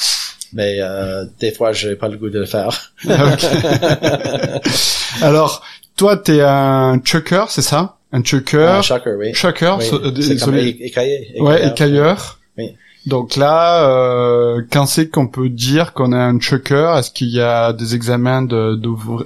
mais 0.51 0.77
euh, 0.79 1.25
des 1.39 1.51
fois, 1.51 1.73
j'ai 1.73 1.95
pas 1.95 2.07
le 2.07 2.17
goût 2.17 2.29
de 2.29 2.39
le 2.39 2.45
faire. 2.45 2.91
Ok. 3.05 3.45
Alors 5.21 5.63
toi 5.95 6.17
t'es 6.17 6.41
un 6.41 6.99
chucker, 7.03 7.45
c'est 7.49 7.61
ça? 7.61 7.98
Un 8.11 8.23
chucker. 8.23 8.57
Un 8.67 8.81
shocker, 8.81 9.15
oui. 9.17 9.33
Chucker. 9.33 9.75
Oui. 9.79 9.85
so- 9.85 10.03
euh, 10.03 10.11
désolé. 10.11 10.69
é- 10.79 10.87
écaillé. 10.87 11.35
Ouais, 11.39 11.67
écailleur. 11.67 12.39
Oui. 12.57 12.75
Donc 13.05 13.35
là, 13.35 13.87
euh, 13.87 14.61
quand 14.71 14.85
c'est 14.85 15.09
qu'on 15.09 15.27
peut 15.27 15.49
dire 15.49 15.93
qu'on 15.93 16.11
a 16.11 16.17
un 16.17 16.39
chucker 16.39 16.95
Est-ce 16.97 17.11
qu'il 17.11 17.29
y 17.29 17.39
a 17.41 17.71
des 17.73 17.95
examens 17.95 18.41
de, 18.41 18.75
d'ouvre- 18.75 19.25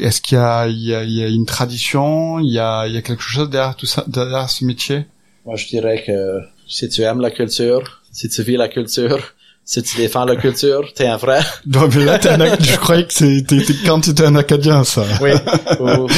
Est-ce 0.00 0.20
qu'il 0.22 0.38
y 0.38 0.40
a, 0.40 0.66
il 0.68 0.78
y 0.82 0.94
a, 0.94 1.02
il 1.04 1.12
y 1.12 1.22
a 1.22 1.28
une 1.28 1.46
tradition 1.46 2.38
Il 2.40 2.50
y 2.52 2.58
a, 2.58 2.86
il 2.86 2.94
y 2.94 2.96
a 2.96 3.02
quelque 3.02 3.22
chose 3.22 3.50
derrière 3.50 3.76
tout 3.76 3.86
ça, 3.86 4.04
derrière 4.08 4.48
ce 4.50 4.64
métier? 4.64 5.06
Moi, 5.46 5.56
je 5.56 5.66
dirais 5.68 6.02
que 6.06 6.38
si 6.66 6.88
tu 6.88 7.02
aimes 7.02 7.20
la 7.20 7.30
culture, 7.30 8.00
si 8.10 8.28
tu 8.28 8.42
vis 8.42 8.56
la 8.56 8.68
culture, 8.68 9.18
si 9.64 9.82
tu 9.82 9.96
défends 9.98 10.24
la 10.24 10.36
culture, 10.36 10.92
t'es 10.94 11.06
un 11.06 11.16
vrai. 11.16 11.40
Non, 11.66 11.88
mais 11.94 12.04
là, 12.04 12.18
t'es 12.18 12.30
un 12.30 12.56
je 12.58 12.76
croyais 12.76 13.06
que 13.06 13.12
c'était 13.12 13.62
quand 13.86 14.00
tu 14.00 14.10
étais 14.10 14.24
un 14.24 14.34
Acadien, 14.36 14.82
ça. 14.82 15.04
Oui. 15.20 15.30
Ou, 15.80 16.08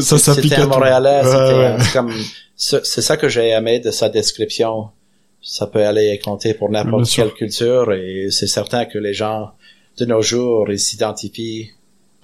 Ça, 0.00 0.18
s'applique 0.18 0.52
à. 0.52 0.66
Montréalais, 0.66 1.22
Ouais, 1.24 1.76
comme, 1.92 2.12
c'est 2.56 2.84
ça 2.84 3.16
que 3.16 3.28
j'ai 3.28 3.50
aimé 3.50 3.80
de 3.80 3.90
sa 3.90 4.08
description. 4.08 4.88
Ça 5.42 5.66
peut 5.66 5.84
aller 5.84 6.08
et 6.10 6.18
compter 6.18 6.54
pour 6.54 6.70
n'importe 6.70 7.04
sûr. 7.04 7.24
quelle 7.24 7.34
culture 7.34 7.92
et 7.92 8.28
c'est 8.30 8.46
certain 8.46 8.86
que 8.86 8.98
les 8.98 9.12
gens 9.12 9.50
de 9.98 10.06
nos 10.06 10.22
jours, 10.22 10.70
ils 10.70 10.78
s'identifient 10.78 11.70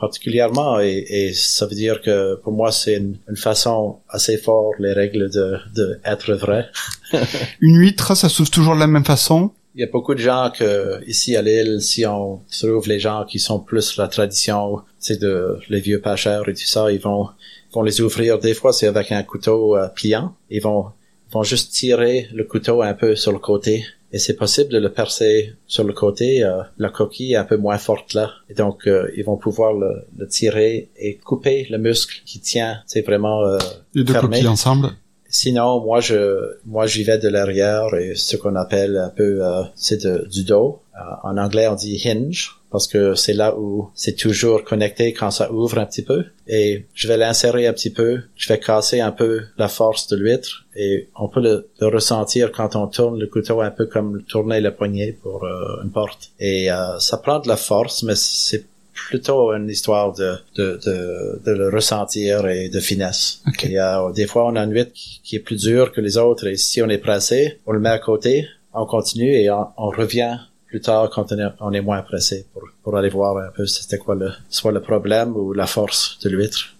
particulièrement 0.01 0.81
et, 0.81 1.05
et 1.09 1.33
ça 1.35 1.67
veut 1.67 1.75
dire 1.75 2.01
que 2.01 2.37
pour 2.37 2.53
moi 2.53 2.73
c'est 2.73 2.95
une, 2.97 3.19
une 3.29 3.37
façon 3.37 3.99
assez 4.09 4.39
forte 4.39 4.77
les 4.79 4.95
règles 4.95 5.31
de, 5.31 5.59
de 5.77 6.01
être 6.05 6.33
vrai. 6.33 6.67
Une 7.61 7.77
huître, 7.77 8.17
ça 8.17 8.31
s'ouvre 8.31 8.51
toujours 8.51 8.75
de 8.75 8.81
la 8.81 8.87
même 8.87 9.05
façon? 9.05 9.51
Il 9.75 9.83
y 9.83 9.85
a 9.85 9.87
beaucoup 9.87 10.15
de 10.15 10.21
gens 10.21 10.51
que 10.57 11.01
ici 11.07 11.37
à 11.37 11.43
l'île, 11.43 11.81
si 11.81 12.05
on 12.07 12.41
trouve 12.51 12.89
les 12.89 12.99
gens 12.99 13.25
qui 13.25 13.39
sont 13.39 13.61
plus 13.61 13.99
la 13.99 14.09
tradition, 14.09 14.81
c'est 14.99 15.21
de 15.21 15.59
les 15.69 15.81
vieux 15.81 16.01
pêcheurs 16.01 16.49
et 16.49 16.55
tout 16.55 16.67
ça, 16.67 16.91
ils 16.91 17.01
vont 17.01 17.29
vont 17.73 17.83
les 17.83 18.01
ouvrir. 18.01 18.39
Des 18.39 18.55
fois, 18.55 18.73
c'est 18.73 18.87
avec 18.87 19.13
un 19.13 19.23
couteau 19.23 19.77
euh, 19.77 19.89
pliant. 19.89 20.35
Ils 20.51 20.63
vont 20.63 20.87
vont 21.33 21.45
juste 21.45 21.71
tirer 21.73 22.27
le 22.35 22.43
couteau 22.43 22.83
un 22.83 22.93
peu 22.95 23.15
sur 23.15 23.31
le 23.31 23.39
côté. 23.39 23.85
Et 24.13 24.19
c'est 24.19 24.35
possible 24.35 24.71
de 24.73 24.79
le 24.79 24.89
percer 24.93 25.53
sur 25.69 25.85
le 25.85 25.93
côté. 25.93 26.43
euh, 26.43 26.63
la 26.79 26.89
coquille 26.89 27.35
est 27.35 27.37
un 27.37 27.45
peu 27.45 27.57
moins 27.57 27.79
forte 27.79 28.15
là. 28.15 28.33
Et 28.49 28.55
donc, 28.55 28.89
euh, 28.89 29.09
ils 29.17 29.25
vont 29.25 29.37
pouvoir 29.37 29.73
le, 29.73 30.05
le 30.19 30.27
tirer 30.27 30.89
et 30.97 31.15
couper 31.19 31.69
le 31.71 31.79
muscle 31.79 32.21
qui 32.27 32.41
tient. 32.41 32.81
C'est 32.87 33.03
vraiment 33.03 33.45
euh, 33.45 33.59
Les 33.95 34.03
deux 34.03 34.13
Fermé. 34.13 34.39
coquilles 34.39 34.49
ensemble. 34.49 34.89
Sinon, 35.31 35.81
moi, 35.81 36.01
je, 36.01 36.57
moi, 36.67 36.87
j'y 36.87 37.05
vais 37.05 37.19
de 37.19 37.29
l'arrière 37.29 37.95
et 37.95 38.15
ce 38.17 38.37
qu'on 38.37 38.57
appelle 38.57 38.97
un 38.97 39.11
peu, 39.11 39.45
euh, 39.45 39.63
c'est 39.75 40.07
du 40.29 40.45
dos. 40.45 40.81
Euh, 40.97 41.01
en 41.23 41.39
anglais, 41.39 41.69
on 41.69 41.77
dit 41.77 42.03
hinge 42.05 42.61
parce 42.71 42.87
que 42.87 43.15
c'est 43.15 43.33
là 43.33 43.57
où 43.59 43.91
c'est 43.95 44.15
toujours 44.15 44.65
connecté 44.65 45.13
quand 45.13 45.31
ça 45.31 45.53
ouvre 45.53 45.79
un 45.79 45.87
petit 45.87 46.03
peu. 46.03 46.25
Et 46.47 46.87
je 46.95 47.09
vais 47.09 47.17
l'insérer 47.17 47.67
un 47.67 47.73
petit 47.73 47.91
peu. 47.91 48.21
Je 48.37 48.49
vais 48.49 48.59
casser 48.59 49.01
un 49.01 49.13
peu 49.13 49.43
la 49.59 49.69
force 49.69 50.07
de 50.09 50.17
l'huître 50.17 50.67
et 50.77 51.09
on 51.17 51.29
peut 51.29 51.41
le, 51.41 51.69
le 51.81 51.87
ressentir 51.89 52.53
quand 52.53 52.77
on 52.77 52.87
tourne 52.87 53.19
le 53.19 53.27
couteau 53.27 53.61
un 53.61 53.71
peu 53.71 53.87
comme 53.87 54.23
tourner 54.23 54.61
le 54.61 54.75
poignet 54.75 55.13
pour 55.21 55.45
euh, 55.45 55.83
une 55.83 55.91
porte. 55.91 56.31
Et 56.39 56.71
euh, 56.71 56.99
ça 56.99 57.19
prend 57.19 57.41
de 57.41 57.49
la 57.49 57.57
force, 57.57 58.03
mais 58.03 58.15
c'est 58.15 58.65
plutôt 58.93 59.53
une 59.53 59.69
histoire 59.69 60.13
de, 60.13 60.35
de, 60.57 60.79
de, 60.85 61.43
de 61.45 61.53
le 61.53 61.69
ressentir 61.69 62.47
et 62.47 62.69
de 62.69 62.81
finesse. 62.81 63.43
Ok. 63.47 63.65
Et 63.65 63.79
euh, 63.79 64.13
des 64.13 64.27
fois, 64.27 64.47
on 64.47 64.57
a 64.57 64.65
une 64.65 64.73
huître 64.73 64.93
qui, 64.93 65.21
qui 65.23 65.37
est 65.37 65.41
plus 65.41 65.61
dure 65.61 65.93
que 65.93 66.01
les 66.01 66.17
autres 66.17 66.47
et 66.47 66.57
si 66.57 66.83
on 66.83 66.89
est 66.89 66.99
pressé, 66.99 67.61
on 67.67 67.73
le 67.73 67.81
met 67.81 67.91
à 67.91 67.99
côté, 67.99 68.47
on 68.73 68.87
continue 68.87 69.33
et 69.33 69.51
on, 69.51 69.69
on 69.77 69.89
revient 69.91 70.39
plus 70.71 70.81
tard 70.81 71.11
quand 71.11 71.33
on 71.33 71.39
est, 71.39 71.53
on 71.59 71.73
est 71.73 71.81
moins 71.81 72.01
pressé 72.03 72.47
pour, 72.53 72.63
pour 72.85 72.97
aller 72.97 73.09
voir 73.09 73.37
un 73.37 73.51
peu 73.55 73.67
c'était 73.67 73.99
quoi 73.99 74.15
le, 74.15 74.31
soit 74.49 74.71
le 74.71 74.81
problème 74.81 75.37
ou 75.37 75.53
la 75.53 75.67
force 75.67 76.19
de 76.23 76.31
l'huître. 76.31 76.77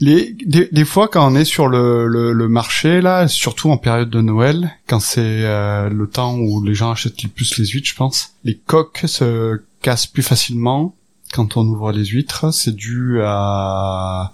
Les, 0.00 0.32
des, 0.32 0.68
des 0.70 0.84
fois, 0.84 1.08
quand 1.08 1.30
on 1.30 1.34
est 1.34 1.44
sur 1.44 1.66
le, 1.68 2.06
le, 2.06 2.32
le 2.32 2.48
marché, 2.48 3.00
là, 3.00 3.26
surtout 3.28 3.70
en 3.70 3.78
période 3.78 4.10
de 4.10 4.20
Noël, 4.20 4.70
quand 4.86 5.00
c'est 5.00 5.20
euh, 5.44 5.88
le 5.88 6.06
temps 6.08 6.36
où 6.36 6.62
les 6.64 6.74
gens 6.74 6.92
achètent 6.92 7.22
le 7.22 7.28
plus 7.28 7.58
les 7.58 7.66
huîtres, 7.66 7.88
je 7.88 7.96
pense, 7.96 8.34
les 8.44 8.56
coques 8.56 9.02
se 9.06 9.60
cassent 9.80 10.06
plus 10.06 10.22
facilement 10.22 10.94
quand 11.32 11.56
on 11.56 11.66
ouvre 11.66 11.92
les 11.92 12.04
huîtres. 12.04 12.52
C'est 12.52 12.74
dû 12.74 13.20
à 13.24 14.32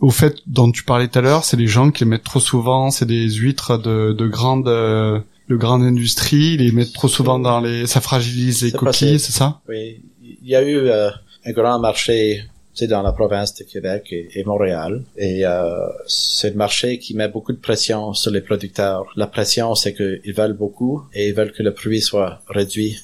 au 0.00 0.10
fait 0.10 0.36
dont 0.46 0.70
tu 0.70 0.84
parlais 0.84 1.08
tout 1.08 1.18
à 1.18 1.22
l'heure, 1.22 1.44
c'est 1.44 1.56
les 1.56 1.66
gens 1.66 1.90
qui 1.90 2.04
les 2.04 2.10
mettent 2.10 2.24
trop 2.24 2.40
souvent. 2.40 2.90
C'est 2.90 3.06
des 3.06 3.30
huîtres 3.30 3.78
de, 3.78 4.12
de 4.12 4.26
grande 4.26 4.68
euh, 4.68 5.20
de 5.48 5.56
grande 5.56 5.82
industrie, 5.82 6.54
ils 6.54 6.60
les 6.60 6.72
mettent 6.72 6.92
trop 6.92 7.08
souvent 7.08 7.38
dans 7.38 7.60
les, 7.60 7.86
ça 7.86 8.00
fragilise 8.00 8.62
les 8.62 8.70
C'est 8.70 8.76
coquilles, 8.76 9.18
c'est 9.18 9.32
ça? 9.32 9.60
Oui, 9.68 10.02
il 10.22 10.48
y 10.48 10.54
a 10.54 10.62
eu 10.62 10.76
euh, 10.76 11.10
un 11.44 11.52
grand 11.52 11.78
marché 11.78 12.44
sais, 12.78 12.86
dans 12.86 13.02
la 13.02 13.12
province 13.12 13.54
de 13.54 13.64
Québec 13.64 14.08
et, 14.12 14.28
et 14.34 14.44
Montréal. 14.44 15.02
Et 15.16 15.44
euh, 15.44 15.86
c'est 16.06 16.52
un 16.52 16.56
marché 16.56 16.98
qui 16.98 17.14
met 17.14 17.28
beaucoup 17.28 17.52
de 17.52 17.58
pression 17.58 18.14
sur 18.14 18.30
les 18.30 18.40
producteurs. 18.40 19.06
La 19.16 19.26
pression, 19.26 19.74
c'est 19.74 19.94
qu'ils 19.94 20.34
veulent 20.34 20.56
beaucoup 20.56 21.02
et 21.12 21.28
ils 21.28 21.34
veulent 21.34 21.52
que 21.52 21.62
le 21.62 21.74
prix 21.74 22.00
soit 22.00 22.40
réduit. 22.48 22.96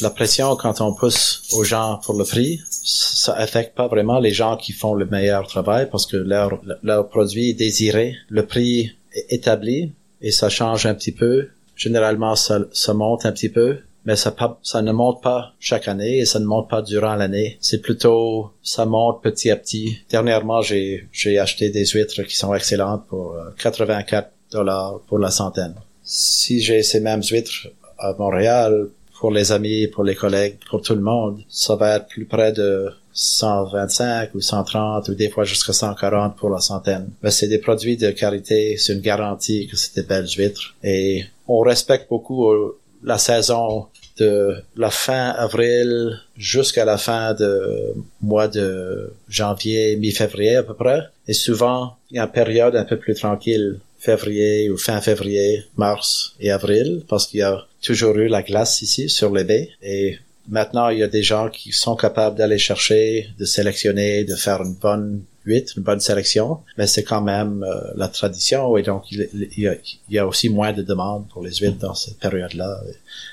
La 0.00 0.10
pression, 0.10 0.56
quand 0.56 0.80
on 0.80 0.94
pousse 0.94 1.42
aux 1.52 1.64
gens 1.64 2.00
pour 2.04 2.16
le 2.16 2.24
prix, 2.24 2.60
ça 2.68 3.34
affecte 3.34 3.76
pas 3.76 3.88
vraiment 3.88 4.18
les 4.18 4.30
gens 4.30 4.56
qui 4.56 4.72
font 4.72 4.94
le 4.94 5.06
meilleur 5.06 5.46
travail 5.46 5.88
parce 5.90 6.06
que 6.06 6.16
leur, 6.16 6.60
leur 6.82 7.08
produit 7.08 7.50
est 7.50 7.54
désiré. 7.54 8.16
Le 8.28 8.46
prix 8.46 8.92
est 9.12 9.32
établi 9.32 9.92
et 10.20 10.30
ça 10.30 10.48
change 10.48 10.86
un 10.86 10.94
petit 10.94 11.12
peu. 11.12 11.48
Généralement, 11.76 12.34
ça, 12.34 12.60
monte 12.94 13.26
un 13.26 13.32
petit 13.32 13.48
peu 13.48 13.78
mais 14.04 14.16
ça, 14.16 14.34
ça 14.62 14.80
ne 14.80 14.90
monte 14.90 15.22
pas 15.22 15.52
chaque 15.60 15.86
année 15.86 16.18
et 16.20 16.24
ça 16.24 16.38
ne 16.40 16.46
monte 16.46 16.70
pas 16.70 16.80
durant 16.80 17.14
l'année. 17.14 17.58
C'est 17.60 17.82
plutôt, 17.82 18.52
ça 18.62 18.86
monte 18.86 19.22
petit 19.22 19.50
à 19.50 19.56
petit. 19.56 19.98
Dernièrement, 20.08 20.62
j'ai, 20.62 21.08
acheté 21.38 21.68
des 21.68 21.84
huîtres 21.84 22.22
qui 22.22 22.34
sont 22.34 22.54
excellentes 22.54 23.06
pour 23.06 23.34
euh, 23.34 23.50
84 23.58 24.30
dollars 24.50 25.00
pour 25.08 25.18
la 25.18 25.30
centaine. 25.30 25.74
Si 26.02 26.62
j'ai 26.62 26.82
ces 26.82 27.00
mêmes 27.00 27.22
huîtres 27.22 27.68
à 27.98 28.14
Montréal, 28.14 28.88
pour 29.18 29.30
les 29.32 29.52
amis, 29.52 29.88
pour 29.88 30.04
les 30.04 30.14
collègues, 30.14 30.58
pour 30.70 30.80
tout 30.80 30.94
le 30.94 31.00
monde, 31.00 31.42
ça 31.48 31.74
va 31.74 31.96
être 31.96 32.06
plus 32.06 32.24
près 32.24 32.52
de 32.52 32.88
125 33.12 34.34
ou 34.34 34.40
130 34.40 35.08
ou 35.08 35.14
des 35.14 35.28
fois 35.28 35.44
jusqu'à 35.44 35.72
140 35.72 36.36
pour 36.36 36.50
la 36.50 36.60
centaine. 36.60 37.10
Mais 37.22 37.30
c'est 37.30 37.48
des 37.48 37.58
produits 37.58 37.96
de 37.96 38.10
qualité, 38.12 38.76
c'est 38.76 38.92
une 38.92 39.00
garantie 39.00 39.66
que 39.66 39.76
c'est 39.76 39.94
des 39.96 40.06
belles 40.06 40.28
huîtres. 40.36 40.76
Et 40.84 41.24
on 41.48 41.60
respecte 41.60 42.08
beaucoup 42.08 42.50
euh, 42.50 42.78
la 43.02 43.18
saison 43.18 43.86
de 44.18 44.56
la 44.76 44.90
fin 44.90 45.30
avril 45.30 46.20
jusqu'à 46.36 46.84
la 46.84 46.98
fin 46.98 47.34
de 47.34 47.94
mois 48.20 48.48
de 48.48 49.12
janvier, 49.28 49.96
mi-février 49.96 50.56
à 50.56 50.62
peu 50.62 50.74
près. 50.74 51.02
Et 51.26 51.32
souvent, 51.32 51.96
il 52.10 52.16
y 52.16 52.20
a 52.20 52.24
une 52.24 52.30
période 52.30 52.76
un 52.76 52.84
peu 52.84 52.96
plus 52.96 53.14
tranquille, 53.14 53.80
février 53.98 54.70
ou 54.70 54.76
fin 54.76 55.00
février, 55.00 55.64
mars 55.76 56.34
et 56.40 56.50
avril, 56.50 57.02
parce 57.08 57.26
qu'il 57.26 57.40
y 57.40 57.42
a 57.42 57.64
toujours 57.82 58.16
eu 58.16 58.28
la 58.28 58.42
glace 58.42 58.82
ici 58.82 59.08
sur 59.08 59.32
les 59.34 59.44
baies. 59.44 59.70
Et 59.82 60.18
maintenant, 60.48 60.88
il 60.88 60.98
y 60.98 61.02
a 61.02 61.08
des 61.08 61.22
gens 61.22 61.48
qui 61.48 61.72
sont 61.72 61.96
capables 61.96 62.36
d'aller 62.36 62.58
chercher, 62.58 63.28
de 63.38 63.44
sélectionner, 63.44 64.24
de 64.24 64.34
faire 64.34 64.62
une 64.62 64.74
bonne 64.74 65.22
huîtres, 65.44 65.74
une 65.76 65.82
bonne 65.82 66.00
sélection, 66.00 66.60
mais 66.76 66.86
c'est 66.86 67.04
quand 67.04 67.22
même 67.22 67.64
euh, 67.64 67.80
la 67.96 68.08
tradition 68.08 68.76
et 68.76 68.82
donc 68.82 69.10
il, 69.10 69.80
y 70.08 70.18
a, 70.18 70.26
aussi 70.26 70.50
moins 70.50 70.72
de 70.72 70.82
demandes 70.82 71.26
pour 71.28 71.42
les 71.42 71.54
huîtres 71.54 71.78
dans 71.78 71.94
cette 71.94 72.18
période-là. 72.18 72.80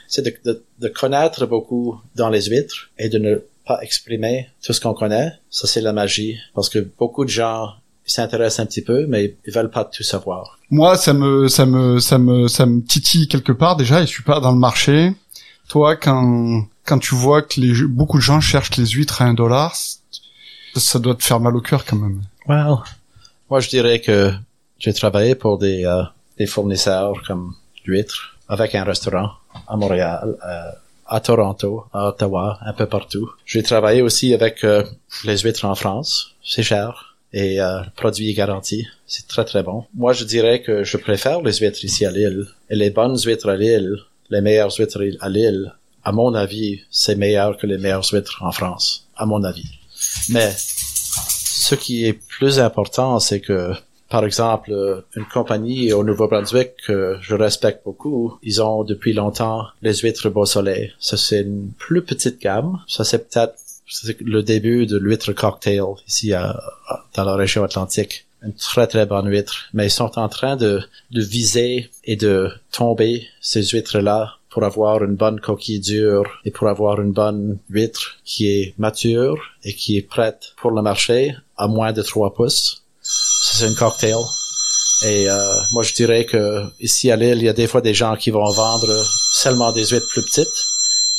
C'est 0.08 0.22
de, 0.22 0.64
de, 0.80 0.88
connaître 0.88 1.46
beaucoup 1.46 2.00
dans 2.16 2.30
les 2.30 2.44
huîtres 2.44 2.90
et 2.98 3.10
de 3.10 3.18
ne 3.18 3.36
pas 3.66 3.80
exprimer 3.82 4.50
tout 4.64 4.72
ce 4.72 4.80
qu'on 4.80 4.94
connaît. 4.94 5.34
Ça, 5.50 5.68
c'est 5.68 5.82
la 5.82 5.92
magie 5.92 6.38
parce 6.54 6.70
que 6.70 6.80
beaucoup 6.80 7.26
de 7.26 7.30
gens 7.30 7.74
s'intéressent 8.06 8.60
un 8.60 8.66
petit 8.68 8.84
peu, 8.84 9.06
mais 9.08 9.36
ils 9.46 9.54
veulent 9.54 9.72
pas 9.72 9.86
tout 9.86 10.04
savoir. 10.04 10.60
Moi, 10.70 10.98
ça 10.98 11.14
me, 11.14 11.48
ça 11.48 11.66
me, 11.66 12.00
ça 12.00 12.18
me, 12.18 12.48
ça 12.48 12.66
me 12.66 12.82
titille 12.82 13.28
quelque 13.28 13.52
part 13.52 13.76
déjà. 13.76 14.02
Et 14.02 14.06
je 14.06 14.12
suis 14.12 14.24
pas 14.24 14.40
dans 14.40 14.52
le 14.52 14.60
marché. 14.60 15.14
Toi, 15.68 15.96
quand 15.96 16.66
quand 16.86 17.00
tu 17.00 17.16
vois 17.16 17.42
que 17.42 17.60
les, 17.60 17.74
beaucoup 17.88 18.18
de 18.18 18.24
gens 18.24 18.40
cherchent 18.40 18.78
les 18.78 18.86
huîtres 18.86 19.22
à 19.22 19.26
un 19.26 19.34
dollar, 19.34 19.76
ça 20.76 21.00
doit 21.00 21.16
te 21.16 21.24
faire 21.24 21.40
mal 21.40 21.56
au 21.56 21.62
cœur 21.62 21.84
quand 21.84 21.96
même. 21.96 22.22
Well, 22.48 22.78
moi 23.50 23.60
je 23.60 23.70
dirais 23.70 24.00
que 24.00 24.32
j'ai 24.78 24.94
travaillé 24.94 25.36
pour 25.36 25.58
des, 25.58 25.86
euh, 25.86 26.04
des 26.38 26.46
fournisseurs 26.46 27.24
comme 27.28 27.56
d'huîtres 27.84 28.38
avec 28.48 28.76
un 28.76 28.84
restaurant 28.84 29.32
à 29.68 29.76
Montréal, 29.78 30.38
euh, 30.46 30.72
à 31.08 31.20
Toronto, 31.20 31.86
à 31.94 32.10
Ottawa, 32.10 32.60
un 32.62 32.74
peu 32.74 32.86
partout. 32.86 33.30
J'ai 33.46 33.64
travaillé 33.64 34.02
aussi 34.02 34.34
avec 34.34 34.64
euh, 34.64 34.84
les 35.24 35.40
huîtres 35.40 35.66
en 35.66 35.76
France. 35.76 36.36
C'est 36.44 36.64
cher 36.64 37.15
et 37.36 37.62
euh, 37.62 37.82
produit 37.98 38.34
garanti. 38.34 38.88
C'est 39.06 39.28
très 39.28 39.46
très 39.46 39.62
bon. 39.62 39.84
Moi 39.94 40.14
je 40.14 40.24
dirais 40.24 40.62
que 40.64 40.84
je 40.84 40.98
préfère 40.98 41.42
les 41.42 41.54
huîtres 41.54 41.84
ici 41.84 42.06
à 42.06 42.12
Lille. 42.12 42.48
Et 42.72 42.76
les 42.76 42.90
bonnes 42.90 43.20
huîtres 43.20 43.50
à 43.50 43.58
Lille, 43.58 43.98
les 44.32 44.42
meilleures 44.42 44.74
huîtres 44.76 45.02
à 45.20 45.30
Lille, 45.30 45.74
à 46.04 46.12
mon 46.12 46.34
avis, 46.34 46.82
c'est 46.90 47.16
meilleur 47.16 47.58
que 47.58 47.68
les 47.68 47.78
meilleures 47.78 48.08
huîtres 48.12 48.42
en 48.42 48.52
France, 48.52 49.08
à 49.18 49.26
mon 49.26 49.44
avis. 49.44 49.70
Mais 50.30 50.52
ce 50.56 51.76
qui 51.76 52.06
est 52.06 52.14
plus 52.14 52.60
important, 52.60 53.20
c'est 53.20 53.42
que, 53.42 53.74
par 54.08 54.24
exemple, 54.24 55.04
une 55.16 55.26
compagnie 55.26 55.92
au 55.94 56.04
Nouveau-Brunswick 56.04 56.74
que 56.86 57.18
je 57.22 57.36
respecte 57.36 57.84
beaucoup, 57.84 58.38
ils 58.44 58.62
ont 58.62 58.84
depuis 58.84 59.14
longtemps 59.14 59.66
les 59.82 59.96
huîtres 59.96 60.30
Beau 60.30 60.46
Soleil. 60.46 60.94
Ça, 61.00 61.18
c'est 61.18 61.42
une 61.42 61.72
plus 61.78 62.04
petite 62.04 62.40
gamme. 62.40 62.80
Ça, 62.88 63.04
c'est 63.04 63.28
peut-être 63.28 63.56
le 64.20 64.42
début 64.42 64.86
de 64.86 64.98
l'huître 64.98 65.32
cocktail 65.34 65.84
ici 66.08 66.32
dans 67.16 67.24
la 67.24 67.36
région 67.36 67.64
atlantique 67.64 68.26
une 68.46 68.54
très 68.54 68.88
très 68.88 69.06
bonne 69.06 69.28
huître, 69.28 69.70
mais 69.74 69.88
ils 69.88 69.92
sont 69.92 70.20
en 70.20 70.30
train 70.30 70.56
de, 70.56 70.82
de 71.12 71.22
viser 71.22 71.90
et 72.04 72.16
de 72.16 72.52
tomber 72.72 73.28
ces 73.42 73.64
huîtres-là 73.64 74.36
pour 74.50 74.64
avoir 74.64 75.04
une 75.04 75.16
bonne 75.16 75.40
coquille 75.40 75.80
dure 75.80 76.40
et 76.46 76.52
pour 76.52 76.70
avoir 76.70 77.02
une 77.02 77.12
bonne 77.12 77.58
huître 77.70 78.18
qui 78.24 78.48
est 78.48 78.74
mature 78.78 79.38
et 79.64 79.74
qui 79.74 79.98
est 79.98 80.02
prête 80.02 80.54
pour 80.58 80.72
le 80.72 80.82
marché 80.82 81.36
à 81.58 81.68
moins 81.68 81.92
de 81.92 82.02
3 82.02 82.34
pouces. 82.34 82.84
C'est 83.02 83.66
un 83.66 83.74
cocktail. 83.74 84.16
Et 85.06 85.30
euh, 85.30 85.54
moi, 85.74 85.84
je 85.84 85.94
dirais 85.94 86.26
que 86.26 86.64
ici 86.80 87.12
à 87.12 87.18
Lille, 87.18 87.40
il 87.40 87.44
y 87.44 87.50
a 87.50 87.54
des 87.54 87.68
fois 87.68 87.82
des 87.82 87.94
gens 87.94 88.16
qui 88.16 88.30
vont 88.30 88.50
vendre 88.50 89.04
seulement 89.34 89.74
des 89.74 89.88
huîtres 89.88 90.08
plus 90.10 90.24
petites, 90.24 90.66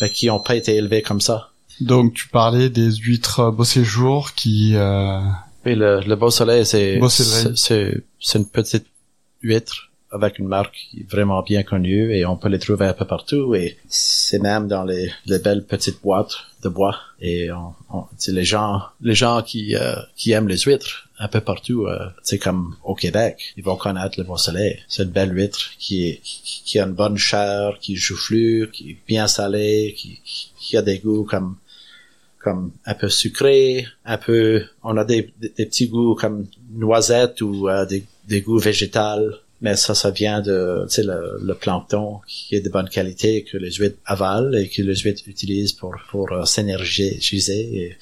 mais 0.00 0.08
qui 0.08 0.28
n'ont 0.28 0.40
pas 0.40 0.54
été 0.54 0.74
élevées 0.74 1.02
comme 1.02 1.20
ça. 1.20 1.50
Donc, 1.80 2.14
tu 2.14 2.28
parlais 2.28 2.70
des 2.70 2.90
huîtres 2.92 3.50
beau 3.50 3.64
séjour 3.64 4.32
qui... 4.34 4.72
Euh... 4.74 5.20
Oui, 5.64 5.74
le, 5.74 6.00
le 6.00 6.16
beau 6.16 6.30
soleil, 6.30 6.64
c'est 6.64 7.00
c'est 7.08 8.38
une 8.38 8.46
petite 8.46 8.86
huître 9.42 9.90
avec 10.10 10.38
une 10.38 10.46
marque 10.46 10.88
vraiment 11.10 11.42
bien 11.42 11.62
connue 11.62 12.14
et 12.14 12.24
on 12.24 12.36
peut 12.36 12.48
les 12.48 12.58
trouver 12.58 12.86
un 12.86 12.92
peu 12.92 13.04
partout 13.04 13.54
et 13.54 13.76
c'est 13.88 14.38
même 14.38 14.68
dans 14.68 14.84
les, 14.84 15.10
les, 15.26 15.38
belles 15.38 15.64
petites 15.64 16.00
boîtes 16.00 16.36
de 16.62 16.68
bois 16.68 16.96
et 17.20 17.50
on, 17.50 17.74
on 17.90 18.04
les 18.28 18.44
gens 18.44 18.82
les 19.00 19.14
gens 19.14 19.42
qui 19.42 19.74
euh, 19.74 19.96
qui 20.16 20.32
aiment 20.32 20.48
les 20.48 20.58
huîtres 20.58 21.08
un 21.18 21.28
peu 21.28 21.40
partout 21.40 21.86
euh, 21.86 22.08
c'est 22.22 22.38
comme 22.38 22.76
au 22.84 22.94
Québec 22.94 23.52
ils 23.56 23.64
vont 23.64 23.76
connaître 23.76 24.18
le 24.18 24.24
Beau 24.24 24.36
Soleil. 24.36 24.78
C'est 24.88 25.02
une 25.02 25.10
belle 25.10 25.36
huître 25.36 25.72
qui 25.78 26.08
est 26.08 26.20
qui, 26.22 26.78
a 26.78 26.84
une 26.84 26.94
bonne 26.94 27.16
chair 27.16 27.78
qui 27.80 27.96
joufflue 27.96 28.70
qui 28.72 28.90
est 28.90 28.98
bien 29.08 29.26
salée 29.26 29.94
qui, 29.96 30.20
qui 30.58 30.76
a 30.76 30.82
des 30.82 30.98
goûts 30.98 31.24
comme 31.24 31.56
comme 32.46 32.70
un 32.84 32.94
peu 32.94 33.08
sucré, 33.08 33.88
un 34.04 34.18
peu, 34.18 34.62
on 34.84 34.96
a 34.96 35.04
des, 35.04 35.32
des, 35.40 35.66
petits 35.66 35.88
goûts 35.88 36.14
comme 36.14 36.46
noisettes 36.70 37.40
ou 37.40 37.68
euh, 37.68 37.84
des, 37.86 38.04
des 38.28 38.40
goûts 38.40 38.60
végétales 38.60 39.34
mais 39.62 39.74
ça, 39.74 39.94
ça 39.94 40.10
vient 40.10 40.42
de, 40.42 40.84
tu 40.86 40.96
sais, 40.96 41.02
le, 41.02 41.38
le, 41.42 41.54
plancton 41.54 42.20
qui 42.28 42.54
est 42.54 42.60
de 42.60 42.68
bonne 42.68 42.90
qualité 42.90 43.42
que 43.42 43.56
les 43.56 43.72
huîtres 43.72 43.96
avalent 44.04 44.52
et 44.52 44.68
que 44.68 44.82
les 44.82 44.94
huîtres 44.96 45.22
utilisent 45.26 45.72
pour 45.72 45.94
pour 46.10 46.30
euh, 46.30 46.44
s'énergiser. 46.44 47.96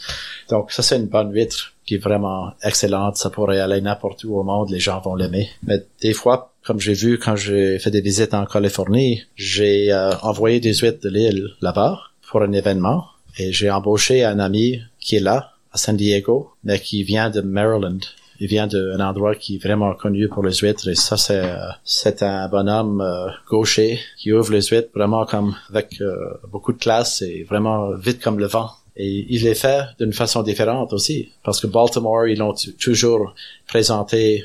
Donc 0.51 0.73
ça, 0.73 0.83
c'est 0.83 0.97
une 0.97 1.07
bonne 1.07 1.33
huître 1.33 1.73
qui 1.87 1.95
est 1.95 2.05
vraiment 2.09 2.53
excellente. 2.63 3.17
Ça 3.17 3.31
pourrait 3.31 3.61
aller 3.61 3.81
n'importe 3.81 4.25
où 4.25 4.37
au 4.37 4.43
monde, 4.43 4.71
les 4.71 4.81
gens 4.81 5.01
vont 5.01 5.15
l'aimer. 5.15 5.49
Mais 5.63 5.87
des 6.03 6.13
fois, 6.13 6.53
comme 6.65 6.81
j'ai 6.81 6.95
vu 6.95 7.19
quand 7.19 7.37
j'ai 7.37 7.79
fait 7.79 7.93
des 7.93 8.01
visites 8.01 8.35
en 8.35 8.47
Californie, 8.47 9.23
j'ai 9.37 9.93
euh, 9.93 10.11
envoyé 10.23 10.59
des 10.59 10.75
huîtres 10.75 11.03
de 11.05 11.09
l'île 11.09 11.47
là-bas 11.61 12.01
pour 12.29 12.43
un 12.43 12.53
événement 12.53 13.05
et 13.39 13.53
j'ai 13.53 13.70
embauché 13.70 14.24
un 14.24 14.39
ami 14.39 14.80
qui 15.01 15.16
est 15.16 15.20
là 15.20 15.53
à 15.72 15.78
San 15.78 15.97
Diego, 15.97 16.51
mais 16.62 16.78
qui 16.78 17.03
vient 17.03 17.30
de 17.30 17.41
Maryland. 17.41 17.99
Il 18.41 18.49
vient 18.49 18.66
d'un 18.66 19.01
endroit 19.01 19.35
qui 19.35 19.57
est 19.57 19.62
vraiment 19.62 19.95
connu 19.95 20.28
pour 20.28 20.45
les 20.45 20.55
huîtres. 20.55 20.89
Et 20.89 20.95
ça 20.95 21.16
c'est 21.16 21.45
euh, 21.45 21.68
c'est 21.85 22.22
un 22.22 22.49
bonhomme 22.49 23.01
euh, 23.01 23.28
gaucher 23.49 24.01
qui 24.18 24.32
ouvre 24.32 24.53
les 24.53 24.62
huîtres 24.62 24.91
vraiment 24.95 25.24
comme 25.24 25.55
avec 25.70 26.01
euh, 26.01 26.16
beaucoup 26.51 26.72
de 26.72 26.78
classe 26.78 27.22
et 27.22 27.45
vraiment 27.45 27.95
vite 27.97 28.20
comme 28.20 28.39
le 28.39 28.47
vent. 28.47 28.70
Et 28.97 29.26
il 29.28 29.43
les 29.43 29.55
fait 29.55 29.85
d'une 29.99 30.12
façon 30.12 30.43
différente 30.43 30.93
aussi 30.93 31.30
parce 31.45 31.61
que 31.61 31.66
Baltimore 31.66 32.26
ils 32.26 32.39
l'ont 32.39 32.55
toujours 32.78 33.35
présenté 33.66 34.45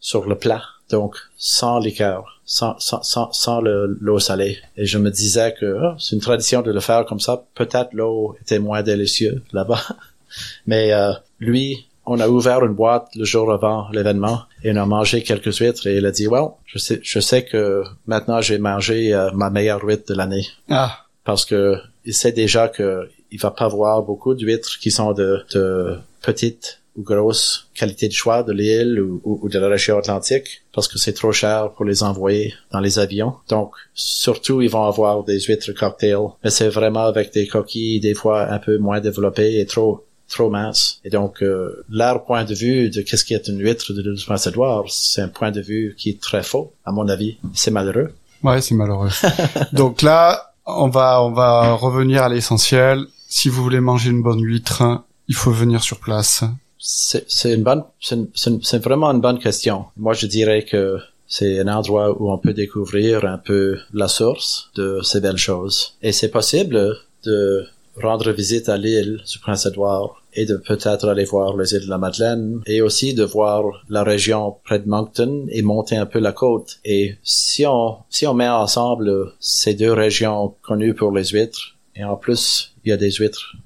sur 0.00 0.26
le 0.26 0.36
plat 0.36 0.62
donc 0.90 1.16
sans 1.36 1.78
liqueur, 1.78 2.40
sans, 2.44 2.78
sans, 2.78 3.02
sans, 3.02 3.32
sans 3.32 3.60
l'eau 3.60 4.18
salée. 4.18 4.58
Et 4.76 4.86
je 4.86 4.98
me 4.98 5.10
disais 5.10 5.54
que 5.58 5.78
oh, 5.82 5.94
c'est 5.98 6.14
une 6.14 6.22
tradition 6.22 6.62
de 6.62 6.70
le 6.70 6.80
faire 6.80 7.04
comme 7.06 7.20
ça. 7.20 7.44
Peut-être 7.54 7.92
l'eau 7.92 8.36
était 8.40 8.58
moins 8.58 8.82
délicieuse 8.82 9.40
là-bas, 9.52 9.82
mais 10.66 10.92
lui, 11.40 11.86
on 12.06 12.20
a 12.20 12.28
ouvert 12.28 12.64
une 12.64 12.72
boîte 12.74 13.08
le 13.16 13.24
jour 13.24 13.52
avant 13.52 13.88
l'événement 13.90 14.42
et 14.62 14.70
on 14.72 14.76
a 14.76 14.86
mangé 14.86 15.22
quelques 15.22 15.56
huîtres 15.58 15.86
et 15.88 15.96
il 15.96 16.06
a 16.06 16.12
dit 16.12 16.28
well 16.28 16.50
je 16.64 16.78
sais 16.78 17.00
je 17.02 17.20
sais 17.20 17.44
que 17.44 17.82
maintenant 18.06 18.40
j'ai 18.40 18.58
mangé 18.58 19.12
euh, 19.12 19.30
ma 19.32 19.50
meilleure 19.50 19.84
huître 19.84 20.12
de 20.12 20.14
l'année 20.14 20.46
ah 20.70 21.04
parce 21.24 21.44
que 21.44 21.76
il 22.04 22.14
sait 22.14 22.32
déjà 22.32 22.68
que 22.68 23.08
il 23.32 23.40
va 23.40 23.50
pas 23.50 23.66
voir 23.66 24.02
beaucoup 24.02 24.34
d'huîtres 24.34 24.78
qui 24.78 24.92
sont 24.92 25.12
de, 25.12 25.44
de 25.52 25.98
petite 26.22 26.80
ou 26.96 27.02
grosse 27.02 27.68
qualité 27.74 28.08
de 28.08 28.12
choix 28.12 28.42
de 28.42 28.52
l'île 28.52 29.00
ou, 29.00 29.20
ou, 29.24 29.48
de 29.48 29.58
la 29.58 29.68
région 29.68 29.98
atlantique 29.98 30.62
parce 30.72 30.88
que 30.88 30.98
c'est 30.98 31.12
trop 31.12 31.32
cher 31.32 31.70
pour 31.72 31.84
les 31.84 32.02
envoyer 32.02 32.54
dans 32.72 32.80
les 32.80 32.98
avions. 32.98 33.34
Donc, 33.48 33.72
surtout, 33.94 34.62
ils 34.62 34.70
vont 34.70 34.84
avoir 34.84 35.24
des 35.24 35.40
huîtres 35.40 35.72
cocktails, 35.72 36.28
mais 36.42 36.50
c'est 36.50 36.68
vraiment 36.68 37.04
avec 37.04 37.32
des 37.32 37.46
coquilles 37.46 38.00
des 38.00 38.14
fois 38.14 38.50
un 38.50 38.58
peu 38.58 38.78
moins 38.78 39.00
développées 39.00 39.60
et 39.60 39.66
trop 39.66 40.06
trop 40.28 40.50
mince. 40.50 41.00
Et 41.04 41.10
donc, 41.10 41.42
euh, 41.42 41.84
leur 41.88 42.24
point 42.24 42.44
de 42.44 42.54
vue 42.54 42.90
de 42.90 43.02
qu'est-ce 43.02 43.24
qui 43.24 43.34
est 43.34 43.48
une 43.48 43.60
huître 43.60 43.92
de 43.92 44.02
l'île 44.02 44.14
du 44.14 44.88
c'est 44.88 45.22
un 45.22 45.28
point 45.28 45.50
de 45.50 45.60
vue 45.60 45.94
qui 45.96 46.10
est 46.10 46.20
très 46.20 46.42
faux, 46.42 46.72
à 46.84 46.92
mon 46.92 47.08
avis. 47.08 47.38
C'est 47.54 47.70
malheureux. 47.70 48.12
Ouais, 48.42 48.60
c'est 48.60 48.74
malheureux. 48.74 49.10
donc 49.72 50.02
là, 50.02 50.52
on 50.66 50.88
va, 50.88 51.22
on 51.22 51.32
va 51.32 51.72
revenir 51.74 52.24
à 52.24 52.28
l'essentiel. 52.28 53.04
Si 53.28 53.48
vous 53.48 53.62
voulez 53.62 53.80
manger 53.80 54.10
une 54.10 54.22
bonne 54.22 54.42
huître, 54.42 54.82
il 55.28 55.34
faut 55.34 55.52
venir 55.52 55.82
sur 55.82 55.98
place. 56.00 56.44
C'est 56.88 58.78
vraiment 58.78 59.10
une 59.10 59.20
bonne 59.20 59.40
question. 59.40 59.86
Moi, 59.96 60.12
je 60.12 60.26
dirais 60.26 60.62
que 60.62 60.98
c'est 61.26 61.58
un 61.58 61.66
endroit 61.66 62.16
où 62.20 62.30
on 62.30 62.38
peut 62.38 62.52
découvrir 62.52 63.24
un 63.24 63.38
peu 63.38 63.78
la 63.92 64.06
source 64.06 64.70
de 64.76 65.00
ces 65.02 65.20
belles 65.20 65.36
choses. 65.36 65.96
Et 66.00 66.12
c'est 66.12 66.30
possible 66.30 66.96
de 67.24 67.66
rendre 68.00 68.30
visite 68.30 68.68
à 68.68 68.76
l'île 68.76 69.20
du 69.28 69.38
Prince-Édouard 69.40 70.22
et 70.32 70.46
de 70.46 70.56
peut-être 70.56 71.08
aller 71.08 71.24
voir 71.24 71.56
les 71.56 71.74
îles 71.74 71.86
de 71.86 71.90
la 71.90 71.98
Madeleine 71.98 72.60
et 72.66 72.82
aussi 72.82 73.14
de 73.14 73.24
voir 73.24 73.64
la 73.88 74.04
région 74.04 74.54
près 74.64 74.78
de 74.78 74.88
Moncton 74.88 75.46
et 75.48 75.62
monter 75.62 75.96
un 75.96 76.06
peu 76.06 76.20
la 76.20 76.32
côte. 76.32 76.78
Et 76.84 77.16
si 77.24 77.66
on, 77.66 77.96
si 78.10 78.28
on 78.28 78.34
met 78.34 78.48
ensemble 78.48 79.32
ces 79.40 79.74
deux 79.74 79.92
régions 79.92 80.54
connues 80.62 80.94
pour 80.94 81.10
les 81.10 81.24
huîtres, 81.24 81.74
et 81.96 82.04
en 82.04 82.16
plus, 82.16 82.74
il 82.84 82.90
y 82.90 82.92
a 82.92 82.96
des 82.96 83.10
huîtres 83.10 83.56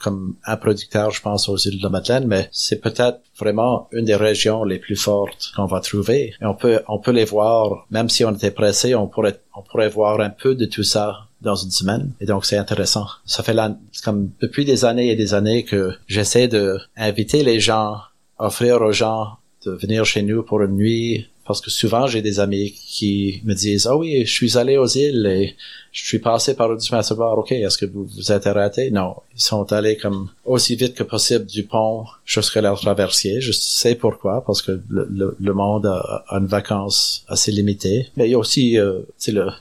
comme 0.00 0.36
un 0.44 0.56
producteur, 0.56 1.10
je 1.10 1.22
pense, 1.22 1.48
aux 1.48 1.56
îles 1.56 1.80
de 1.80 1.88
Madeleine, 1.88 2.26
mais 2.26 2.48
c'est 2.52 2.80
peut-être 2.80 3.20
vraiment 3.38 3.88
une 3.92 4.04
des 4.04 4.16
régions 4.16 4.64
les 4.64 4.78
plus 4.78 4.96
fortes 4.96 5.52
qu'on 5.56 5.66
va 5.66 5.80
trouver. 5.80 6.34
Et 6.40 6.44
on 6.44 6.54
peut, 6.54 6.80
on 6.88 6.98
peut 6.98 7.12
les 7.12 7.24
voir, 7.24 7.86
même 7.90 8.08
si 8.08 8.24
on 8.24 8.32
était 8.32 8.50
pressé, 8.50 8.94
on 8.94 9.06
pourrait, 9.06 9.40
on 9.54 9.62
pourrait 9.62 9.88
voir 9.88 10.20
un 10.20 10.30
peu 10.30 10.54
de 10.54 10.66
tout 10.66 10.82
ça 10.82 11.26
dans 11.40 11.54
une 11.54 11.70
semaine. 11.70 12.12
Et 12.20 12.26
donc, 12.26 12.44
c'est 12.44 12.58
intéressant. 12.58 13.06
Ça 13.24 13.42
fait 13.42 13.54
là, 13.54 13.76
comme 14.04 14.30
depuis 14.40 14.64
des 14.64 14.84
années 14.84 15.10
et 15.10 15.16
des 15.16 15.34
années 15.34 15.64
que 15.64 15.92
j'essaie 16.06 16.48
de 16.48 16.78
inviter 16.96 17.42
les 17.42 17.60
gens, 17.60 17.96
offrir 18.38 18.82
aux 18.82 18.92
gens 18.92 19.38
de 19.64 19.72
venir 19.72 20.04
chez 20.04 20.22
nous 20.22 20.42
pour 20.42 20.62
une 20.62 20.76
nuit 20.76 21.28
parce 21.50 21.60
que 21.60 21.70
souvent 21.70 22.06
j'ai 22.06 22.22
des 22.22 22.38
amis 22.38 22.72
qui 22.72 23.40
me 23.44 23.54
disent 23.54 23.86
ah 23.86 23.96
oui 23.96 24.24
je 24.24 24.32
suis 24.32 24.56
allé 24.56 24.76
aux 24.76 24.86
îles 24.86 25.26
et 25.26 25.56
je 25.92 26.04
suis 26.04 26.20
passé 26.20 26.54
par 26.54 26.68
le 26.68 26.78
chemin 26.78 27.02
savoir 27.02 27.36
ok 27.38 27.50
est-ce 27.52 27.76
que 27.76 27.86
vous 27.86 28.04
vous 28.04 28.32
êtes 28.32 28.46
arrêté? 28.46 28.90
Non. 28.90 29.16
Ils 29.34 29.42
sont 29.42 29.72
allés 29.72 29.96
comme 29.96 30.28
aussi 30.44 30.76
vite 30.76 30.94
que 30.94 31.02
possible 31.02 31.46
du 31.46 31.64
pont 31.64 32.04
jusqu'à 32.24 32.60
leur 32.60 32.80
traversier. 32.80 33.40
Je 33.40 33.50
sais 33.50 33.96
pourquoi 33.96 34.44
parce 34.44 34.62
que 34.62 34.80
le, 34.88 35.36
le, 35.38 35.52
monde 35.52 35.86
a, 35.86 36.24
une 36.30 36.46
vacance 36.46 37.24
assez 37.26 37.50
limitée. 37.50 38.08
Mais 38.16 38.28
il 38.28 38.32
y 38.32 38.34
a 38.34 38.38
aussi 38.38 38.78
euh, 38.78 39.00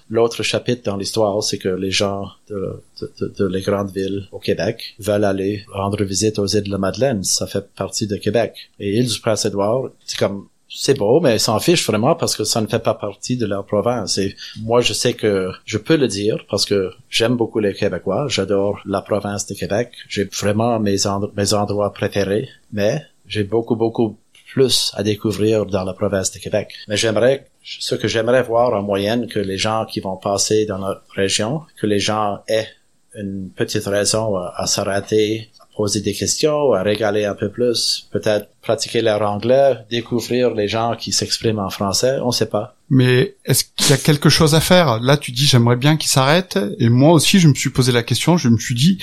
l'autre 0.09 0.43
chapitre 0.43 0.83
dans 0.83 0.97
l'histoire 0.97 1.41
c'est 1.43 1.57
que 1.57 1.69
les 1.69 1.91
gens 1.91 2.27
de, 2.49 2.81
de, 3.01 3.33
de, 3.39 3.47
les 3.47 3.61
grandes 3.61 3.91
villes 3.91 4.27
au 4.31 4.39
Québec 4.39 4.95
veulent 4.99 5.23
aller 5.23 5.65
rendre 5.73 6.03
visite 6.03 6.37
aux 6.37 6.47
îles 6.47 6.63
de 6.63 6.71
la 6.71 6.77
Madeleine. 6.77 7.23
Ça 7.23 7.47
fait 7.47 7.67
partie 7.75 8.05
de 8.05 8.17
Québec. 8.17 8.53
Et 8.79 8.97
île 8.97 9.07
du 9.07 9.19
Prince-Édouard 9.19 9.89
c'est 10.05 10.19
comme 10.19 10.47
c'est 10.69 10.97
beau, 10.97 11.19
mais 11.19 11.39
s'en 11.39 11.59
fichent 11.59 11.87
vraiment 11.87 12.15
parce 12.15 12.35
que 12.35 12.43
ça 12.43 12.61
ne 12.61 12.67
fait 12.67 12.79
pas 12.79 12.93
partie 12.93 13.37
de 13.37 13.45
leur 13.45 13.65
province. 13.65 14.17
Et 14.17 14.35
moi, 14.61 14.81
je 14.81 14.93
sais 14.93 15.13
que 15.13 15.51
je 15.65 15.77
peux 15.77 15.95
le 15.95 16.07
dire 16.07 16.45
parce 16.49 16.65
que 16.65 16.91
j'aime 17.09 17.35
beaucoup 17.35 17.59
les 17.59 17.73
Québécois. 17.73 18.27
J'adore 18.29 18.79
la 18.85 19.01
province 19.01 19.47
de 19.47 19.55
Québec. 19.55 19.91
J'ai 20.07 20.25
vraiment 20.25 20.79
mes, 20.79 20.97
mes 21.35 21.53
endroits 21.53 21.91
préférés, 21.91 22.49
mais 22.71 23.03
j'ai 23.25 23.43
beaucoup, 23.43 23.75
beaucoup 23.75 24.17
plus 24.51 24.91
à 24.95 25.03
découvrir 25.03 25.65
dans 25.65 25.83
la 25.83 25.93
province 25.93 26.31
de 26.31 26.39
Québec. 26.39 26.73
Mais 26.87 26.97
j'aimerais, 26.97 27.47
ce 27.63 27.95
que 27.95 28.07
j'aimerais 28.07 28.43
voir 28.43 28.73
en 28.73 28.81
moyenne, 28.81 29.27
que 29.27 29.39
les 29.39 29.57
gens 29.57 29.85
qui 29.85 29.99
vont 29.99 30.17
passer 30.17 30.65
dans 30.65 30.79
notre 30.79 31.03
région, 31.15 31.61
que 31.79 31.87
les 31.87 31.99
gens 31.99 32.39
aient 32.47 32.67
une 33.15 33.49
petite 33.49 33.85
raison 33.85 34.35
à 34.35 34.67
s'arrêter 34.67 35.49
poser 35.79 36.01
des 36.01 36.13
questions, 36.13 36.73
à 36.73 36.83
régaler 36.83 37.23
un 37.23 37.35
peu 37.35 37.47
plus, 37.47 38.09
peut-être 38.11 38.49
pratiquer 38.61 39.01
leur 39.01 39.21
anglais, 39.21 39.77
découvrir 39.89 40.53
les 40.53 40.67
gens 40.67 40.97
qui 40.99 41.13
s'expriment 41.13 41.59
en 41.59 41.69
français, 41.69 42.17
on 42.21 42.31
sait 42.31 42.49
pas. 42.49 42.75
Mais 42.89 43.35
est-ce 43.45 43.63
qu'il 43.63 43.89
y 43.89 43.93
a 43.93 43.97
quelque 43.97 44.27
chose 44.27 44.55
à 44.55 44.59
faire? 44.59 44.99
Là, 44.99 45.15
tu 45.15 45.31
dis 45.31 45.45
j'aimerais 45.45 45.77
bien 45.77 45.95
qu'ils 45.95 46.09
s'arrêtent, 46.09 46.59
et 46.79 46.89
moi 46.89 47.13
aussi, 47.13 47.39
je 47.39 47.47
me 47.47 47.53
suis 47.53 47.69
posé 47.69 47.93
la 47.93 48.03
question. 48.03 48.35
Je 48.35 48.49
me 48.49 48.57
suis 48.57 48.75
dit, 48.75 48.97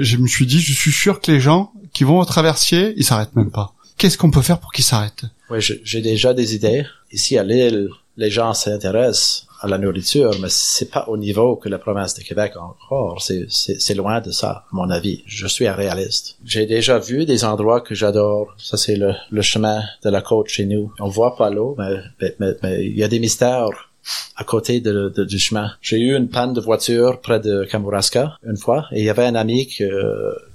je 0.00 0.16
me 0.16 0.26
suis 0.26 0.46
dit, 0.46 0.58
je 0.58 0.72
suis 0.72 0.90
sûr 0.90 1.20
que 1.20 1.30
les 1.30 1.38
gens 1.38 1.70
qui 1.92 2.02
vont 2.02 2.18
au 2.18 2.24
traversier, 2.24 2.92
ils 2.96 3.04
s'arrêtent 3.04 3.36
même 3.36 3.52
pas. 3.52 3.74
Qu'est-ce 3.96 4.18
qu'on 4.18 4.32
peut 4.32 4.42
faire 4.42 4.58
pour 4.58 4.72
qu'ils 4.72 4.84
s'arrêtent? 4.84 5.26
Oui, 5.48 5.58
j'ai 5.60 6.00
déjà 6.00 6.34
des 6.34 6.56
idées. 6.56 6.86
Ici 7.12 7.38
à 7.38 7.44
Lille, 7.44 7.88
les 8.16 8.32
gens 8.32 8.52
s'intéressent 8.52 9.46
à 9.66 9.68
la 9.68 9.78
nourriture, 9.78 10.32
mais 10.40 10.48
c'est 10.50 10.90
pas 10.90 11.04
au 11.08 11.16
niveau 11.16 11.56
que 11.56 11.68
la 11.68 11.78
province 11.78 12.14
de 12.14 12.22
Québec 12.22 12.54
encore. 12.56 13.20
C'est 13.20 13.94
loin 13.94 14.20
de 14.20 14.30
ça, 14.30 14.50
à 14.50 14.64
mon 14.72 14.90
avis. 14.90 15.22
Je 15.26 15.46
suis 15.46 15.66
un 15.66 15.74
réaliste. 15.74 16.36
J'ai 16.44 16.66
déjà 16.66 16.98
vu 16.98 17.26
des 17.26 17.44
endroits 17.44 17.80
que 17.80 17.94
j'adore. 17.94 18.54
Ça, 18.58 18.76
c'est 18.76 18.96
le, 18.96 19.12
le 19.30 19.42
chemin 19.42 19.82
de 20.04 20.10
la 20.10 20.22
côte 20.22 20.48
chez 20.48 20.66
nous. 20.66 20.92
On 21.00 21.08
voit 21.08 21.36
pas 21.36 21.50
l'eau, 21.50 21.76
mais, 21.78 22.36
il 22.80 22.96
y 22.96 23.04
a 23.04 23.08
des 23.08 23.18
mystères 23.18 23.90
à 24.36 24.44
côté 24.44 24.80
de, 24.80 25.12
du 25.24 25.38
chemin. 25.38 25.72
J'ai 25.80 25.98
eu 25.98 26.16
une 26.16 26.28
panne 26.28 26.52
de 26.52 26.60
voiture 26.60 27.20
près 27.20 27.40
de 27.40 27.64
Kamouraska 27.64 28.36
une 28.46 28.56
fois 28.56 28.86
et 28.92 29.00
il 29.00 29.04
y 29.04 29.10
avait 29.10 29.26
un 29.26 29.34
ami 29.34 29.66
que 29.66 29.84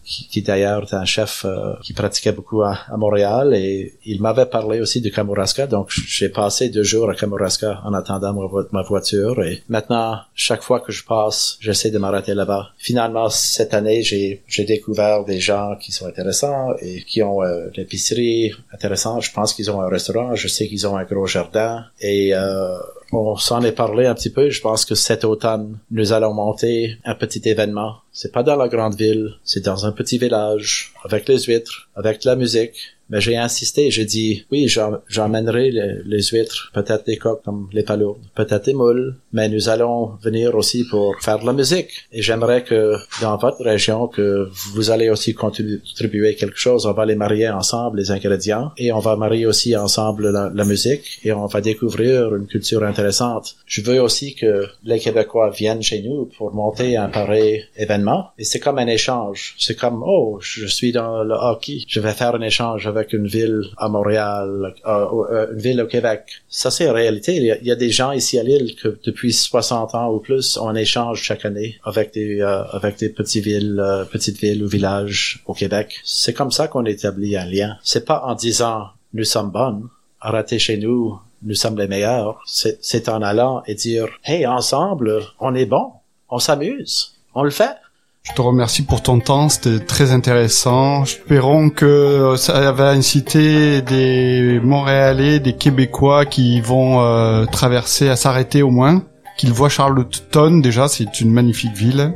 qui, 0.03 0.27
qui 0.27 0.41
d'ailleurs 0.41 0.83
était 0.83 0.95
un 0.95 1.05
chef 1.05 1.45
euh, 1.45 1.73
qui 1.83 1.93
pratiquait 1.93 2.31
beaucoup 2.31 2.61
à, 2.63 2.77
Montréal 2.97 3.53
et 3.55 3.93
il 4.05 4.21
m'avait 4.21 4.45
parlé 4.45 4.79
aussi 4.79 5.01
de 5.01 5.09
Kamouraska. 5.09 5.67
Donc 5.67 5.89
j'ai 5.91 6.29
passé 6.29 6.69
deux 6.69 6.83
jours 6.83 7.09
à 7.09 7.15
Kamouraska 7.15 7.81
en 7.83 7.93
attendant 7.93 8.33
ma, 8.71 8.81
voiture 8.81 9.43
et 9.43 9.63
maintenant 9.69 10.19
chaque 10.35 10.61
fois 10.61 10.79
que 10.79 10.91
je 10.91 11.03
passe, 11.03 11.57
j'essaie 11.59 11.91
de 11.91 11.97
m'arrêter 11.97 12.33
là-bas. 12.33 12.69
Finalement 12.77 13.29
cette 13.29 13.73
année, 13.73 14.01
j'ai 14.03 14.65
découvert 14.65 15.23
des 15.23 15.39
gens 15.39 15.75
qui 15.79 15.91
sont 15.91 16.07
intéressants 16.07 16.69
et 16.81 17.03
qui 17.03 17.21
ont 17.23 17.43
euh, 17.43 17.69
l'épicerie 17.75 18.51
intéressante. 18.73 19.23
Je 19.23 19.31
pense 19.31 19.53
qu'ils 19.53 19.71
ont 19.71 19.81
un 19.81 19.89
restaurant. 19.89 20.35
Je 20.35 20.47
sais 20.47 20.67
qu'ils 20.67 20.87
ont 20.87 20.97
un 20.97 21.03
gros 21.03 21.27
jardin 21.27 21.85
et 21.99 22.33
euh, 22.33 22.77
on 23.11 23.35
s'en 23.35 23.61
est 23.61 23.71
parlé 23.71 24.05
un 24.05 24.15
petit 24.15 24.29
peu. 24.29 24.49
Je 24.49 24.61
pense 24.61 24.85
que 24.85 24.95
cet 24.95 25.23
automne, 25.23 25.79
nous 25.91 26.13
allons 26.13 26.33
monter 26.33 26.97
un 27.05 27.15
petit 27.15 27.41
événement. 27.45 27.97
C'est 28.11 28.31
pas 28.31 28.43
dans 28.43 28.55
la 28.55 28.67
grande 28.67 28.95
ville, 28.95 29.35
c'est 29.43 29.65
dans 29.65 29.85
un 29.85 29.91
petit 29.91 30.17
village, 30.17 30.93
avec 31.03 31.27
les 31.27 31.39
huîtres, 31.39 31.89
avec 31.95 32.23
la 32.23 32.35
musique, 32.35 32.75
mais 33.11 33.19
j'ai 33.19 33.35
insisté, 33.37 33.91
j'ai 33.91 34.05
dit, 34.05 34.45
oui, 34.51 34.67
j'emmènerai 35.07 35.69
les, 36.05 36.23
huîtres, 36.31 36.71
peut-être 36.73 37.05
des 37.05 37.17
coques 37.17 37.43
comme 37.43 37.67
les 37.73 37.83
palourdes, 37.83 38.21
peut-être 38.35 38.65
des 38.65 38.73
moules, 38.73 39.17
mais 39.33 39.49
nous 39.49 39.67
allons 39.67 40.11
venir 40.23 40.55
aussi 40.55 40.85
pour 40.89 41.15
faire 41.19 41.39
de 41.39 41.45
la 41.45 41.51
musique. 41.51 41.89
Et 42.13 42.21
j'aimerais 42.21 42.63
que 42.63 42.95
dans 43.21 43.35
votre 43.35 43.61
région, 43.63 44.07
que 44.07 44.49
vous 44.73 44.91
allez 44.91 45.09
aussi 45.09 45.33
contribuer 45.33 46.35
quelque 46.35 46.57
chose. 46.57 46.85
On 46.85 46.93
va 46.93 47.05
les 47.05 47.15
marier 47.15 47.49
ensemble, 47.49 47.99
les 47.99 48.11
ingrédients, 48.11 48.71
et 48.77 48.93
on 48.93 48.99
va 48.99 49.17
marier 49.17 49.45
aussi 49.45 49.75
ensemble 49.75 50.29
la, 50.29 50.49
la 50.53 50.63
musique, 50.63 51.19
et 51.25 51.33
on 51.33 51.47
va 51.47 51.59
découvrir 51.59 52.33
une 52.33 52.47
culture 52.47 52.83
intéressante. 52.83 53.55
Je 53.65 53.81
veux 53.81 54.01
aussi 54.01 54.35
que 54.35 54.67
les 54.85 54.99
Québécois 54.99 55.49
viennent 55.49 55.83
chez 55.83 56.01
nous 56.01 56.29
pour 56.37 56.53
monter 56.53 56.95
un 56.95 57.09
pareil 57.09 57.65
événement. 57.75 58.29
Et 58.37 58.45
c'est 58.45 58.59
comme 58.59 58.77
un 58.77 58.87
échange. 58.87 59.55
C'est 59.57 59.75
comme, 59.75 60.01
oh, 60.05 60.37
je 60.39 60.65
suis 60.65 60.93
dans 60.93 61.23
le 61.23 61.33
hockey, 61.33 61.79
je 61.87 61.99
vais 61.99 62.13
faire 62.13 62.35
un 62.35 62.41
échange 62.41 62.87
avec 62.87 63.00
une 63.13 63.27
ville 63.27 63.63
à 63.77 63.89
Montréal, 63.89 64.73
euh, 64.85 65.05
euh, 65.31 65.53
une 65.53 65.59
ville 65.59 65.81
au 65.81 65.87
Québec. 65.87 66.23
Ça, 66.49 66.71
c'est 66.71 66.85
la 66.85 66.93
réalité. 66.93 67.35
Il 67.35 67.67
y, 67.67 67.71
a, 67.71 67.75
des 67.75 67.89
gens 67.89 68.11
ici 68.11 68.39
à 68.39 68.43
Lille 68.43 68.75
que 68.75 68.99
depuis 69.03 69.33
60 69.33 69.95
ans 69.95 70.11
ou 70.13 70.19
plus, 70.19 70.57
on 70.57 70.75
échange 70.75 71.21
chaque 71.21 71.45
année 71.45 71.77
avec 71.83 72.13
des, 72.13 72.41
euh, 72.41 72.63
avec 72.71 72.97
des 72.97 73.09
petites 73.09 73.43
villes, 73.43 73.83
petites 74.11 74.39
villes 74.39 74.63
ou 74.63 74.67
villages 74.67 75.41
au 75.45 75.53
Québec. 75.53 75.99
C'est 76.03 76.33
comme 76.33 76.51
ça 76.51 76.67
qu'on 76.67 76.85
établit 76.85 77.37
un 77.37 77.45
lien. 77.45 77.77
C'est 77.83 78.05
pas 78.05 78.23
en 78.25 78.35
disant 78.35 78.87
nous 79.13 79.25
sommes 79.25 79.51
bonnes, 79.51 79.89
arrêtez 80.19 80.59
chez 80.59 80.77
nous, 80.77 81.19
nous 81.43 81.55
sommes 81.55 81.77
les 81.77 81.87
meilleurs. 81.87 82.41
C'est 82.45 83.09
en 83.09 83.21
allant 83.21 83.63
et 83.65 83.75
dire, 83.75 84.07
hey, 84.23 84.45
ensemble, 84.45 85.21
on 85.39 85.55
est 85.55 85.65
bon, 85.65 85.91
on 86.29 86.39
s'amuse, 86.39 87.19
on 87.33 87.43
le 87.43 87.49
fait. 87.49 87.75
Je 88.23 88.33
te 88.33 88.41
remercie 88.41 88.83
pour 88.83 89.01
ton 89.01 89.19
temps, 89.19 89.49
c'était 89.49 89.79
très 89.79 90.11
intéressant. 90.11 91.03
Espérons 91.03 91.71
que 91.71 92.35
ça 92.37 92.71
va 92.71 92.91
inciter 92.91 93.81
des 93.81 94.59
Montréalais, 94.63 95.39
des 95.39 95.53
Québécois 95.53 96.25
qui 96.25 96.61
vont 96.61 97.01
euh, 97.01 97.45
traverser 97.45 98.09
à 98.09 98.15
s'arrêter 98.15 98.61
au 98.61 98.69
moins, 98.69 99.03
qu'ils 99.37 99.53
voient 99.53 99.69
Charlottetown 99.69 100.61
déjà, 100.61 100.87
c'est 100.87 101.19
une 101.19 101.31
magnifique 101.31 101.73
ville. 101.73 102.13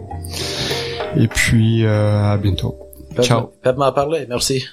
Et 1.18 1.28
puis 1.28 1.84
euh, 1.86 2.34
à 2.34 2.38
bientôt. 2.38 2.78
Ciao. 3.22 3.52
Pep 3.64 3.78
m'a 3.78 3.92
parlé, 3.92 4.26
merci. 4.30 4.64